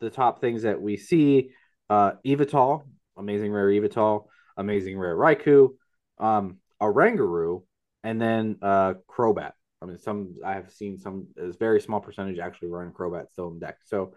[0.00, 1.50] the top things that we see,
[1.88, 2.84] uh, Yveltal,
[3.16, 5.70] amazing rare Yveltal, amazing rare Raikou,
[6.18, 7.62] um, Oranguru,
[8.02, 9.52] and then uh, Crobat.
[9.82, 13.48] I mean, some I have seen some is very small percentage actually run Crobat still
[13.48, 13.78] in deck.
[13.84, 14.14] So,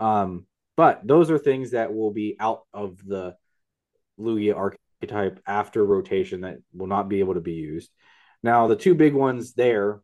[0.00, 0.46] um,
[0.76, 3.34] but those are things that will be out of the
[4.20, 7.90] Lugia archetype after rotation that will not be able to be used.
[8.42, 10.00] Now, the two big ones there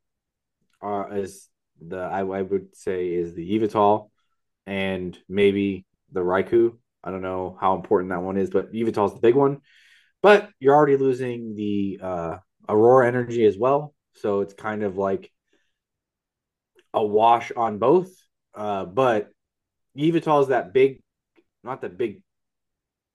[0.80, 1.48] are is
[1.80, 4.10] the I, I would say is the Yveltal
[4.66, 6.76] and maybe the Raikou.
[7.02, 9.60] I don't know how important that one is, but Yveltal is the big one.
[10.22, 12.36] But you're already losing the uh,
[12.68, 13.94] Aurora energy as well.
[14.14, 15.30] So it's kind of like
[16.92, 18.10] a wash on both.
[18.54, 19.30] Uh, but
[19.96, 21.02] Yveltal is that big,
[21.62, 22.22] not that big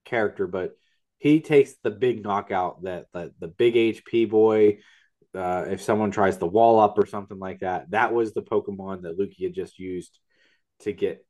[0.05, 0.71] character, but
[1.17, 4.79] he takes the big knockout that, that the big HP boy.
[5.35, 9.03] Uh, if someone tries to wall up or something like that, that was the Pokemon
[9.03, 10.17] that Lugia just used
[10.79, 11.23] to get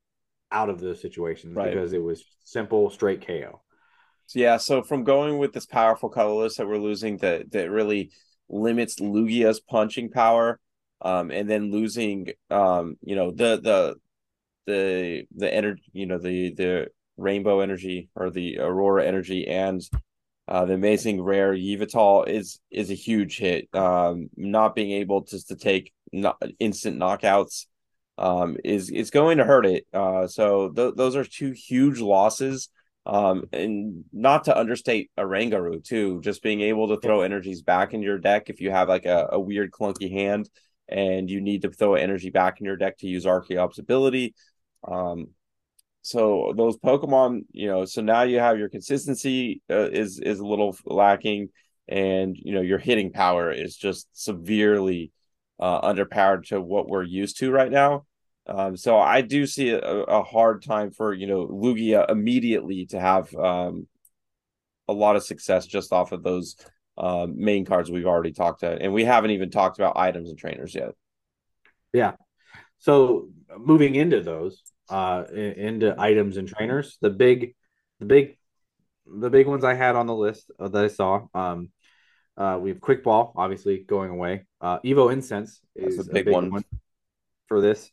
[0.50, 1.70] out of those situations right.
[1.70, 3.60] because it was simple, straight KO
[4.34, 8.12] yeah, so from going with this powerful colorless that we're losing that that really
[8.50, 10.60] limits Lugia's punching power,
[11.00, 13.94] um, and then losing um, you know, the the
[14.66, 19.82] the the energy, you know, the the rainbow energy or the aurora energy and
[20.48, 23.68] uh, the amazing rare Yveltal is is a huge hit.
[23.72, 27.66] Um, not being able just to take not instant knockouts
[28.18, 29.86] um, is is going to hurt it.
[29.92, 32.68] Uh, so th- those are two huge losses
[33.10, 38.02] um, and not to understate Oranguru too, just being able to throw energies back in
[38.02, 40.48] your deck if you have like a, a weird clunky hand
[40.88, 44.34] and you need to throw energy back in your deck to use Archeop's ability.
[44.86, 45.30] Um,
[46.02, 50.46] so those Pokemon, you know, so now you have your consistency uh, is is a
[50.46, 51.48] little lacking,
[51.88, 55.10] and you know your hitting power is just severely
[55.58, 58.06] uh, underpowered to what we're used to right now.
[58.50, 62.98] Um, so I do see a, a, hard time for you know Lugia immediately to
[62.98, 63.86] have um,
[64.88, 66.56] a lot of success just off of those
[66.98, 70.38] uh, main cards we've already talked about, and we haven't even talked about items and
[70.38, 70.90] trainers yet.
[71.92, 72.12] Yeah.
[72.78, 77.54] So moving into those, uh, into items and trainers, the big,
[78.00, 78.36] the big,
[79.06, 81.26] the big ones I had on the list that I saw.
[81.34, 81.68] Um,
[82.36, 84.46] uh, we have Quick Ball, obviously going away.
[84.60, 86.50] Uh, Evo Incense is That's a big, a big one.
[86.50, 86.64] one
[87.46, 87.90] for this.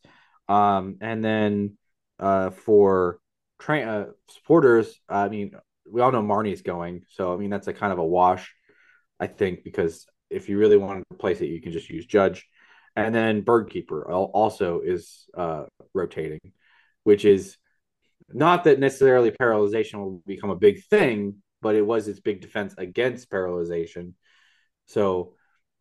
[0.49, 1.77] Um, and then
[2.19, 3.19] uh, for
[3.59, 5.51] train uh, supporters, I mean,
[5.89, 8.53] we all know Marnie's going, so I mean that's a kind of a wash,
[9.19, 12.45] I think, because if you really want to replace it, you can just use Judge,
[12.95, 16.39] and then Birdkeeper also is uh, rotating,
[17.03, 17.57] which is
[18.29, 22.75] not that necessarily paralyzation will become a big thing, but it was its big defense
[22.77, 24.13] against paralyzation.
[24.87, 25.33] So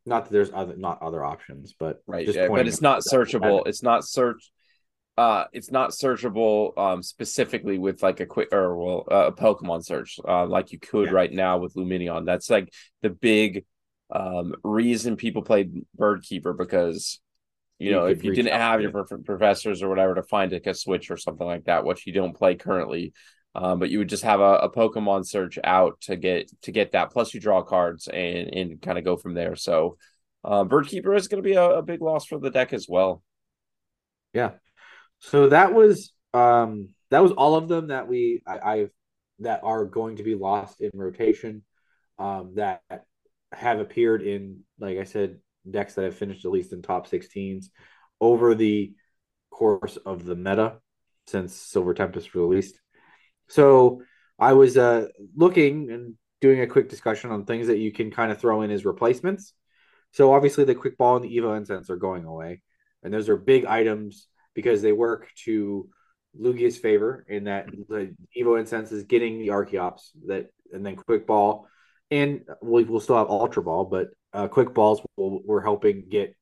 [0.05, 3.67] not that there's other not other options, but right, yeah, but it's not searchable.
[3.67, 4.53] It's not search
[5.17, 9.85] uh it's not searchable um specifically with like a quick or well uh, a pokemon
[9.85, 11.13] search uh like you could yeah.
[11.13, 12.27] right now with Lumineon.
[12.27, 13.65] That's like the big
[14.11, 17.21] um reason people played birdkeeper because
[17.79, 18.93] you, you know if you didn't have your
[19.25, 22.37] professors or whatever to find like a switch or something like that which you don't
[22.37, 23.13] play currently
[23.57, 26.93] um, but you would just have a, a pokemon search out to get to get
[26.93, 27.11] that.
[27.11, 29.57] Plus you draw cards and and kind of go from there.
[29.57, 29.97] So
[30.45, 33.23] uh, birdkeeper is going to be a, a big loss for the deck as well.
[34.35, 34.51] Yeah
[35.21, 38.91] so that was um that was all of them that we I, I've
[39.41, 41.63] that are going to be lost in rotation.
[42.19, 42.81] Um, that
[43.53, 45.39] have appeared in, like I said,
[45.69, 47.67] decks that have finished at least in top 16s
[48.21, 48.95] over the
[49.51, 50.79] course of the meta
[51.27, 52.81] since Silver Tempest released.
[53.49, 54.03] So
[54.39, 58.33] I was uh, looking and doing a quick discussion on things that you can kind
[58.33, 59.53] of throw in as replacements.
[60.13, 62.63] So obviously the quick ball and the Evo incense are going away,
[63.03, 65.89] and those are big items because they work to
[66.37, 71.27] Lugia's favor in that the Evo Incense is getting the Archeops that, and then Quick
[71.27, 71.69] Ball,
[72.11, 76.35] and we will still have Ultra Ball, but uh, Quick Balls will, we're helping get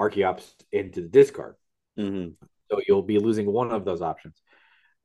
[0.00, 1.56] Archeops into the discard.
[1.98, 2.30] Mm-hmm.
[2.70, 4.40] So you'll be losing one of those options.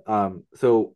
[0.05, 0.95] Um, so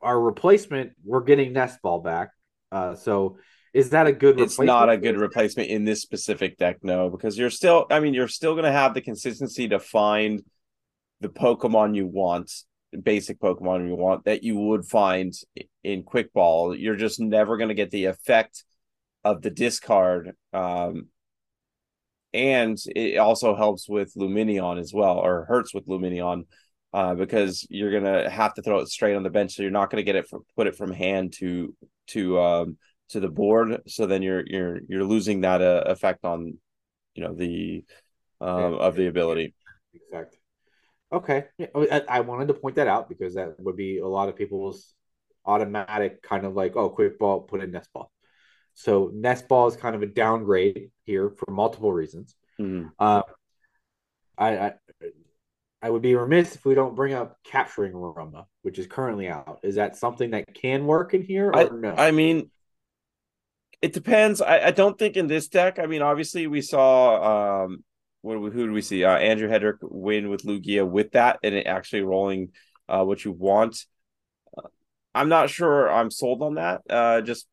[0.00, 2.30] our replacement, we're getting Nest Ball back.
[2.72, 3.38] Uh, so
[3.74, 4.40] is that a good?
[4.40, 7.86] It's not a good replacement in this specific deck, no, because you're still.
[7.90, 10.42] I mean, you're still going to have the consistency to find
[11.20, 12.52] the Pokemon you want,
[13.02, 15.32] basic Pokemon you want that you would find
[15.82, 16.74] in Quick Ball.
[16.74, 18.64] You're just never going to get the effect
[19.24, 20.32] of the discard.
[20.52, 21.08] Um,
[22.32, 26.44] and it also helps with Lumineon as well, or hurts with Lumineon,
[26.92, 29.90] uh, because you're gonna have to throw it straight on the bench, so you're not
[29.90, 31.74] gonna get it from put it from hand to
[32.08, 32.76] to um
[33.08, 33.80] to the board.
[33.86, 36.58] So then you're you're you're losing that uh, effect on,
[37.14, 37.84] you know, the
[38.40, 38.78] um yeah.
[38.78, 39.54] of the ability.
[39.94, 40.38] Exactly.
[41.12, 44.28] Okay, yeah, I, I wanted to point that out because that would be a lot
[44.28, 44.92] of people's
[45.44, 48.10] automatic kind of like, oh, quick ball, put in nest ball.
[48.74, 52.34] So nest ball is kind of a downgrade here for multiple reasons.
[52.60, 52.88] Mm-hmm.
[52.98, 53.22] Uh,
[54.36, 54.72] I, I,
[55.80, 59.60] I would be remiss if we don't bring up capturing aroma, which is currently out.
[59.62, 61.94] Is that something that can work in here or I, no?
[61.96, 62.50] I mean,
[63.80, 64.40] it depends.
[64.40, 65.78] I, I don't think in this deck.
[65.78, 67.84] I mean, obviously we saw um
[68.26, 69.04] what who do we see?
[69.04, 72.50] Uh, Andrew Hedrick win with Lugia with that, and it actually rolling
[72.88, 73.86] uh, what you want.
[74.56, 74.68] Uh,
[75.14, 76.82] I'm not sure I'm sold on that.
[76.90, 77.46] Uh, just,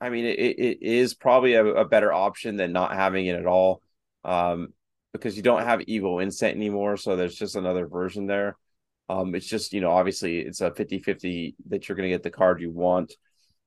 [0.00, 3.46] I mean, it, it is probably a, a, better option than not having it at
[3.46, 3.82] all,
[4.24, 4.72] um,
[5.12, 6.96] because you don't have Evo Incense anymore.
[6.96, 8.56] So there's just another version there.
[9.10, 12.30] Um, it's just you know, obviously it's a 50-50 that you're going to get the
[12.30, 13.12] card you want.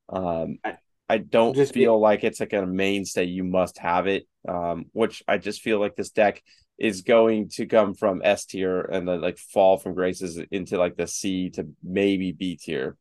[0.10, 0.78] Um, I
[1.18, 3.26] don't just feel like it's like a mainstay.
[3.26, 4.28] You must have it.
[4.48, 6.42] Um, which I just feel like this deck
[6.78, 10.98] is going to come from S tier and then like fall from graces into like
[10.98, 12.98] the C to maybe B tier,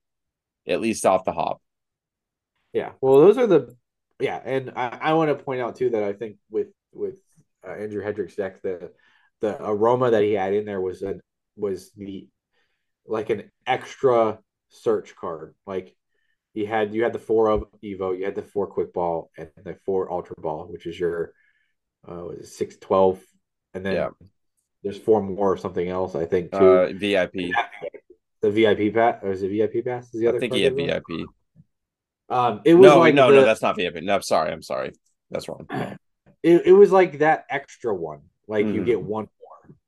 [0.66, 1.60] at least off the hop.
[2.72, 2.92] Yeah.
[3.00, 3.76] Well, those are the
[4.20, 7.16] yeah, and I, I want to point out too that I think with with
[7.66, 8.92] uh, Andrew Hedrick's deck, the
[9.40, 11.20] the aroma that he had in there was a
[11.56, 12.28] was the
[13.04, 14.38] like an extra
[14.68, 15.54] search card.
[15.66, 15.96] Like
[16.54, 19.50] you had you had the four of Evo, you had the four quick ball, and
[19.64, 21.32] the four ultra ball, which is your
[22.08, 23.20] uh was it six twelve,
[23.74, 24.08] and then yeah.
[24.82, 26.58] there's four more or something else I think too.
[26.58, 27.52] Uh, VIP.
[28.42, 30.12] The VIP pass or is it VIP pass?
[30.12, 30.38] Is the other?
[30.38, 31.26] I think he had VIP.
[32.28, 34.02] Um, it was no, like no, the, no, that's not VIP.
[34.02, 34.92] No, I'm sorry, I'm sorry,
[35.30, 35.66] that's wrong.
[36.44, 38.74] It, it was like that extra one, like mm-hmm.
[38.74, 39.28] you get one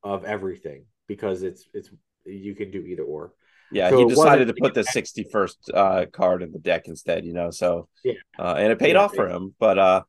[0.04, 1.90] more of everything because it's it's
[2.24, 3.32] you can do either or.
[3.72, 7.32] Yeah, so he decided to put the 61st uh, card in the deck instead, you
[7.32, 7.50] know.
[7.50, 9.54] So yeah, uh, and it paid yeah, off for him.
[9.58, 10.02] But uh,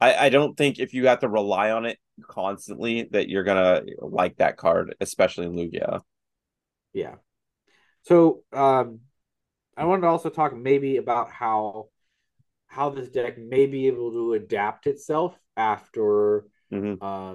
[0.00, 1.98] I, I don't think if you have to rely on it
[2.28, 6.00] constantly that you're gonna like that card, especially in Lugia.
[6.92, 7.16] Yeah.
[8.02, 9.00] So um,
[9.76, 11.88] I wanted to also talk maybe about how
[12.66, 16.94] how this deck may be able to adapt itself after mm-hmm.
[17.02, 17.34] uh,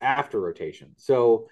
[0.00, 0.92] after rotation.
[0.96, 1.48] So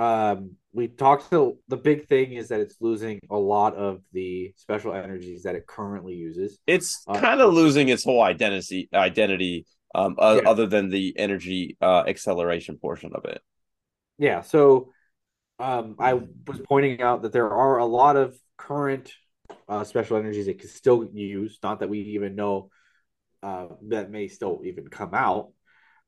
[0.00, 4.54] um, we talked to the big thing is that it's losing a lot of the
[4.56, 6.58] special energies that it currently uses.
[6.66, 10.40] It's uh, kind of losing its whole identity identity um, yeah.
[10.46, 13.42] other than the energy uh, acceleration portion of it.
[14.16, 14.92] Yeah, so
[15.58, 19.12] um, I was pointing out that there are a lot of current
[19.68, 21.58] uh, special energies it can still use.
[21.62, 22.70] Not that we even know
[23.42, 25.50] uh, that may still even come out.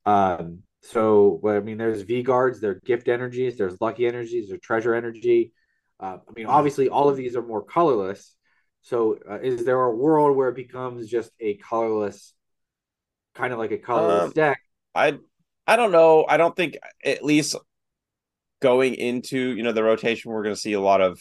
[0.06, 4.60] Um, so, I mean, there's V guards, there are gift energies, there's lucky energies, there's
[4.60, 5.52] treasure energy.
[6.00, 8.34] Uh, I mean, obviously, all of these are more colorless.
[8.82, 12.34] So, uh, is there a world where it becomes just a colorless,
[13.36, 14.58] kind of like a colorless um, deck?
[14.92, 15.18] I,
[15.68, 16.26] I don't know.
[16.28, 17.54] I don't think at least
[18.60, 21.20] going into you know the rotation, we're going to see a lot of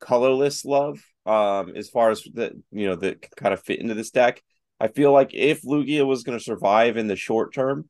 [0.00, 1.00] colorless love.
[1.26, 4.42] Um, as far as the you know that kind of fit into this deck,
[4.80, 7.88] I feel like if Lugia was going to survive in the short term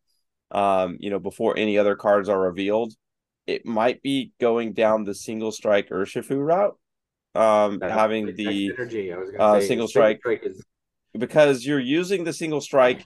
[0.50, 2.94] um, you know, before any other cards are revealed,
[3.46, 6.76] it might be going down the single strike Urshifu route.
[7.34, 8.72] Um, having the
[9.38, 10.64] uh, single strike, strike is...
[11.16, 13.04] because you're using the single strike,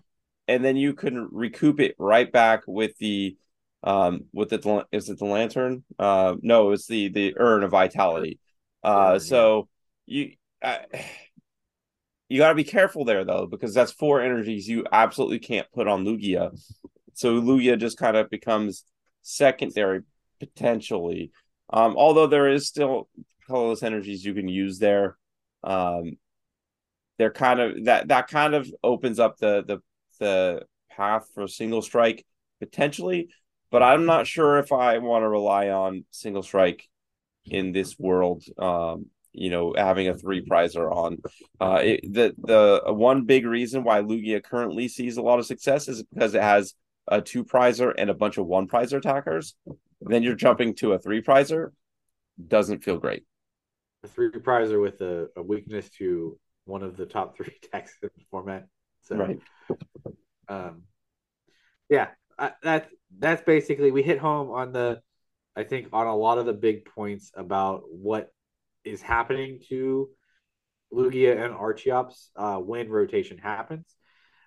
[0.49, 3.37] and then you can recoup it right back with the
[3.83, 5.85] um with the is it the lantern?
[5.99, 8.39] Uh, no, it's the the urn of vitality.
[8.83, 9.69] Uh, so
[10.07, 10.33] you.
[10.63, 10.79] Uh,
[12.31, 15.87] you got to be careful there though because that's four energies you absolutely can't put
[15.87, 16.51] on Lugia
[17.15, 18.85] so Lugia just kind of becomes
[19.23, 20.03] secondary
[20.41, 21.31] potentially.
[21.73, 23.09] Um, although there is still
[23.47, 25.17] colorless energies you can use there.
[25.63, 26.19] Um,
[27.19, 29.79] they're kind of that that kind of opens up the the
[30.21, 32.25] the path for single strike
[32.61, 33.29] potentially,
[33.71, 36.89] but I'm not sure if I want to rely on single strike
[37.45, 38.45] in this world.
[38.59, 41.19] Um, you know, having a three prizer on.
[41.61, 45.89] Uh, it, the the one big reason why Lugia currently sees a lot of success
[45.89, 46.75] is because it has
[47.09, 49.55] a two prizer and a bunch of one prizer attackers.
[50.01, 51.71] Then you're jumping to a three prizer,
[52.49, 53.25] doesn't feel great.
[54.03, 58.11] A three prizer with a, a weakness to one of the top three decks in
[58.17, 58.67] the format.
[59.03, 59.39] So, Right.
[60.49, 60.83] um,
[61.89, 65.01] yeah, I, that's that's basically we hit home on the,
[65.55, 68.33] I think on a lot of the big points about what
[68.85, 70.11] is happening to
[70.93, 73.87] Lugia and Archeops uh, when rotation happens.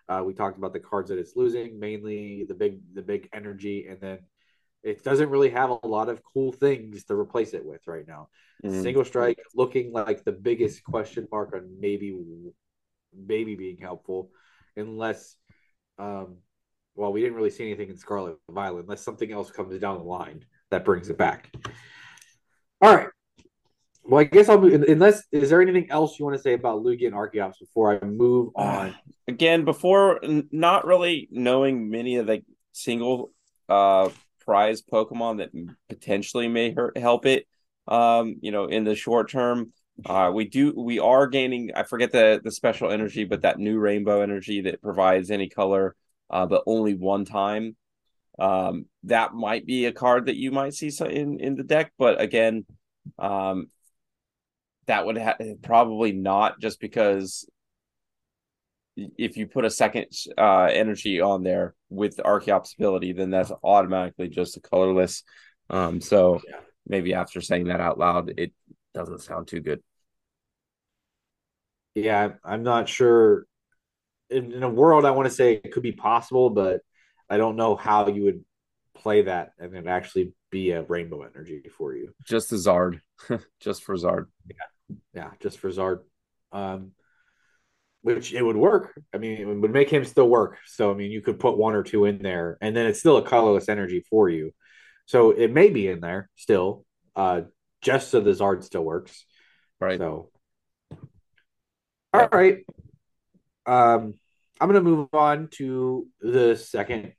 [0.10, 3.88] Uh, we talked about the cards that it's losing, mainly the big the big energy,
[3.88, 4.20] and then
[4.84, 8.30] it doesn't really have a lot of cool things to replace it with right now.
[8.64, 8.82] Mhm.
[8.82, 12.18] Single strike looking like the biggest question mark on maybe
[13.14, 14.32] maybe being helpful,
[14.76, 15.36] unless
[15.98, 16.38] um
[16.96, 20.04] well we didn't really see anything in Scarlet Violet unless something else comes down the
[20.04, 21.52] line that brings it back.
[22.82, 23.10] All right.
[24.08, 24.84] Well, I guess I'll move.
[24.88, 28.06] Unless, is there anything else you want to say about Lugia and Archeops before I
[28.06, 28.96] move on?
[29.28, 32.42] Again, before n- not really knowing many of the
[32.72, 33.32] single
[33.68, 34.10] uh
[34.46, 35.50] prize Pokemon that
[35.90, 37.46] potentially may hurt, help it.
[37.86, 39.74] Um, you know, in the short term,
[40.06, 41.72] uh, we do we are gaining.
[41.76, 45.96] I forget the the special energy, but that new rainbow energy that provides any color,
[46.30, 47.76] uh, but only one time.
[48.40, 52.22] Um, that might be a card that you might see in in the deck, but
[52.22, 52.66] again,
[53.20, 53.68] um,
[54.88, 57.48] that would ha- probably not just because
[58.96, 60.08] if you put a second
[60.38, 65.24] uh energy on there with Archeops ability, then that's automatically just a colorless.
[65.70, 66.60] Um, so Yeah.
[66.88, 68.54] maybe after saying that out loud, it
[68.94, 69.82] doesn't sound too good.
[71.96, 73.46] Yeah, I'm not sure.
[74.30, 76.82] In, in a world, I want to say it could be possible, but
[77.30, 78.44] I don't know how you would
[78.96, 82.14] play that and it actually be a rainbow energy for you.
[82.26, 83.02] Just the Zard,
[83.60, 84.28] just for Zard.
[84.48, 84.56] Yeah,
[85.42, 86.00] just for Zard.
[86.52, 86.92] Um,
[88.08, 88.98] which it would work.
[89.14, 90.60] I mean, it would make him still work.
[90.66, 93.18] So, I mean, you could put one or two in there, and then it's still
[93.18, 94.54] a colorless energy for you.
[95.08, 96.86] So it may be in there still,
[97.18, 97.42] uh,
[97.82, 99.26] just so the Zard still works.
[99.82, 100.00] Right.
[100.00, 100.32] So,
[102.14, 102.60] all right.
[103.66, 104.14] Um,
[104.62, 107.12] I'm gonna move on to the second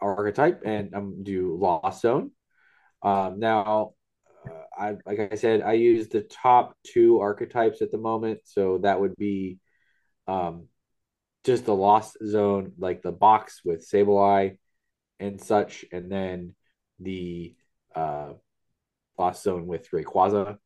[0.00, 2.30] archetype, and I'm do Lost Zone.
[3.02, 3.94] Um, now,
[4.78, 9.00] I like I said, I use the top two archetypes at the moment, so that
[9.00, 9.58] would be,
[10.26, 10.68] um,
[11.44, 14.58] just the Lost Zone, like the box with Sableye
[15.20, 16.54] and such, and then
[17.00, 17.54] the
[17.94, 18.32] uh,
[19.18, 20.58] Lost Zone with Rayquaza.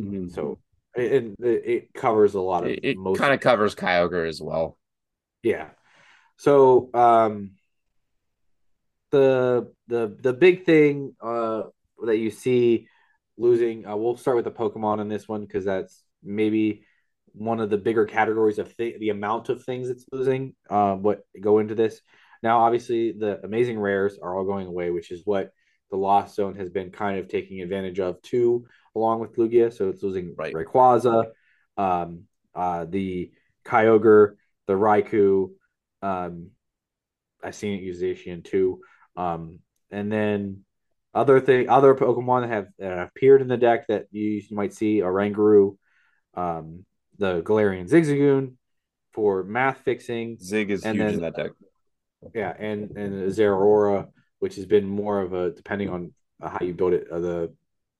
[0.00, 0.30] Mhm.
[0.32, 0.58] So
[0.94, 4.40] it, it, it covers a lot of It, it most kind of covers Kyogre as
[4.42, 4.76] well.
[5.42, 5.70] yeah.
[6.36, 7.52] So um
[9.10, 11.62] the the the big thing uh
[12.04, 12.87] that you see
[13.38, 16.84] losing uh, we'll start with the Pokemon in this one because that's maybe
[17.32, 21.22] one of the bigger categories of th- the amount of things it's losing uh what
[21.40, 22.00] go into this.
[22.42, 25.52] Now obviously the amazing rares are all going away, which is what
[25.90, 29.72] the Lost Zone has been kind of taking advantage of too, along with Lugia.
[29.72, 30.52] So it's losing Right.
[30.54, 31.26] Rayquaza,
[31.76, 32.24] um,
[32.54, 33.30] uh, the
[33.64, 34.34] Kyogre,
[34.66, 35.50] the Raikou.
[36.02, 36.50] Um,
[37.42, 38.80] I've seen it use Zacian too.
[39.16, 39.60] Um,
[39.90, 40.64] and then
[41.14, 44.56] other thing, other Pokemon that have, that have appeared in the deck that you, you
[44.56, 45.76] might see Oranguru,
[46.34, 46.84] um,
[47.18, 48.54] the Galarian Zigzagoon
[49.14, 50.38] for math fixing.
[50.38, 51.50] Zig is And huge then- in that deck.
[52.34, 54.08] Yeah, and and Zeraora,
[54.40, 57.54] which has been more of a depending on how you build it, uh, the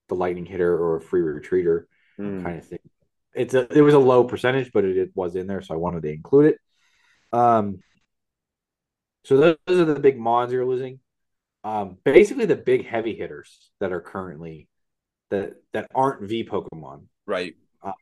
[0.08, 1.86] the lightning hitter or a free retreater
[2.18, 2.42] Mm.
[2.42, 2.80] kind of thing.
[3.34, 5.76] It's a it was a low percentage, but it, it was in there, so I
[5.76, 6.58] wanted to include it.
[7.32, 7.78] Um,
[9.22, 10.98] so those, those are the big mons you're losing.
[11.68, 14.68] Um, basically the big heavy hitters that are currently
[15.28, 17.02] that that aren't V Pokemon.
[17.26, 17.56] Right.
[17.82, 17.92] Uh,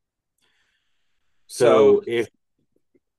[1.49, 2.29] so So if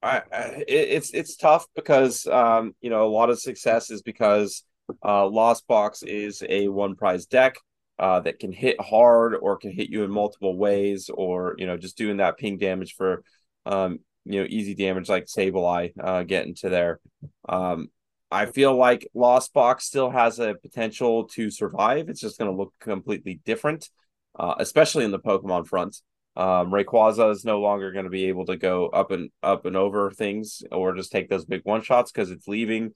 [0.02, 4.64] I, I it's it's tough because um you know a lot of success is because
[5.04, 7.58] uh Lost Box is a one prize deck
[8.00, 11.76] uh that can hit hard or can hit you in multiple ways or you know
[11.76, 13.22] just doing that ping damage for
[13.66, 17.02] um you know easy damage like Sableye uh getting to there.
[17.50, 17.90] Um
[18.32, 22.10] I feel like Lost Box still has a potential to survive.
[22.10, 23.90] It's just going to look completely different,
[24.38, 26.02] uh, especially in the Pokemon front.
[26.36, 29.76] Um, Rayquaza is no longer going to be able to go up and up and
[29.76, 32.92] over things or just take those big one shots because it's leaving.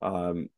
[0.00, 0.48] Um,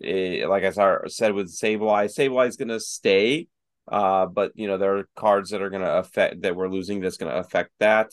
[0.00, 0.70] it- like I
[1.08, 3.48] said with Sableye, Sableye is going to stay,
[3.88, 7.00] uh, but you know there are cards that are going to affect that we're losing
[7.00, 8.12] that's going to affect that.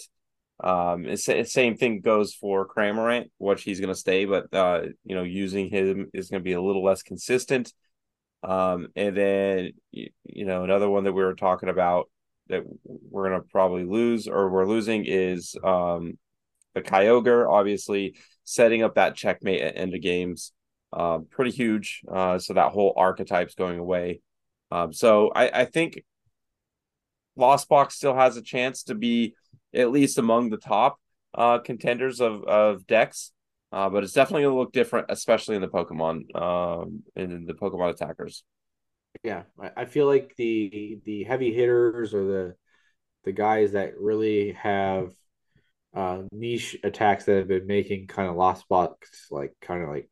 [0.62, 4.82] Um, it's, it's same thing goes for Cramorant, which he's going to stay, but uh,
[5.06, 7.74] you know using him is going to be a little less consistent.
[8.44, 12.10] Um, and then you, you know another one that we were talking about
[12.48, 16.18] that we're gonna probably lose or we're losing is um
[16.74, 20.54] the Kyogre, obviously setting up that checkmate at end of games.
[20.92, 22.02] Uh, pretty huge.
[22.12, 24.22] Uh, so that whole archetype's going away.
[24.72, 26.04] Um, so I, I think
[27.36, 29.34] Lost Box still has a chance to be
[29.74, 31.00] at least among the top
[31.34, 33.32] uh, contenders of of decks.
[33.72, 37.54] Uh, but it's definitely going to look different, especially in the Pokemon, um, in the
[37.54, 38.44] Pokemon attackers.
[39.24, 39.44] Yeah,
[39.78, 42.56] I feel like the the heavy hitters or the
[43.26, 45.12] the guys that really have
[45.94, 50.10] uh, niche attacks that have been making kind of lost box like kind of like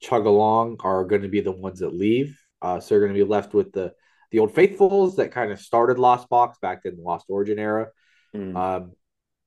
[0.00, 2.38] chug along are going to be the ones that leave.
[2.62, 3.92] Uh, so they're going to be left with the
[4.30, 7.88] the old faithfuls that kind of started Lost Box back in the Lost Origin era,
[8.34, 8.56] mm.
[8.56, 8.92] um,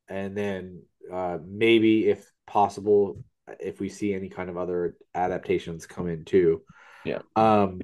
[0.08, 3.24] and then uh, maybe if possible,
[3.60, 6.62] if we see any kind of other adaptations come in too.
[7.06, 7.20] Yeah.
[7.36, 7.82] Um,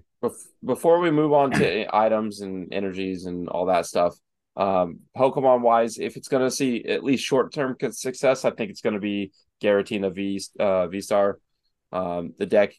[0.64, 4.16] before we move on to items and energies and all that stuff,
[4.56, 8.70] um, Pokemon wise, if it's going to see at least short term success, I think
[8.72, 9.32] it's going to be
[9.62, 11.40] Giratina V uh, V Star.
[11.92, 12.74] Um, the deck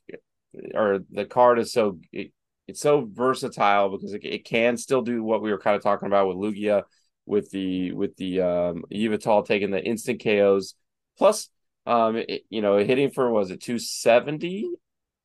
[0.74, 2.32] or the card is so it,
[2.68, 6.06] it's so versatile because it, it, can still do what we were kind of talking
[6.06, 6.84] about with Lugia,
[7.30, 10.74] with the with the um, Yveltal taking the instant KOs,
[11.16, 11.48] plus
[11.86, 14.68] um, it, you know hitting for was it 270,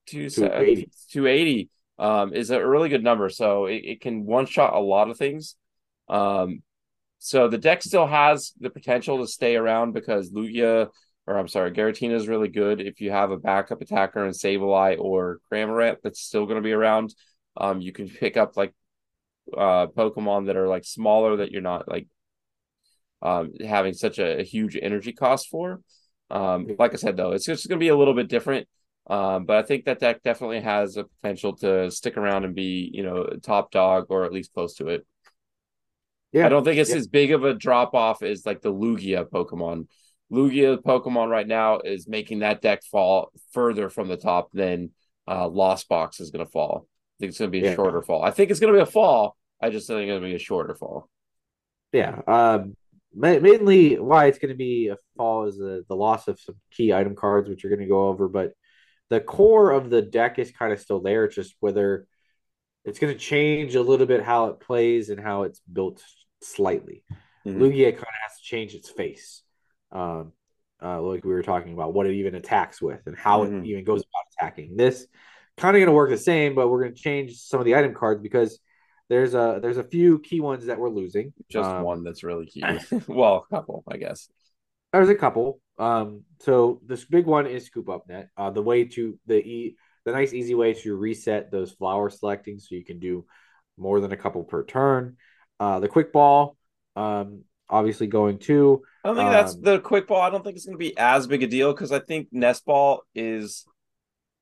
[0.06, 3.30] 280, 280 um, is a really good number.
[3.30, 5.56] So it, it can one shot a lot of things.
[6.08, 6.62] Um,
[7.18, 10.90] so the deck still has the potential to stay around because Lugia,
[11.26, 15.00] or I'm sorry, Giratina is really good if you have a backup attacker in Sableye
[15.00, 17.16] or Cramorant that's still going to be around.
[17.58, 18.74] Um, you can pick up like
[19.58, 22.08] uh Pokemon that are like smaller that you're not like
[23.22, 25.82] um having such a, a huge energy cost for.
[26.30, 28.68] Um, like I said though, it's just going to be a little bit different.
[29.08, 32.90] Um, but I think that deck definitely has a potential to stick around and be,
[32.92, 35.06] you know, top dog or at least close to it.
[36.32, 36.48] Yeah.
[36.48, 36.98] I don't think it's yeah.
[36.98, 39.88] as big of a drop off as like the Lugia Pokemon.
[40.32, 44.90] Lugia Pokemon right now is making that deck fall further from the top than
[45.28, 46.88] uh, Lost Box is going to fall.
[46.88, 47.76] I think it's going to be a yeah.
[47.76, 48.24] shorter fall.
[48.24, 49.38] I think it's going to be a fall.
[49.62, 51.10] I just think it's going to be a shorter fall.
[51.92, 52.22] Yeah.
[52.28, 52.76] Um,
[53.14, 56.94] mainly why it's going to be a fall is the, the loss of some key
[56.94, 58.28] item cards, which you're going to go over.
[58.28, 58.54] But
[59.10, 61.26] the core of the deck is kind of still there.
[61.26, 62.08] It's just whether
[62.84, 66.04] it's going to change a little bit how it plays and how it's built
[66.42, 67.04] slightly.
[67.46, 67.62] Mm-hmm.
[67.62, 69.42] Lugia kind of has to change its face.
[69.92, 70.34] Um,
[70.84, 73.60] uh, like we were talking about what it even attacks with and how mm-hmm.
[73.60, 74.76] it even goes about attacking.
[74.76, 75.08] This
[75.58, 77.76] kind of going to work the same, but we're going to change some of the
[77.76, 78.60] item cards because
[79.10, 81.34] there's a there's a few key ones that we're losing.
[81.50, 82.64] Just um, one that's really key.
[83.08, 84.30] well, a couple, I guess.
[84.94, 85.60] There's a couple.
[85.78, 88.30] Um, so this big one is scoop up net.
[88.38, 89.76] Uh, the way to the e
[90.06, 93.26] the nice easy way to reset those flower selecting so you can do
[93.78, 95.18] more than a couple per turn.
[95.60, 96.58] Uh, the quick ball,
[96.96, 98.84] um, obviously going to.
[99.04, 100.22] I don't think um, that's the quick ball.
[100.22, 102.66] I don't think it's going to be as big a deal because I think nest
[102.66, 103.66] ball is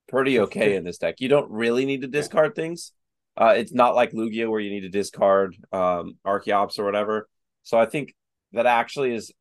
[0.07, 1.16] pretty okay in this deck.
[1.20, 2.64] You don't really need to discard yeah.
[2.64, 2.91] things.
[3.36, 7.27] Uh, it's not like Lugia where you need to discard um, Archeops or whatever.
[7.63, 8.13] So I think
[8.51, 9.31] that actually is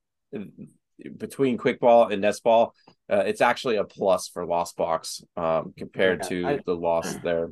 [1.18, 2.74] between quick ball and nest ball.
[3.10, 7.14] Uh, it's actually a plus for Lost Box um, compared yeah, to I, the loss
[7.24, 7.50] there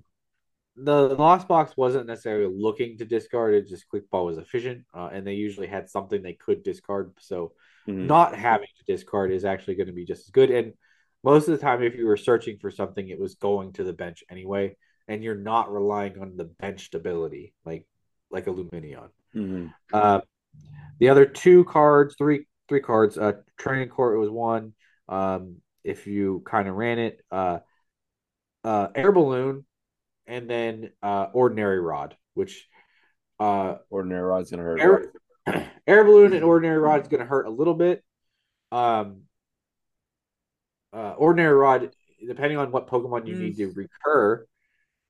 [0.76, 5.10] the lost box wasn't necessarily looking to discard it just quick ball was efficient uh,
[5.12, 7.52] and they usually had something they could discard so
[7.88, 8.06] mm-hmm.
[8.06, 10.72] not having to discard is actually going to be just as good and
[11.22, 13.92] most of the time if you were searching for something it was going to the
[13.92, 14.74] bench anyway
[15.08, 17.86] and you're not relying on the bench stability like
[18.30, 19.66] like a Lumineon mm-hmm.
[19.92, 20.20] uh,
[20.98, 24.72] the other two cards three three cards uh training court was one
[25.08, 27.58] um if you kind of ran it uh
[28.64, 29.64] uh air balloon
[30.30, 32.68] and then uh, ordinary rod, which
[33.40, 34.80] uh, ordinary rod's gonna hurt.
[35.46, 38.02] Air, air balloon and ordinary rod is gonna hurt a little bit.
[38.70, 39.22] Um,
[40.92, 41.90] uh, ordinary rod,
[42.26, 43.40] depending on what Pokemon you mm.
[43.40, 44.46] need to recur,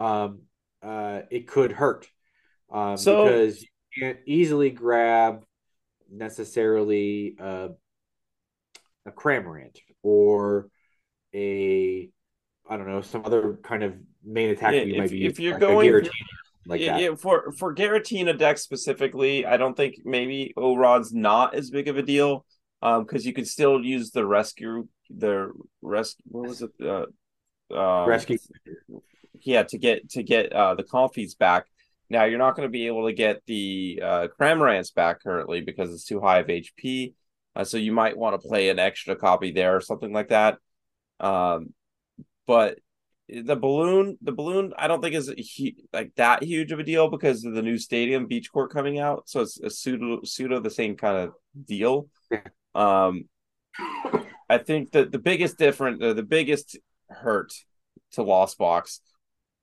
[0.01, 0.41] um,
[0.83, 2.09] uh, it could hurt.
[2.73, 3.69] Um, so, because you
[3.99, 5.45] can't easily grab
[6.11, 7.69] necessarily uh,
[9.07, 10.69] a Cramorant or
[11.35, 12.11] a
[12.69, 13.95] I don't know some other kind of
[14.25, 16.09] main attack yeah, you if, might be if you're like going
[16.67, 21.71] like yeah, yeah, for for Giratina deck specifically, I don't think maybe O-Rod's not as
[21.71, 22.45] big of a deal.
[22.83, 25.53] Um, because you could still use the rescue the
[25.83, 26.71] rescue what was it?
[26.83, 27.07] Uh
[27.75, 28.39] um, rescue
[29.45, 31.67] yeah, to get to get uh the Comfeys back.
[32.09, 35.93] Now you're not going to be able to get the uh Cramorants back currently because
[35.93, 37.15] it's too high of HP.
[37.57, 40.59] Uh, so you might want to play an extra copy there or something like that.
[41.19, 41.75] Um,
[42.47, 42.79] but
[43.29, 45.33] the balloon, the balloon, I don't think is
[45.93, 49.29] like that huge of a deal because of the new stadium beach court coming out.
[49.29, 51.33] So it's a pseudo pseudo the same kind of
[51.65, 52.09] deal.
[52.75, 53.29] Um,
[54.49, 57.53] I think that the biggest different, uh, the biggest hurt
[58.13, 59.01] to Lost Box,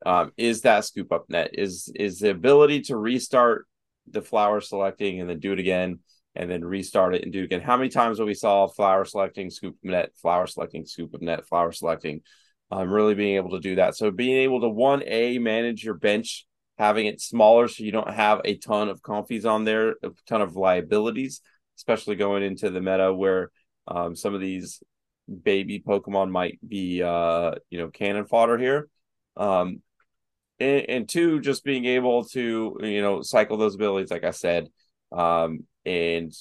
[0.05, 3.65] um, is that scoop up net is is the ability to restart
[4.09, 5.99] the flower selecting and then do it again
[6.35, 7.61] and then restart it and do it again.
[7.61, 11.47] How many times have we saw flower selecting, scoop net, flower selecting, scoop up net,
[11.47, 12.21] flower selecting?
[12.69, 13.95] Um, really being able to do that.
[13.95, 16.45] So being able to one a manage your bench,
[16.77, 20.41] having it smaller so you don't have a ton of Comfeys on there, a ton
[20.41, 21.41] of liabilities,
[21.77, 23.51] especially going into the meta where
[23.87, 24.83] um, some of these
[25.43, 28.89] baby Pokemon might be uh, you know cannon fodder here.
[29.37, 29.81] Um,
[30.59, 34.69] and, and, two, just being able to you know cycle those abilities, like I said,
[35.11, 36.33] um, and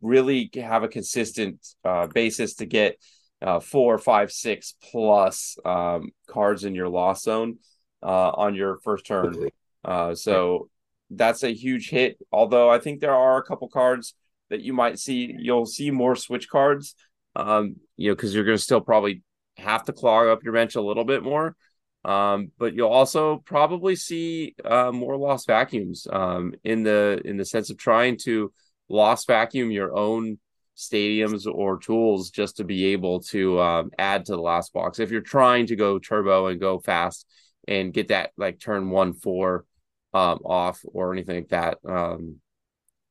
[0.00, 2.96] really have a consistent uh, basis to get
[3.42, 7.58] uh, four, five, six plus um, cards in your lost zone
[8.02, 9.50] uh, on your first turn.
[9.84, 10.68] Uh, so
[11.10, 12.18] that's a huge hit.
[12.32, 14.14] Although I think there are a couple cards
[14.50, 16.94] that you might see, you'll see more switch cards.
[17.36, 19.22] Um, you know, because you're going to still probably
[19.56, 21.56] have to clog up your bench a little bit more.
[22.04, 27.44] Um, but you'll also probably see uh, more lost vacuums um, in the in the
[27.44, 28.52] sense of trying to
[28.88, 30.38] lost vacuum your own
[30.76, 34.98] stadiums or tools just to be able to um, add to the lost box.
[34.98, 37.26] If you're trying to go turbo and go fast
[37.68, 39.66] and get that like turn one four
[40.14, 42.36] um, off or anything like that, um,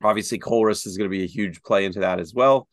[0.03, 2.67] obviously Colress is going to be a huge play into that as well.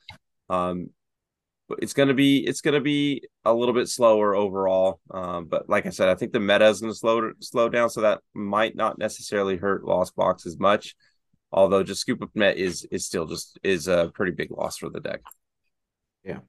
[1.81, 5.01] It's going to be it's going to be a little bit slower overall.
[5.11, 7.91] Um, but like I said, I think the meta is going to slow slow down,
[7.91, 10.95] so that might not necessarily hurt Lost Box as much.
[11.51, 14.91] Although just Scoop Up Net is is still just is a pretty big loss for
[14.91, 15.21] the deck.
[16.25, 16.41] Yeah.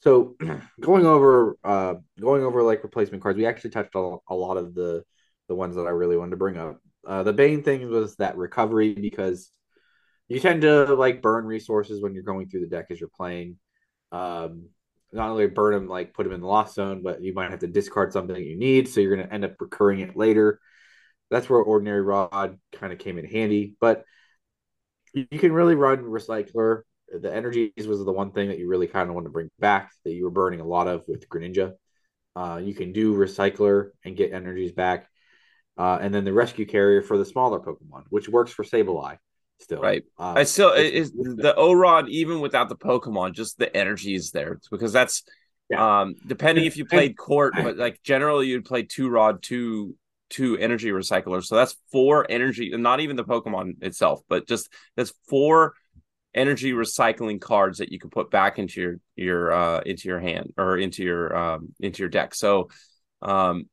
[0.00, 0.36] So
[0.80, 4.74] going over uh going over like replacement cards, we actually touched on a lot of
[4.74, 5.04] the
[5.48, 6.78] the ones that I really wanted to bring up.
[7.06, 9.50] Uh, the main thing was that recovery because
[10.28, 13.58] you tend to like burn resources when you're going through the deck as you're playing
[14.14, 14.68] um,
[15.12, 17.60] not only burn them like put them in the lost zone, but you might have
[17.60, 20.60] to discard something that you need, so you're going to end up recurring it later.
[21.30, 24.04] That's where ordinary rod kind of came in handy, but
[25.12, 26.82] you can really run recycler.
[27.08, 29.92] The energies was the one thing that you really kind of want to bring back
[30.04, 31.72] that you were burning a lot of with Greninja.
[32.36, 35.08] Uh, you can do recycler and get energies back,
[35.76, 39.18] uh, and then the rescue carrier for the smaller Pokemon, which works for Sableye
[39.60, 39.80] still.
[39.80, 40.04] Right.
[40.18, 44.30] Uh, I still is the O Rod even without the Pokemon, just the energy is
[44.30, 45.24] there because that's
[45.70, 46.00] yeah.
[46.00, 49.96] um depending if you played court, but like generally you'd play two rod, two
[50.30, 51.44] two energy recyclers.
[51.44, 55.74] So that's four energy, and not even the Pokemon itself, but just that's four
[56.34, 60.52] energy recycling cards that you can put back into your your uh into your hand
[60.56, 62.34] or into your um into your deck.
[62.34, 62.68] So
[63.22, 63.68] um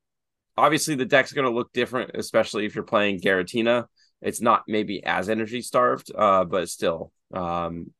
[0.56, 3.86] obviously the deck's going to look different especially if you're playing Giratina
[4.22, 7.92] it's not maybe as energy starved, uh, but still, um,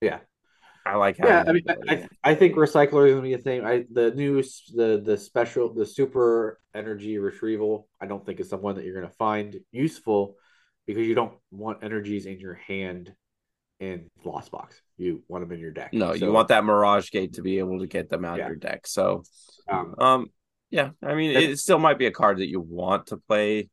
[0.00, 0.18] yeah,
[0.84, 1.18] I like.
[1.18, 3.64] Yeah, I mean, I, I think recycler is gonna be a thing.
[3.64, 4.42] I the new
[4.74, 7.88] the the special the super energy retrieval.
[8.00, 10.36] I don't think is someone that you're gonna find useful
[10.86, 13.12] because you don't want energies in your hand
[13.80, 14.80] in Lost Box.
[14.96, 15.92] You want them in your deck.
[15.92, 18.44] No, so, you want that Mirage Gate to be able to get them out yeah.
[18.44, 18.86] of your deck.
[18.86, 19.24] So,
[19.68, 20.26] um, um,
[20.70, 23.68] yeah, I mean, it still might be a card that you want to play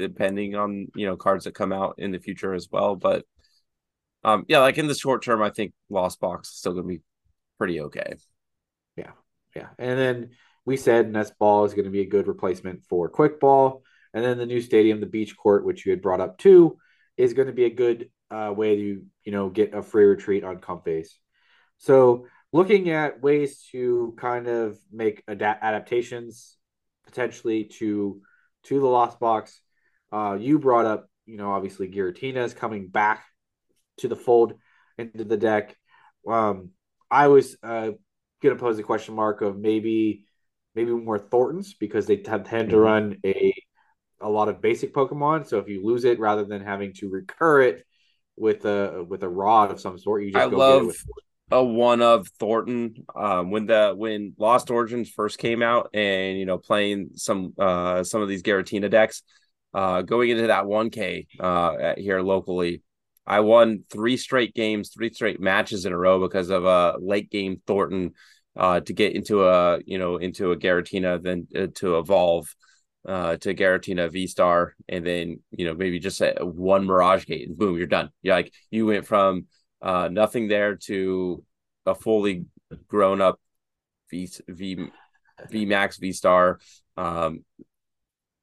[0.00, 2.96] depending on you know cards that come out in the future as well.
[2.96, 3.24] But
[4.24, 7.00] um, yeah, like in the short term, I think Lost Box is still gonna be
[7.58, 8.16] pretty okay.
[8.96, 9.12] Yeah,
[9.54, 10.30] yeah, and then
[10.64, 13.82] we said Nest Ball is going to be a good replacement for Quick Ball,
[14.12, 16.78] and then the new stadium, the Beach Court, which you had brought up too,
[17.16, 20.44] is going to be a good uh, way to you know get a free retreat
[20.44, 21.08] on Comfeys.
[21.78, 26.56] So looking at ways to kind of make adaptations
[27.04, 28.20] potentially to
[28.64, 29.60] to the Lost Box
[30.12, 33.24] uh, you brought up, you know, obviously Giratina is coming back
[33.98, 34.54] to the fold
[34.98, 35.76] into the deck.
[36.28, 36.70] Um,
[37.10, 37.90] I was uh,
[38.42, 40.24] going to pose a question mark of maybe
[40.74, 42.76] maybe more Thorntons because they tend to mm-hmm.
[42.76, 43.54] run a
[44.20, 45.46] a lot of basic Pokemon.
[45.46, 47.84] So if you lose it, rather than having to recur it
[48.36, 51.04] with a with a rod of some sort, you just I go love with
[51.50, 52.94] a one of Thornton.
[53.14, 58.04] Um, when the when Lost Origins first came out, and you know playing some uh
[58.04, 59.22] some of these Giratina decks,
[59.72, 62.82] uh, going into that 1K uh, here locally,
[63.26, 67.30] I won three straight games, three straight matches in a row because of a late
[67.30, 68.12] game Thornton
[68.56, 72.52] uh, to get into a you know into a Giratina, then uh, to evolve
[73.06, 77.48] uh, to Giratina V Star, and then you know maybe just a, one Mirage Gate,
[77.48, 78.10] and boom, you're done.
[78.22, 79.46] You're like you went from
[79.80, 81.44] uh, nothing there to
[81.86, 82.46] a fully
[82.88, 83.40] grown up
[84.10, 84.88] V V
[85.48, 86.58] V Max, V Star,
[86.96, 87.44] um,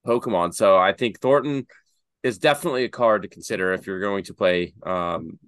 [0.07, 0.53] Pokemon.
[0.53, 1.67] So I think Thornton
[2.23, 4.73] is definitely a card to consider if you're going to play.
[4.85, 5.39] Um,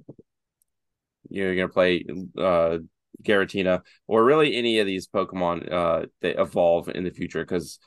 [1.29, 2.05] you're going to play
[2.37, 2.79] uh,
[3.23, 7.79] Giratina or really any of these Pokemon uh, that evolve in the future because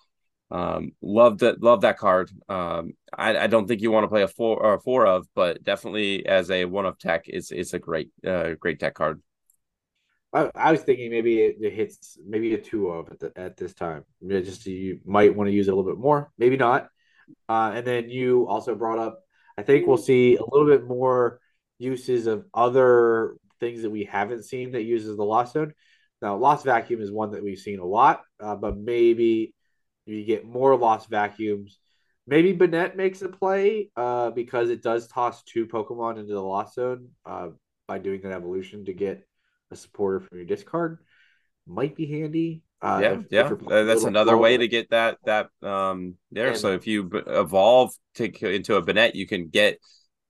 [0.51, 2.31] um, love that love that card.
[2.49, 5.27] Um, I, I don't think you want to play a four or a four of,
[5.35, 9.23] but definitely as a one of tech, it's it's a great uh, great tech card.
[10.33, 13.57] I, I was thinking maybe it, it, hits maybe a two of at, the, at
[13.57, 14.05] this time.
[14.27, 16.89] Just you might want to use it a little bit more, maybe not.
[17.49, 19.21] Uh, and then you also brought up,
[19.59, 21.41] I think we'll see a little bit more
[21.79, 25.75] uses of other things that we haven't seen that uses the lost zone.
[26.23, 29.55] Now, lost vacuum is one that we've seen a lot, uh, but maybe
[30.07, 31.79] you get more lost vacuums.
[32.27, 36.77] Maybe Banette makes a play uh, because it does toss two Pokemon into the lost
[36.77, 37.49] zone uh,
[37.89, 39.27] by doing that evolution to get
[39.73, 40.99] a supporter from your discard.
[41.66, 42.62] Might be handy.
[42.81, 46.49] Uh, yeah, if, yeah, if that's another way to get that that um there.
[46.49, 49.78] And, so if you b- evolve to into a Banette, you can get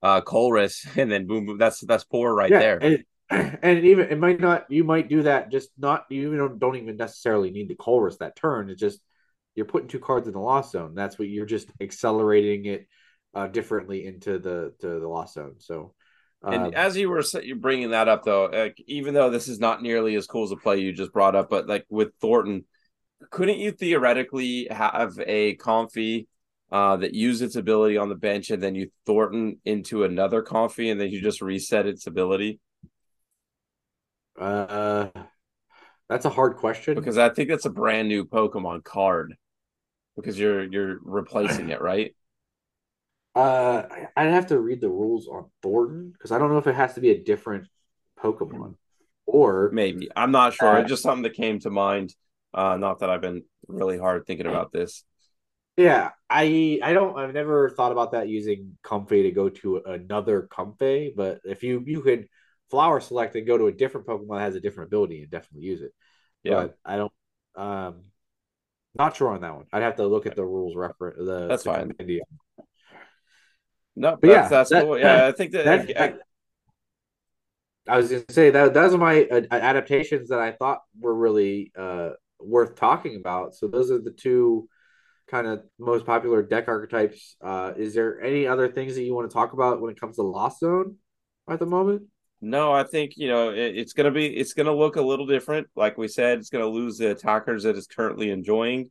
[0.03, 1.57] uh Colress, and then boom, boom.
[1.57, 2.77] That's that's poor right yeah, there.
[2.77, 3.03] And,
[3.63, 4.69] and even it might not.
[4.69, 5.51] You might do that.
[5.51, 6.05] Just not.
[6.09, 8.69] You don't don't even necessarily need the Colress that turn.
[8.69, 8.99] It's just
[9.55, 10.93] you're putting two cards in the lost zone.
[10.93, 12.87] That's what you're just accelerating it
[13.33, 15.55] uh, differently into the to the lost zone.
[15.57, 15.93] So.
[16.45, 19.59] And um, as you were you bringing that up, though, like, even though this is
[19.59, 22.65] not nearly as cool as a play you just brought up, but like with Thornton,
[23.29, 26.27] couldn't you theoretically have a Comfey
[26.71, 30.91] uh, that use its ability on the bench and then you Thornton into another Comfey
[30.91, 32.59] and then you just reset its ability?
[34.37, 35.07] Uh,
[36.09, 39.35] that's a hard question because I think that's a brand new Pokemon card
[40.15, 42.15] because you're you're replacing it, right?
[43.35, 43.83] Uh,
[44.15, 46.93] I'd have to read the rules on Thornton because I don't know if it has
[46.95, 47.67] to be a different
[48.19, 48.75] Pokemon
[49.25, 50.77] or maybe I'm not sure.
[50.77, 52.13] Uh, it's just something that came to mind.
[52.53, 55.03] Uh, not that I've been really hard thinking about this.
[55.75, 60.47] Yeah, I I don't I've never thought about that using Comfey to go to another
[60.51, 62.27] Comfey, but if you you could
[62.69, 65.67] flower select and go to a different Pokemon that has a different ability and definitely
[65.67, 65.93] use it.
[66.43, 67.13] Yeah, but I don't
[67.55, 68.03] um
[68.95, 69.65] not sure on that one.
[69.73, 71.17] I'd have to look at the rules reference.
[71.17, 71.95] The that's fine.
[73.95, 74.97] No, but yeah, that's that, cool.
[74.97, 75.87] Yeah, I think that.
[75.87, 76.01] that
[77.87, 81.13] I, I, was gonna say that those are my uh, adaptations that I thought were
[81.13, 83.53] really uh, worth talking about.
[83.53, 84.67] So those are the two
[85.27, 87.35] kind of most popular deck archetypes.
[87.41, 90.15] Uh, is there any other things that you want to talk about when it comes
[90.15, 90.95] to Lost Zone
[91.49, 92.03] at the moment?
[92.41, 95.67] No, I think you know it, it's gonna be it's gonna look a little different.
[95.75, 98.89] Like we said, it's gonna lose the attackers that it's currently enjoying.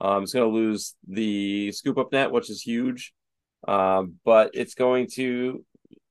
[0.00, 3.12] Um, it's gonna lose the scoop up net, which is huge.
[3.66, 5.64] Um, but it's going to,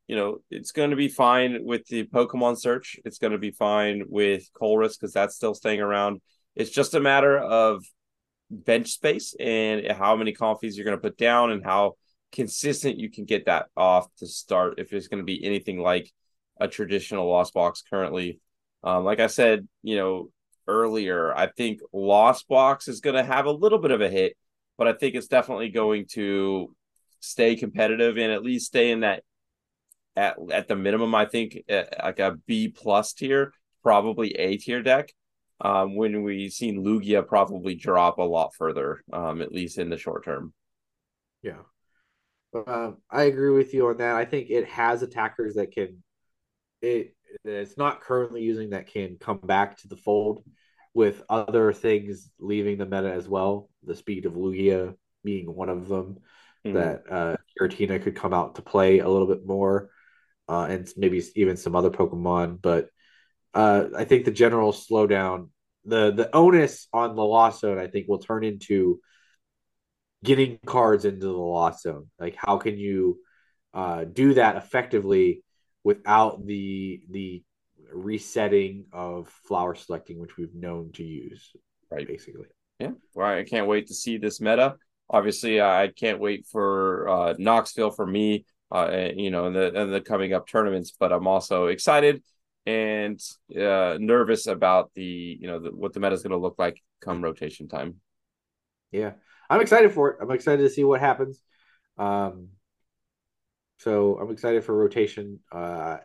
[0.08, 2.98] you know, it's going to be fine with the Pokemon search.
[3.06, 6.22] It's going to be fine with Colress because that's still staying around.
[6.56, 7.84] It's just a matter of
[8.50, 11.94] bench space and how many Comfeys you're going to put down and how
[12.32, 16.12] consistent you can get that off to start if it's going to be anything like
[16.60, 18.40] a traditional lost box currently.
[18.84, 20.30] Um, like I said, you know,
[20.68, 24.36] earlier, I think lost box is going to have a little bit of a hit,
[24.78, 26.74] but I think it's definitely going to
[27.20, 29.24] stay competitive and at least stay in that
[30.16, 31.16] at at the minimum.
[31.16, 33.54] I think uh, like a B plus tier,
[33.84, 35.12] probably A tier deck.
[35.60, 39.98] Um, when we've seen Lugia probably drop a lot further, um, at least in the
[39.98, 40.54] short term.
[41.42, 41.62] Yeah,
[42.54, 44.16] uh, I agree with you on that.
[44.16, 46.04] I think it has attackers that can
[46.82, 50.44] it it's not currently using that can come back to the fold
[50.94, 53.70] with other things leaving the meta as well.
[53.84, 56.18] The speed of Lugia being one of them
[56.74, 56.78] mm-hmm.
[56.78, 59.90] that uh, Giratina could come out to play a little bit more,
[60.48, 62.62] uh, and maybe even some other Pokemon.
[62.62, 62.90] But
[63.54, 65.50] uh, I think the general slowdown,
[65.86, 69.00] the the onus on the Lost Zone, I think will turn into
[70.24, 72.08] getting cards into the Lost Zone.
[72.20, 73.20] Like, how can you
[73.74, 75.44] uh, do that effectively
[75.84, 77.44] without the the
[77.94, 81.52] resetting of flower selecting, which we've known to use,
[81.90, 82.08] right?
[82.08, 82.48] Basically,
[82.80, 82.92] yeah.
[83.14, 84.76] Well, I can't wait to see this meta
[85.10, 89.92] obviously I can't wait for uh, Knoxville for me, uh, you know, in the in
[89.92, 90.94] the coming up tournaments.
[90.98, 92.24] But I'm also excited
[92.66, 93.20] and
[93.56, 96.82] uh, nervous about the you know the, what the meta is going to look like
[97.02, 97.96] come rotation time.
[98.92, 99.14] Yeah,
[99.50, 100.18] I'm excited for it.
[100.22, 101.42] I'm excited to see what happens.
[101.98, 102.50] Um,
[103.80, 105.40] so I'm excited for rotation.
[105.52, 105.98] Uh,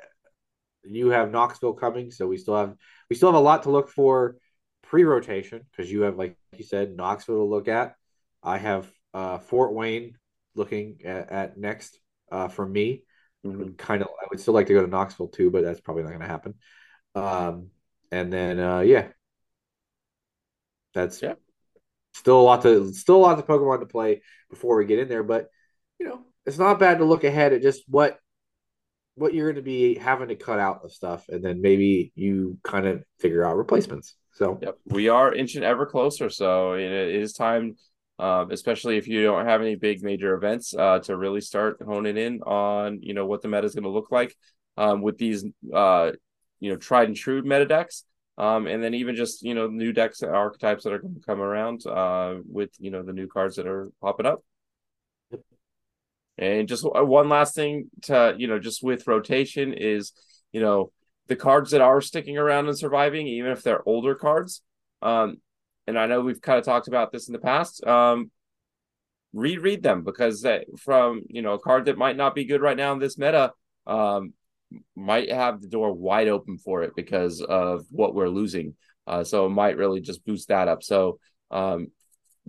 [0.84, 2.74] you have Knoxville coming, so we still have
[3.10, 4.36] we still have a lot to look for
[4.82, 7.96] pre-rotation because you have, like you said, Knoxville to look at.
[8.42, 10.16] I have uh, Fort Wayne
[10.54, 11.98] looking at, at next
[12.30, 13.04] uh, for me.
[13.44, 13.72] Mm-hmm.
[13.72, 16.10] Kind of, I would still like to go to Knoxville too, but that's probably not
[16.10, 16.54] going to happen.
[17.14, 17.68] Um,
[18.10, 19.08] and then, uh, yeah,
[20.94, 21.34] that's yeah.
[22.14, 25.22] still a lot to still lots of Pokemon to play before we get in there,
[25.22, 25.48] but
[25.98, 28.18] you know, it's not bad to look ahead at just what
[29.14, 32.58] what you're going to be having to cut out of stuff, and then maybe you
[32.62, 34.16] kind of figure out replacements.
[34.32, 36.30] So yep, we are inching ever closer.
[36.30, 37.76] So it is time,
[38.18, 42.16] um, especially if you don't have any big major events, uh, to really start honing
[42.16, 44.34] in on you know what the meta is going to look like
[44.76, 45.44] um, with these
[45.74, 46.12] uh,
[46.60, 48.04] you know tried and true meta decks.
[48.38, 51.20] Um, and then even just you know new decks and archetypes that are going to
[51.20, 54.42] come around uh, with you know the new cards that are popping up.
[56.38, 60.12] And just one last thing to, you know, just with rotation is,
[60.50, 60.90] you know,
[61.28, 64.62] the cards that are sticking around and surviving, even if they're older cards.
[65.02, 65.36] Um,
[65.86, 67.84] and I know we've kind of talked about this in the past.
[67.86, 68.30] Um,
[69.32, 72.76] reread them because that from you know a card that might not be good right
[72.76, 73.52] now in this meta
[73.86, 74.34] um,
[74.94, 78.74] might have the door wide open for it because of what we're losing.
[79.06, 80.82] Uh, so it might really just boost that up.
[80.82, 81.18] So
[81.50, 81.88] um,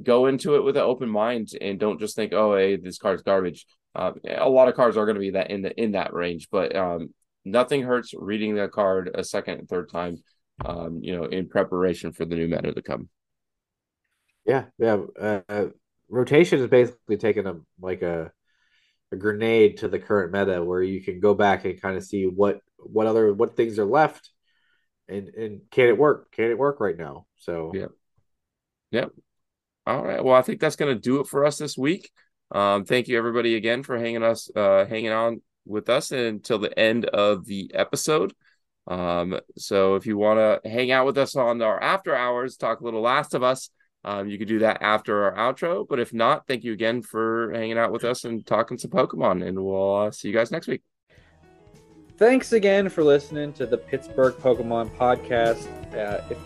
[0.02, 3.24] go into it with an open mind and don't just think, oh, hey, this card's
[3.24, 3.66] garbage.
[3.96, 6.48] Uh, a lot of cards are going to be that in the in that range,
[6.52, 7.14] but um,
[7.46, 10.18] nothing hurts reading the card a second and third time.
[10.64, 13.10] Um, you know, in preparation for the new meta to come.
[14.46, 15.02] Yeah, yeah.
[15.20, 15.68] Uh,
[16.10, 18.32] rotation is basically taking a like a
[19.12, 22.26] a grenade to the current meta, where you can go back and kind of see
[22.26, 24.30] what what other what things are left,
[25.08, 26.32] and and can it work?
[26.32, 27.26] Can it work right now?
[27.38, 27.88] So yeah,
[28.92, 29.06] yeah.
[29.86, 30.24] All right.
[30.24, 32.10] Well, I think that's going to do it for us this week.
[32.52, 36.78] Um, thank you everybody again for hanging us, uh, hanging on with us until the
[36.78, 38.34] end of the episode.
[38.88, 42.80] Um, so if you want to hang out with us on our after hours, talk
[42.80, 43.70] a little Last of Us,
[44.04, 45.88] um, you could do that after our outro.
[45.88, 49.48] But if not, thank you again for hanging out with us and talking some Pokemon.
[49.48, 50.82] And we'll uh, see you guys next week.
[52.18, 55.68] Thanks again for listening to the Pittsburgh Pokemon podcast.
[55.94, 56.38] Uh, if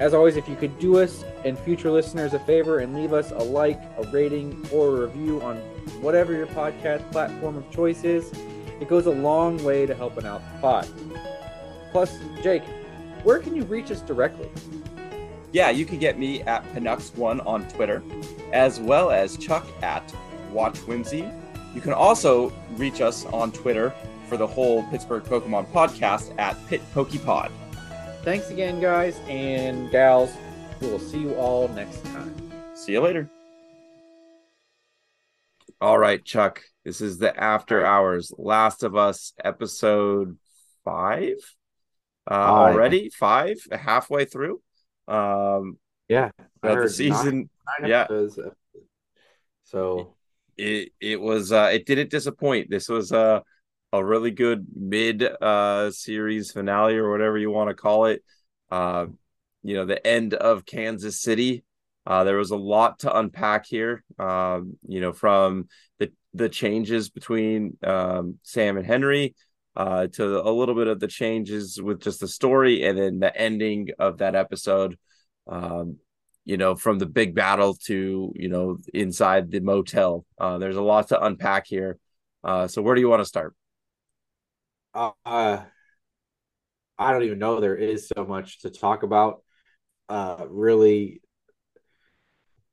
[0.00, 3.32] as always, if you could do us and future listeners a favor and leave us
[3.32, 5.56] a like, a rating, or a review on
[6.00, 8.32] whatever your podcast platform of choice is,
[8.80, 10.88] it goes a long way to helping out the pod.
[11.92, 12.62] Plus, Jake,
[13.24, 14.48] where can you reach us directly?
[15.52, 18.02] Yeah, you can get me at Panux1 on Twitter,
[18.52, 20.14] as well as Chuck at
[20.52, 21.28] Watch Whimsy.
[21.74, 23.92] You can also reach us on Twitter
[24.28, 27.50] for the whole Pittsburgh Pokemon podcast at Pit Pokepod.
[28.22, 30.32] Thanks again, guys and gals.
[30.80, 32.34] We will see you all next time.
[32.74, 33.28] See you later.
[35.80, 36.62] All right, Chuck.
[36.84, 40.38] This is the After Hours Last of Us episode
[40.84, 41.36] five.
[42.30, 44.60] Uh, already five, halfway through.
[45.10, 45.78] Um,
[46.08, 46.30] yeah,
[46.62, 47.50] the season.
[47.80, 48.06] Nine, nine yeah.
[49.64, 50.14] So
[50.56, 52.70] it it was uh, it didn't disappoint.
[52.70, 53.40] This was uh
[53.92, 58.22] a really good mid uh series finale or whatever you want to call it.
[58.70, 59.06] Uh,
[59.62, 61.64] you know, the end of Kansas City.
[62.06, 64.02] Uh, there was a lot to unpack here.
[64.18, 65.68] Um, you know, from
[65.98, 69.34] the the changes between um, Sam and Henry
[69.76, 73.36] uh, to a little bit of the changes with just the story, and then the
[73.36, 74.98] ending of that episode.
[75.46, 75.98] Um,
[76.44, 80.24] you know, from the big battle to you know inside the motel.
[80.38, 81.98] Uh, there's a lot to unpack here.
[82.42, 83.54] Uh, so where do you want to start?
[84.94, 85.62] uh,
[86.98, 89.42] I don't even know there is so much to talk about.
[90.08, 91.22] Uh, really,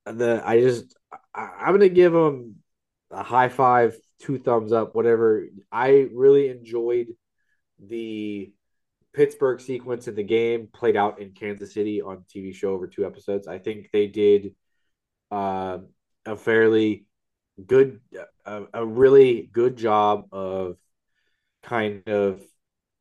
[0.06, 0.96] the I just
[1.34, 2.58] I, I'm gonna give them
[3.12, 5.48] a high five, two thumbs up, whatever.
[5.72, 7.08] I really enjoyed
[7.80, 8.52] the
[9.14, 13.06] Pittsburgh sequence in the game played out in Kansas City on TV show over two
[13.06, 13.48] episodes.
[13.48, 14.54] I think they did
[15.32, 15.80] uh,
[16.26, 17.06] a fairly
[17.66, 18.00] good,
[18.46, 20.78] a, a really good job of
[21.64, 22.42] kind of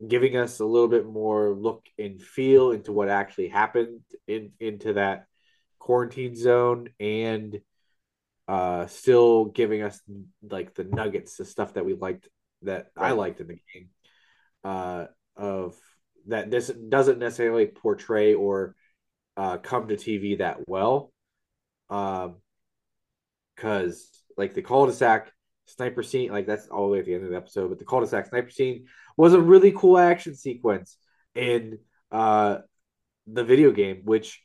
[0.06, 4.94] giving us a little bit more look and feel into what actually happened in into
[4.94, 5.26] that
[5.78, 7.60] quarantine zone and
[8.48, 10.00] uh still giving us
[10.48, 12.28] like the nuggets the stuff that we liked
[12.62, 13.08] that right.
[13.08, 13.88] I liked in the game
[14.64, 15.06] uh
[15.36, 15.74] of
[16.28, 18.74] that this doesn't necessarily portray or
[19.36, 21.12] uh come to TV that well
[21.90, 22.36] um
[23.56, 25.32] cuz like the cul-de-sac
[25.66, 27.84] sniper scene, like that's all the way at the end of the episode, but the
[27.84, 28.86] cul-de-sac sniper scene
[29.16, 30.96] was a really cool action sequence
[31.34, 31.78] in
[32.12, 32.58] uh,
[33.26, 34.42] the video game, which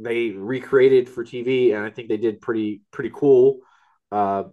[0.00, 3.58] they recreated for TV, and I think they did pretty pretty cool,
[4.10, 4.44] uh,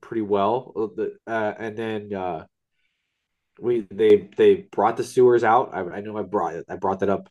[0.00, 0.92] pretty well.
[1.26, 2.44] Uh, and then uh,
[3.60, 5.70] we they they brought the sewers out.
[5.74, 7.28] I, I know I brought I brought that up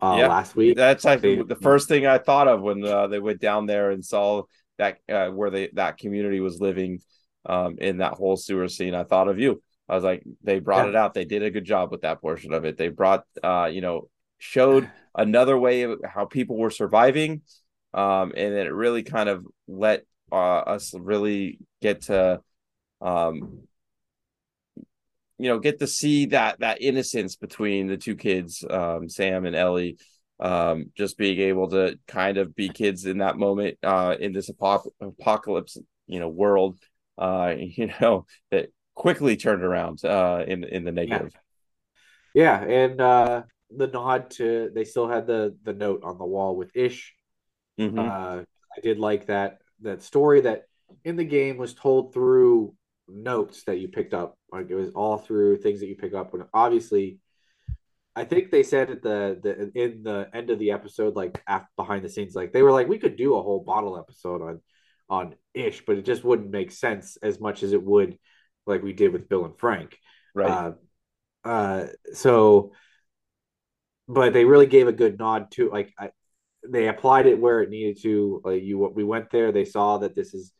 [0.00, 0.30] uh, yep.
[0.30, 0.76] last week.
[0.76, 4.04] That's actually the first thing I thought of when uh, they went down there and
[4.04, 4.44] saw
[4.78, 7.00] that uh, where they that community was living
[7.46, 8.94] um, in that whole sewer scene.
[8.94, 9.62] I thought of you.
[9.88, 10.90] I was like, they brought yeah.
[10.90, 11.12] it out.
[11.12, 12.78] They did a good job with that portion of it.
[12.78, 14.08] They brought, uh, you know,
[14.42, 17.42] showed another way of how people were surviving.
[17.94, 22.40] um, and then it really kind of let uh, us really get to,
[23.00, 23.60] um,
[25.38, 29.54] you know, get to see that that innocence between the two kids, um, Sam and
[29.54, 29.96] Ellie,
[30.40, 34.50] um, just being able to kind of be kids in that moment uh, in this
[34.50, 35.76] apocalypse,
[36.08, 36.78] you know, world,
[37.16, 41.32] uh, you know, that quickly turned around uh, in in the negative.
[42.34, 43.42] Yeah, yeah and uh,
[43.76, 47.14] the nod to they still had the the note on the wall with Ish.
[47.78, 47.98] Mm-hmm.
[47.98, 48.42] Uh,
[48.76, 50.64] I did like that that story that
[51.04, 52.74] in the game was told through
[53.08, 54.36] notes that you picked up.
[54.50, 56.34] Like it was all through things that you pick up.
[56.34, 57.18] And obviously,
[58.14, 61.68] I think they said at the the in the end of the episode, like after,
[61.76, 64.60] behind the scenes, like they were like we could do a whole bottle episode on
[65.08, 68.18] on Ish, but it just wouldn't make sense as much as it would
[68.66, 69.98] like we did with Bill and Frank.
[70.34, 70.50] Right.
[70.50, 70.72] Uh,
[71.48, 72.72] uh so
[74.08, 76.10] but they really gave a good nod to like I,
[76.68, 78.40] they applied it where it needed to.
[78.44, 79.52] Like you, we went there.
[79.52, 80.52] They saw that this is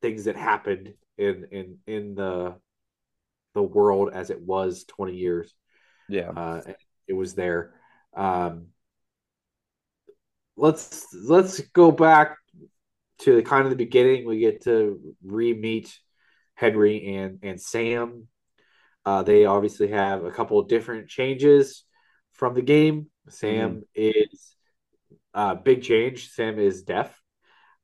[0.00, 2.56] things that happened in in in the
[3.54, 5.54] the world as it was 20 years.
[6.08, 6.62] Yeah, uh,
[7.06, 7.74] it was there.
[8.16, 8.68] Um,
[10.56, 12.36] let's let's go back
[13.20, 14.26] to the kind of the beginning.
[14.26, 15.94] We get to re-meet
[16.54, 18.28] Henry and and Sam.
[19.04, 21.84] Uh, they obviously have a couple of different changes
[22.38, 23.08] from the game.
[23.28, 23.82] Sam mm.
[23.94, 24.54] is
[25.34, 26.30] uh, big change.
[26.30, 27.20] Sam is deaf,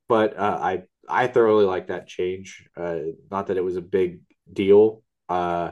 [0.09, 2.67] but uh, I I thoroughly like that change.
[2.75, 2.99] Uh,
[3.29, 4.21] not that it was a big
[4.51, 5.03] deal.
[5.29, 5.71] Uh,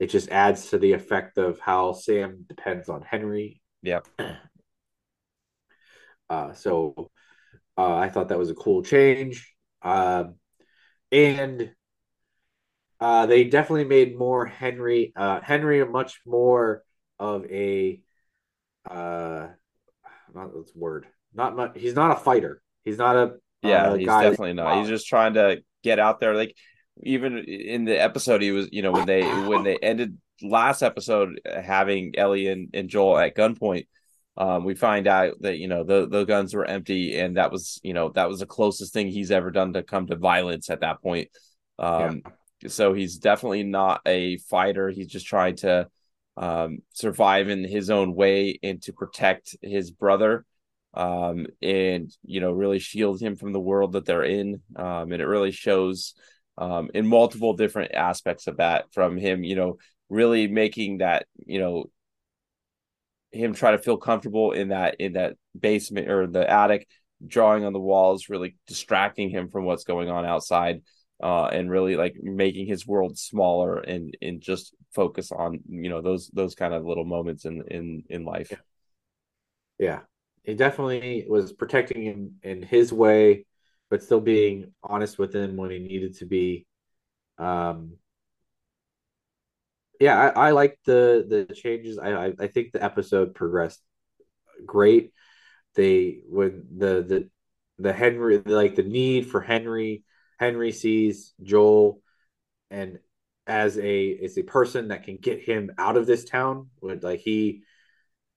[0.00, 3.60] it just adds to the effect of how Sam depends on Henry.
[3.82, 4.00] Yeah.
[6.30, 7.10] Uh, so
[7.78, 9.54] uh, I thought that was a cool change.
[9.80, 10.24] Uh,
[11.10, 11.72] and
[13.00, 16.82] uh, they definitely made more Henry uh, Henry a much more
[17.18, 18.00] of a
[18.88, 19.48] uh
[20.34, 21.06] not this word.
[21.34, 22.62] Not much he's not a fighter.
[22.84, 24.78] He's not a yeah he's definitely not.
[24.78, 26.34] He's just trying to get out there.
[26.34, 26.54] Like
[27.02, 31.40] even in the episode he was you know when they when they ended last episode
[31.46, 33.86] having ellie and, and joel at gunpoint
[34.38, 37.80] um, we find out that you know the the guns were empty and that was
[37.82, 40.80] you know that was the closest thing he's ever done to come to violence at
[40.80, 41.28] that point.
[41.76, 42.22] Um,
[42.62, 42.68] yeah.
[42.68, 44.90] so he's definitely not a fighter.
[44.90, 45.88] He's just trying to
[46.38, 50.44] um, survive in his own way and to protect his brother
[50.94, 54.62] um, and you know really shield him from the world that they're in.
[54.76, 56.14] Um, and it really shows
[56.56, 59.78] um, in multiple different aspects of that from him you know
[60.08, 61.90] really making that you know
[63.30, 66.88] him try to feel comfortable in that in that basement or the attic
[67.26, 70.82] drawing on the walls really distracting him from what's going on outside
[71.22, 76.00] uh, and really like making his world smaller and and just focus on you know
[76.00, 78.52] those those kind of little moments in in in life.
[79.78, 80.00] Yeah,
[80.42, 83.46] he definitely was protecting him in his way,
[83.90, 86.66] but still being honest with him when he needed to be.
[87.38, 87.94] Um,
[90.00, 91.98] yeah, I, I like the the changes.
[91.98, 93.80] I, I I think the episode progressed
[94.64, 95.12] great.
[95.74, 97.30] They when the the
[97.78, 100.04] the Henry like the need for Henry
[100.38, 102.00] Henry sees Joel
[102.70, 102.98] and
[103.46, 107.62] as a as a person that can get him out of this town like he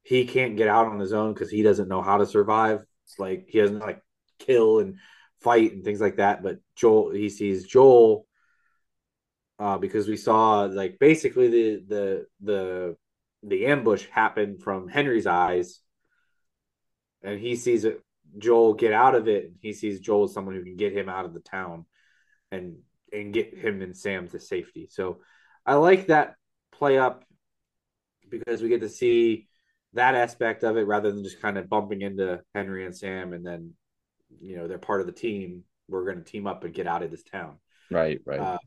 [0.03, 2.84] he can't get out on his own because he doesn't know how to survive.
[3.06, 4.02] It's like he doesn't like
[4.40, 4.95] kill and
[5.41, 6.41] fight and things like that.
[6.44, 8.26] But Joel he sees Joel
[9.60, 12.98] uh, because we saw like basically the the the
[13.44, 15.82] the ambush happen from Henry's eyes,
[17.23, 18.02] and he sees it.
[18.38, 19.45] Joel get out of it.
[19.45, 21.86] and He sees Joel as someone who can get him out of the town,
[22.52, 22.78] and
[23.14, 24.88] and get him and Sam to safety.
[24.90, 25.19] So
[25.65, 26.36] I like that
[26.72, 27.23] play up
[28.30, 29.48] because we get to see
[29.94, 33.45] that aspect of it rather than just kind of bumping into Henry and Sam and
[33.45, 33.73] then
[34.40, 35.64] you know they're part of the team.
[35.90, 37.57] We're going to team up and get out of this town.
[37.90, 38.40] Right, right.
[38.40, 38.57] Uh,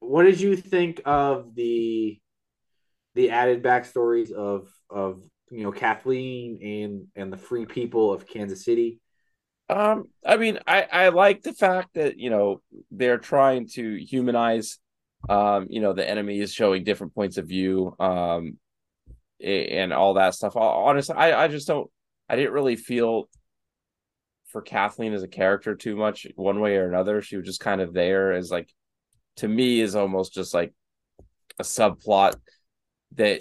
[0.00, 2.20] what did you think of the
[3.14, 8.64] the added backstories of of you know Kathleen and and the free people of Kansas
[8.64, 9.00] City?
[9.68, 12.60] Um, I mean, I I like the fact that you know
[12.90, 14.78] they're trying to humanize,
[15.28, 18.58] um, you know, the enemy is showing different points of view, um,
[19.42, 20.56] and all that stuff.
[20.56, 21.90] Honestly, I I just don't,
[22.28, 23.28] I didn't really feel
[24.48, 27.22] for Kathleen as a character too much one way or another.
[27.22, 28.70] She was just kind of there as like,
[29.36, 30.72] to me, is almost just like
[31.58, 32.34] a subplot
[33.16, 33.40] that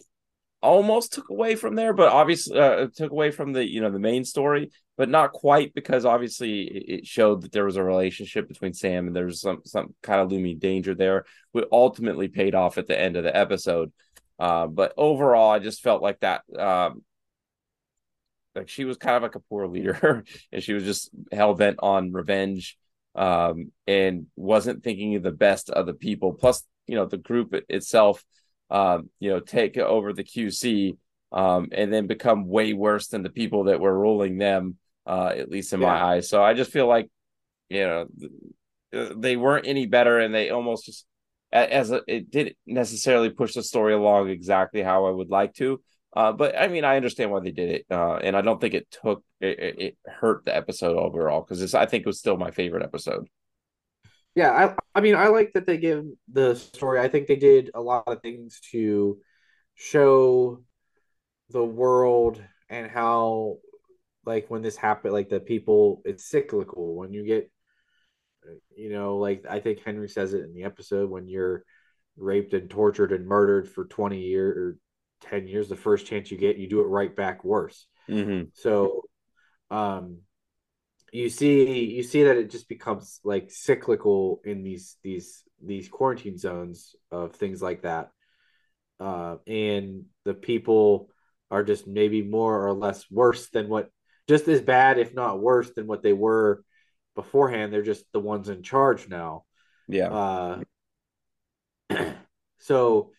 [0.62, 4.00] almost took away from there, but obviously uh, took away from the you know the
[4.00, 8.74] main story but not quite because obviously it showed that there was a relationship between
[8.74, 11.26] Sam and there was some some kind of looming danger there.
[11.52, 13.92] Which ultimately paid off at the end of the episode.
[14.40, 17.04] Uh, but overall, I just felt like that um,
[18.56, 21.78] like she was kind of like a poor leader and she was just hell bent
[21.82, 22.78] on revenge
[23.16, 26.34] um, and wasn't thinking of the best of the people.
[26.34, 28.24] Plus, you know, the group itself,
[28.70, 30.98] um, you know, take over the QC
[31.32, 35.50] um, and then become way worse than the people that were ruling them, uh, at
[35.50, 35.88] least in yeah.
[35.88, 36.30] my eyes.
[36.30, 37.10] So I just feel like,
[37.70, 38.08] you know,
[39.16, 41.06] they weren't any better and they almost just,
[41.52, 45.82] as a, it didn't necessarily push the story along exactly how I would like to.
[46.16, 48.76] Uh, but I mean, I understand why they did it, uh, and I don't think
[48.76, 52.52] it took it, it hurt the episode overall because I think it was still my
[52.52, 53.28] favorite episode.
[54.36, 57.00] Yeah, I I mean, I like that they give the story.
[57.00, 59.18] I think they did a lot of things to
[59.74, 60.62] show
[61.50, 63.58] the world and how,
[64.26, 66.96] like, when this happened, like the people, it's cyclical.
[66.96, 67.52] When you get,
[68.76, 71.64] you know, like I think Henry says it in the episode when you're
[72.18, 74.78] raped and tortured and murdered for 20 years or
[75.30, 78.44] 10 years the first chance you get you do it right back worse mm-hmm.
[78.54, 79.04] so
[79.72, 80.18] um
[81.12, 86.38] you see you see that it just becomes like cyclical in these these these quarantine
[86.38, 88.10] zones of things like that
[89.00, 91.10] uh and the people
[91.50, 93.90] are just maybe more or less worse than what
[94.28, 96.64] just as bad if not worse than what they were
[97.16, 97.72] beforehand.
[97.72, 99.44] They're just the ones in charge now.
[99.88, 100.10] Yeah.
[100.10, 100.64] Uh
[102.60, 103.12] so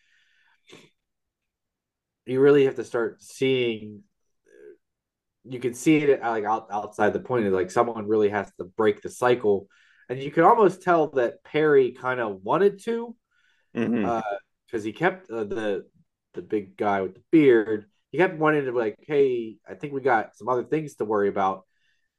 [2.26, 4.02] you really have to start seeing
[5.44, 8.64] you can see it like out, outside the point of like someone really has to
[8.64, 9.68] break the cycle.
[10.09, 13.14] And you can almost tell that perry kind of wanted to
[13.72, 14.76] because mm-hmm.
[14.76, 15.86] uh, he kept uh, the
[16.35, 19.93] the big guy with the beard he kept wanting to be like hey i think
[19.93, 21.65] we got some other things to worry about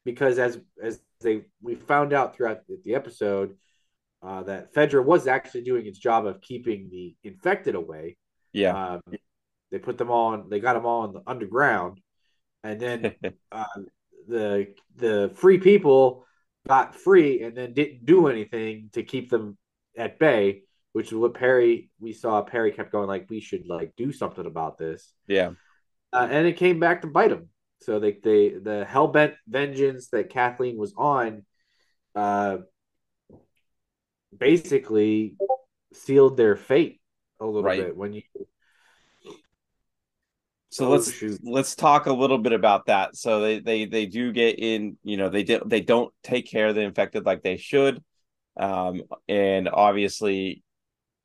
[0.03, 3.55] because as as they we found out throughout the episode
[4.21, 8.17] uh, that fedra was actually doing its job of keeping the infected away
[8.53, 9.01] yeah um,
[9.71, 10.49] they put them all on.
[10.49, 11.99] They got them all on the underground,
[12.63, 13.15] and then
[13.51, 13.65] uh,
[14.27, 16.25] the the free people
[16.67, 19.57] got free and then didn't do anything to keep them
[19.97, 20.61] at bay.
[20.93, 22.41] Which is what Perry we saw.
[22.41, 25.11] Perry kept going like we should like do something about this.
[25.27, 25.51] Yeah,
[26.15, 27.49] uh, and it came back to bite them.
[27.81, 31.45] So they they the hell bent vengeance that Kathleen was on,
[32.15, 32.57] uh,
[34.35, 35.35] basically
[35.93, 37.01] sealed their fate
[37.39, 37.81] a little right.
[37.81, 38.21] bit when you
[40.75, 41.39] so oh, let's shoot.
[41.41, 43.15] let's talk a little bit about that.
[43.15, 46.67] So they they they do get in, you know, they did they don't take care
[46.67, 48.03] of the infected like they should.
[48.57, 50.64] Um, and obviously,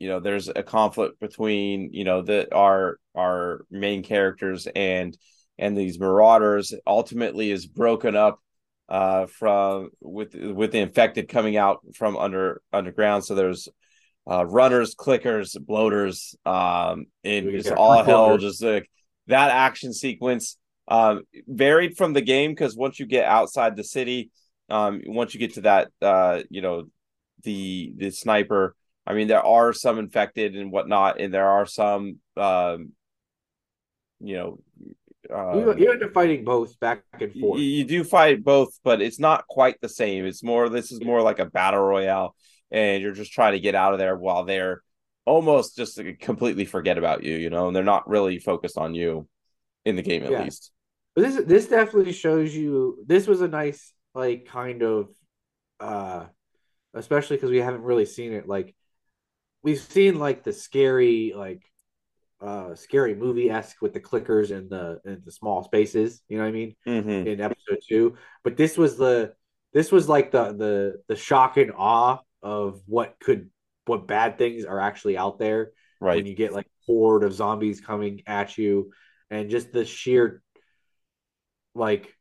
[0.01, 5.17] you know, there's a conflict between, you know, the our our main characters and
[5.59, 8.41] and these marauders ultimately is broken up
[8.89, 13.25] uh from with with the infected coming out from under underground.
[13.25, 13.69] So there's
[14.29, 18.91] uh runners, clickers, bloaters, um, and just all hell just like
[19.27, 20.57] that action sequence
[20.89, 24.31] um, varied from the game because once you get outside the city,
[24.69, 26.85] um, once you get to that, uh, you know,
[27.45, 28.75] the the sniper.
[29.07, 32.93] I mean, there are some infected and whatnot, and there are some, um,
[34.21, 34.61] you know,
[35.35, 37.61] um, you, you end up fighting both back and forth.
[37.61, 40.25] You, you do fight both, but it's not quite the same.
[40.25, 40.69] It's more.
[40.69, 42.35] This is more like a battle royale,
[42.71, 44.83] and you're just trying to get out of there while they're
[45.25, 49.29] almost just completely forget about you, you know, and they're not really focused on you
[49.85, 50.43] in the game at yeah.
[50.45, 50.73] least.
[51.15, 55.09] But this this definitely shows you this was a nice like kind of
[55.79, 56.27] uh
[56.95, 58.75] especially because we haven't really seen it like
[59.63, 61.63] we've seen like the scary like
[62.41, 66.45] uh scary movie esque with the clickers and the and the small spaces, you know
[66.45, 66.77] what I mean?
[66.87, 67.27] Mm-hmm.
[67.27, 68.17] In episode two.
[68.45, 69.35] But this was the
[69.73, 73.51] this was like the the the shock and awe of what could
[73.87, 75.73] what bad things are actually out there.
[76.01, 76.17] Right.
[76.17, 78.93] When you get like horde of zombies coming at you
[79.31, 80.43] and just the sheer
[81.75, 82.15] like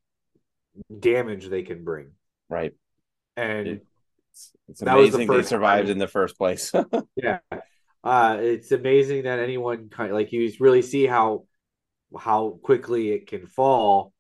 [1.00, 2.12] damage they can bring.
[2.50, 2.74] Right.
[3.38, 3.82] And
[4.68, 5.92] it's, it's amazing the they survived time.
[5.92, 6.72] in the first place.
[7.16, 7.40] yeah.
[8.04, 11.46] Uh it's amazing that anyone kind of, like you really see how
[12.18, 14.14] how quickly it can fall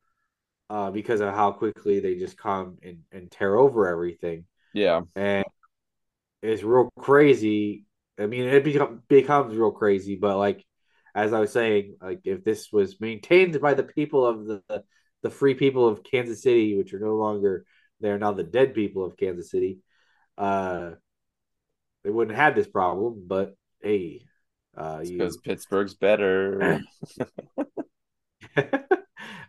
[0.69, 4.45] uh because of how quickly they just come and, and tear over everything.
[4.73, 5.01] Yeah.
[5.15, 5.45] And
[6.41, 7.85] is real crazy.
[8.19, 10.65] I mean, it become, becomes real crazy, but like
[11.15, 14.83] as I was saying, like if this was maintained by the people of the
[15.21, 17.65] the free people of Kansas City, which are no longer
[17.99, 19.79] they're now the dead people of Kansas City,
[20.39, 20.91] uh,
[22.03, 23.25] they wouldn't have this problem.
[23.27, 24.21] But hey,
[24.75, 25.37] uh, because.
[25.37, 26.81] Pittsburgh's better.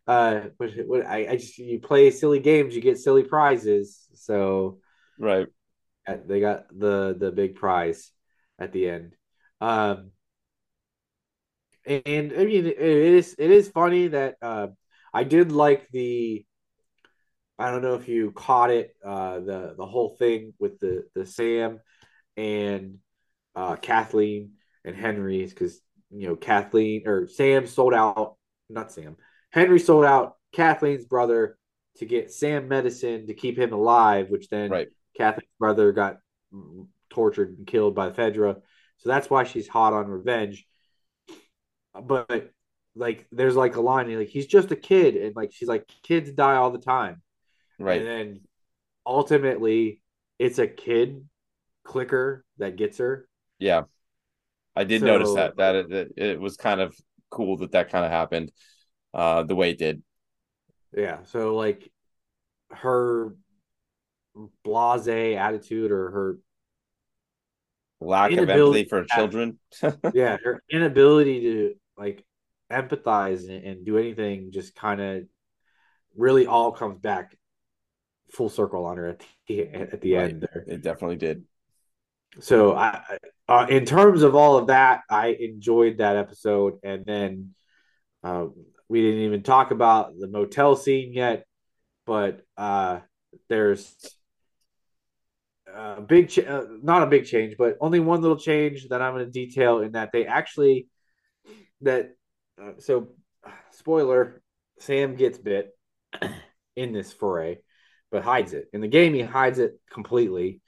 [0.06, 4.08] uh, what, what I, I just you play silly games, you get silly prizes.
[4.14, 4.78] So
[5.18, 5.46] right,
[6.26, 8.10] they got the the big prize
[8.58, 9.14] at the end.
[9.60, 10.10] Um,
[11.86, 14.68] and I mean, it is it is funny that uh,
[15.14, 16.44] I did like the.
[17.60, 18.94] I don't know if you caught it.
[19.04, 21.80] Uh, the the whole thing with the the Sam
[22.36, 22.98] and
[23.54, 24.52] uh, Kathleen
[24.84, 25.80] and Henry because
[26.10, 28.36] you know Kathleen or Sam sold out.
[28.68, 29.16] Not Sam.
[29.50, 31.58] Henry sold out Kathleen's brother
[31.96, 34.88] to get Sam medicine to keep him alive, which then Right.
[35.16, 36.18] Kathleen's brother got
[37.10, 38.56] tortured and killed by Fedra.
[38.98, 40.66] So that's why she's hot on revenge.
[42.00, 42.52] But
[42.94, 46.30] like, there's like a line like he's just a kid, and like she's like kids
[46.32, 47.22] die all the time,
[47.80, 48.00] Right.
[48.00, 48.40] and then
[49.06, 50.02] ultimately
[50.38, 51.26] it's a kid
[51.84, 53.28] clicker that gets her.
[53.58, 53.82] Yeah.
[54.76, 56.94] I did So- notice that that it, it, it was kind of
[57.30, 58.50] cool that that kind of happened
[59.14, 60.02] uh the way it did.
[60.96, 61.22] Yeah.
[61.24, 61.90] So like
[62.70, 63.34] her
[64.64, 66.38] blase attitude or her
[68.02, 69.58] Lack of empathy for children.
[70.14, 72.24] yeah, her inability to like
[72.72, 75.24] empathize and, and do anything just kind of
[76.16, 77.36] really all comes back
[78.32, 80.30] full circle on her at the at the Right.
[80.30, 80.64] end there.
[80.66, 81.44] it definitely did.
[82.38, 83.02] So I,
[83.48, 87.54] uh, in terms of all of that, I enjoyed that episode, and then
[88.22, 88.54] um,
[88.88, 91.44] we didn't even talk about the motel scene yet,
[92.06, 93.00] but uh,
[93.48, 93.94] there's
[95.74, 99.14] a big, ch- uh, not a big change, but only one little change that I'm
[99.14, 100.86] going to detail in that they actually
[101.82, 102.14] that
[102.62, 103.08] uh, so
[103.72, 104.42] spoiler,
[104.78, 105.70] Sam gets bit
[106.76, 107.58] in this foray,
[108.10, 109.14] but hides it in the game.
[109.14, 110.60] He hides it completely,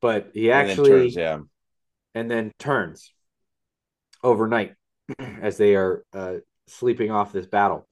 [0.00, 1.38] but he And actually turns, yeah.
[2.14, 3.12] and then turns
[4.22, 4.74] overnight
[5.18, 6.36] as they are uh,
[6.68, 7.88] sleeping off this battle.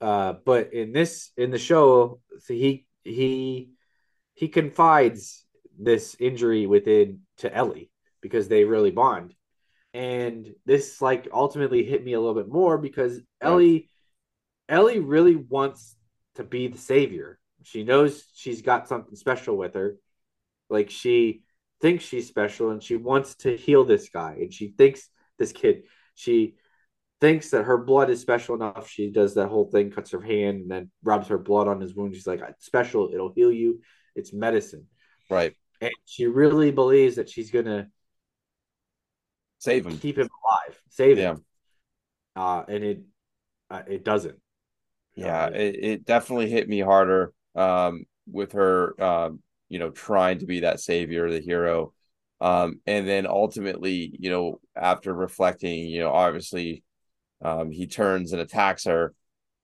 [0.00, 3.70] Uh, but in this in the show, so he he
[4.34, 5.44] he confides
[5.78, 7.90] this injury within to Ellie
[8.22, 9.34] because they really bond,
[9.92, 13.90] and this like ultimately hit me a little bit more because Ellie
[14.68, 15.96] Ellie really wants
[16.36, 17.39] to be the savior.
[17.62, 19.96] She knows she's got something special with her,
[20.68, 21.42] like she
[21.80, 24.36] thinks she's special and she wants to heal this guy.
[24.40, 25.08] And she thinks
[25.38, 25.84] this kid
[26.14, 26.54] she
[27.20, 28.88] thinks that her blood is special enough.
[28.88, 31.94] She does that whole thing cuts her hand and then rubs her blood on his
[31.94, 32.14] wound.
[32.14, 33.10] She's like special.
[33.12, 33.80] It'll heal you.
[34.14, 34.86] It's medicine.
[35.30, 35.54] Right.
[35.80, 37.88] and she really believes that she's gonna
[39.58, 39.98] Save him.
[39.98, 40.80] keep him alive.
[40.88, 41.32] Save Yeah.
[41.32, 41.44] him
[42.36, 43.00] uh and it
[43.70, 44.38] uh, it doesn't.
[45.14, 50.38] Yeah, Uh, it, it definitely hit me harder um, with her, um, you know, trying
[50.40, 51.92] to be that savior, the hero.
[52.40, 56.82] Um, and then ultimately, you know, after reflecting, you know, obviously
[57.42, 59.14] um, he turns and attacks her.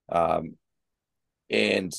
[0.08, 0.56] Um,
[1.50, 1.92] and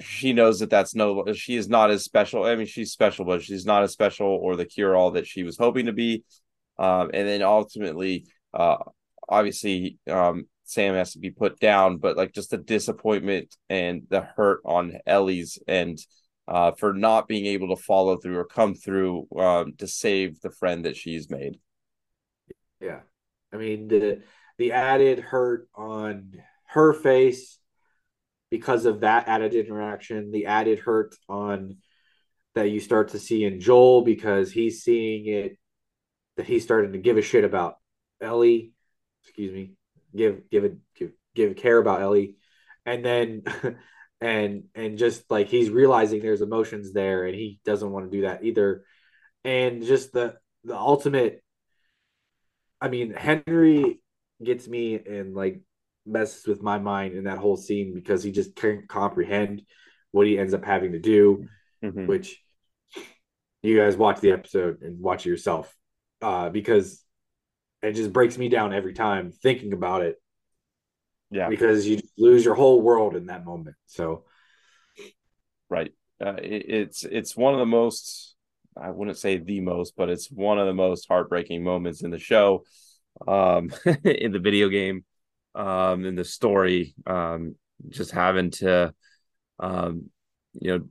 [0.00, 2.44] she knows that that's no, she is not as special.
[2.44, 5.44] I mean, she's special, but she's not as special or the cure all that she
[5.44, 6.24] was hoping to be.
[6.78, 8.78] Um, and then ultimately, uh,
[9.28, 14.22] obviously, um, Sam has to be put down, but like just the disappointment and the
[14.22, 15.98] hurt on Ellie's and
[16.46, 20.50] uh, for not being able to follow through or come through um, to save the
[20.50, 21.58] friend that she's made.
[22.80, 23.00] Yeah.
[23.52, 24.22] I mean the
[24.58, 26.32] the added hurt on
[26.66, 27.58] her face
[28.50, 31.78] because of that added interaction, the added hurt on
[32.54, 35.58] that you start to see in Joel because he's seeing it
[36.36, 37.76] that he's starting to give a shit about
[38.20, 38.72] Ellie,
[39.22, 39.72] excuse me,
[40.14, 42.36] give give it give give care about Ellie.
[42.86, 43.42] And then
[44.20, 48.22] and and just like he's realizing there's emotions there and he doesn't want to do
[48.22, 48.84] that either.
[49.44, 51.42] And just the the ultimate
[52.80, 54.00] I mean, Henry
[54.42, 55.60] gets me and like
[56.04, 59.62] messes with my mind in that whole scene because he just can't comprehend
[60.10, 61.48] what he ends up having to do,
[61.82, 62.06] Mhm.
[62.06, 62.42] which
[63.62, 65.74] you guys watch the episode and watch it yourself.
[66.20, 67.03] Uh, because
[67.88, 70.20] it just breaks me down every time thinking about it
[71.30, 73.76] Yeah, because you lose your whole world in that moment.
[73.86, 74.24] So
[75.68, 75.92] right.
[76.24, 78.36] Uh, it, it's it's one of the most
[78.80, 82.18] I wouldn't say the most, but it's one of the most heartbreaking moments in the
[82.18, 82.64] show,
[83.26, 83.70] um,
[84.04, 85.04] in the video game,
[85.54, 86.94] um, in the story.
[87.06, 87.56] Um,
[87.88, 88.94] just having to,
[89.58, 90.10] um,
[90.54, 90.84] you know,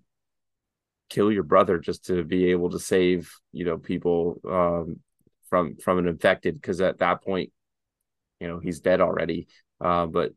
[1.10, 4.99] kill your brother just to be able to save you know people um,
[5.53, 7.51] from from an infected because at that point,
[8.39, 9.45] you know, he's dead already.
[9.80, 10.31] Uh, but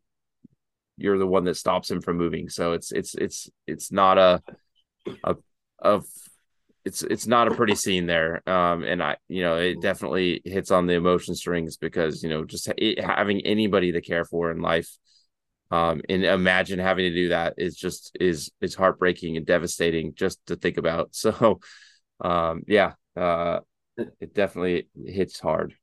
[0.99, 4.43] you're the one that stops him from moving, so it's it's it's it's not a
[5.25, 5.37] a
[5.79, 6.05] of
[6.85, 8.47] it's it's not a pretty scene there.
[8.47, 12.45] Um and i you know it definitely hits on the emotion strings because you know
[12.45, 14.91] just it, having anybody to care for in life
[15.71, 20.45] um and imagine having to do that is just is is heartbreaking and devastating just
[20.49, 21.09] to think about.
[21.15, 21.61] So
[22.21, 23.61] um yeah uh
[23.97, 25.75] it definitely hits hard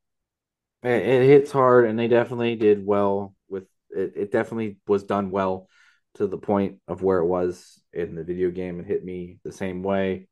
[0.84, 5.32] it, it hits hard, and they definitely did well with it, it definitely was done
[5.32, 5.68] well
[6.16, 9.52] to the point of where it was in the video game and hit me the
[9.52, 10.28] same way.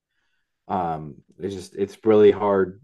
[0.67, 2.81] Um, it's just it's really hard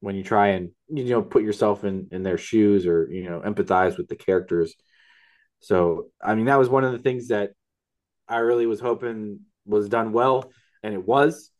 [0.00, 3.40] when you try and you know put yourself in in their shoes or you know
[3.40, 4.74] empathize with the characters.
[5.60, 7.50] So I mean that was one of the things that
[8.28, 10.50] I really was hoping was done well,
[10.82, 11.50] and it was.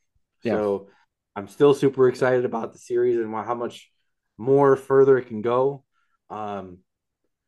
[0.43, 0.55] Yeah.
[0.55, 0.89] So
[1.37, 3.91] I'm still super excited about the series and how much
[4.39, 5.85] more further it can go.
[6.31, 6.79] Um,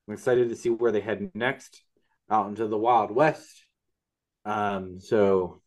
[0.07, 1.83] I'm excited to see where they head next
[2.31, 3.65] out into the Wild West.
[4.45, 5.63] Um, so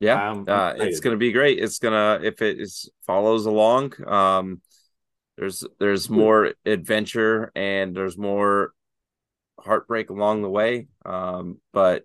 [0.00, 1.58] yeah, uh, it's gonna be great.
[1.58, 3.94] It's gonna if it is follows along.
[4.06, 4.60] Um,
[5.36, 8.72] there's there's more adventure and there's more
[9.58, 10.88] heartbreak along the way.
[11.04, 12.04] Um, but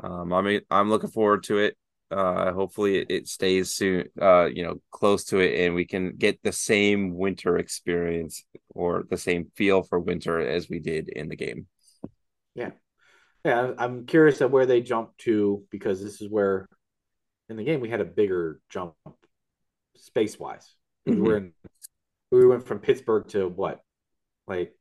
[0.00, 1.76] um, I mean, I'm looking forward to it.
[2.10, 6.16] Uh, hopefully it, it stays soon, uh, you know, close to it, and we can
[6.16, 11.28] get the same winter experience or the same feel for winter as we did in
[11.28, 11.66] the game.
[12.54, 12.70] Yeah,
[13.44, 13.72] yeah.
[13.76, 16.66] I'm curious at where they jump to because this is where
[17.50, 18.94] in the game we had a bigger jump
[19.96, 20.74] space wise.
[21.06, 21.22] Mm-hmm.
[21.22, 21.52] We were in,
[22.30, 23.80] we went from Pittsburgh to what,
[24.46, 24.74] like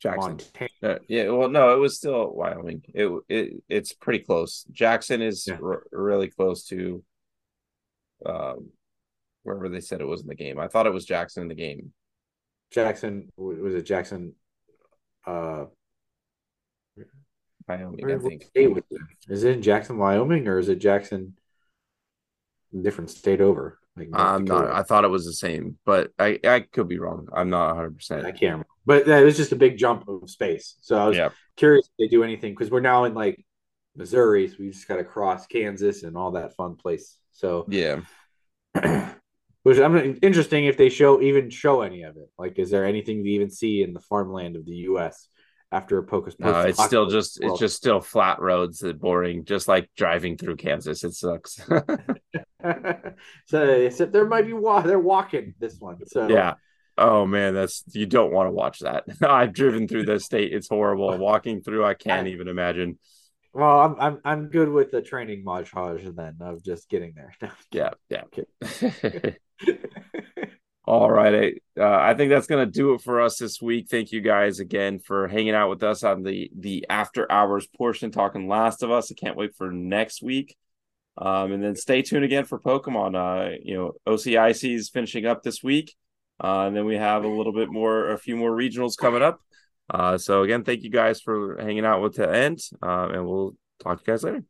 [0.00, 0.38] Jackson.
[0.82, 2.82] Uh, yeah, well, no, it was still Wyoming.
[2.94, 4.64] It it it's pretty close.
[4.70, 5.58] Jackson is yeah.
[5.62, 7.02] r- really close to
[8.24, 8.70] um
[9.42, 10.58] wherever they said it was in the game.
[10.58, 11.92] I thought it was Jackson in the game.
[12.70, 14.34] Jackson was it Jackson?
[15.26, 15.66] Uh,
[17.68, 18.44] Wyoming, I think.
[19.28, 21.36] Is it in Jackson, Wyoming, or is it Jackson?
[22.80, 23.78] Different state over.
[23.96, 24.70] Like I'm um, not.
[24.70, 27.28] I thought it was the same, but I I could be wrong.
[27.32, 27.96] I'm not 100.
[27.96, 28.66] percent I can't remember.
[28.84, 30.76] But it was just a big jump of space.
[30.82, 31.30] So I was yeah.
[31.56, 33.44] curious if they do anything because we're now in like
[33.96, 37.16] Missouri, so we just got to cross Kansas and all that fun place.
[37.32, 38.00] So yeah,
[39.62, 42.30] which I'm interesting if they show even show any of it.
[42.38, 45.28] Like, is there anything to even see in the farmland of the U.S.
[45.72, 46.36] after a Pocus?
[46.38, 47.52] No, it's still just world?
[47.52, 51.04] it's just still flat roads that boring, just like driving through Kansas.
[51.04, 51.60] It sucks.
[53.46, 55.98] so except there might be wa- they're walking this one.
[56.06, 56.54] So yeah,
[56.98, 59.04] Oh man, that's you don't want to watch that.
[59.22, 61.16] I've driven through the state; it's horrible.
[61.18, 62.98] Walking through, I can't even imagine.
[63.52, 67.34] Well, I'm I'm I'm good with the training montage then of just getting there.
[67.70, 68.22] yeah, yeah.
[70.86, 73.88] All right, uh, I think that's gonna do it for us this week.
[73.90, 78.12] Thank you guys again for hanging out with us on the the after hours portion,
[78.12, 79.10] talking Last of Us.
[79.10, 80.56] I can't wait for next week.
[81.18, 83.16] Um, and then stay tuned again for Pokemon.
[83.16, 85.94] Uh, you know, OCIC is finishing up this week.
[86.42, 89.40] Uh, and then we have a little bit more, a few more regionals coming up.
[89.88, 93.54] Uh, so again, thank you guys for hanging out with the end, uh, and we'll
[93.82, 94.44] talk to you guys later.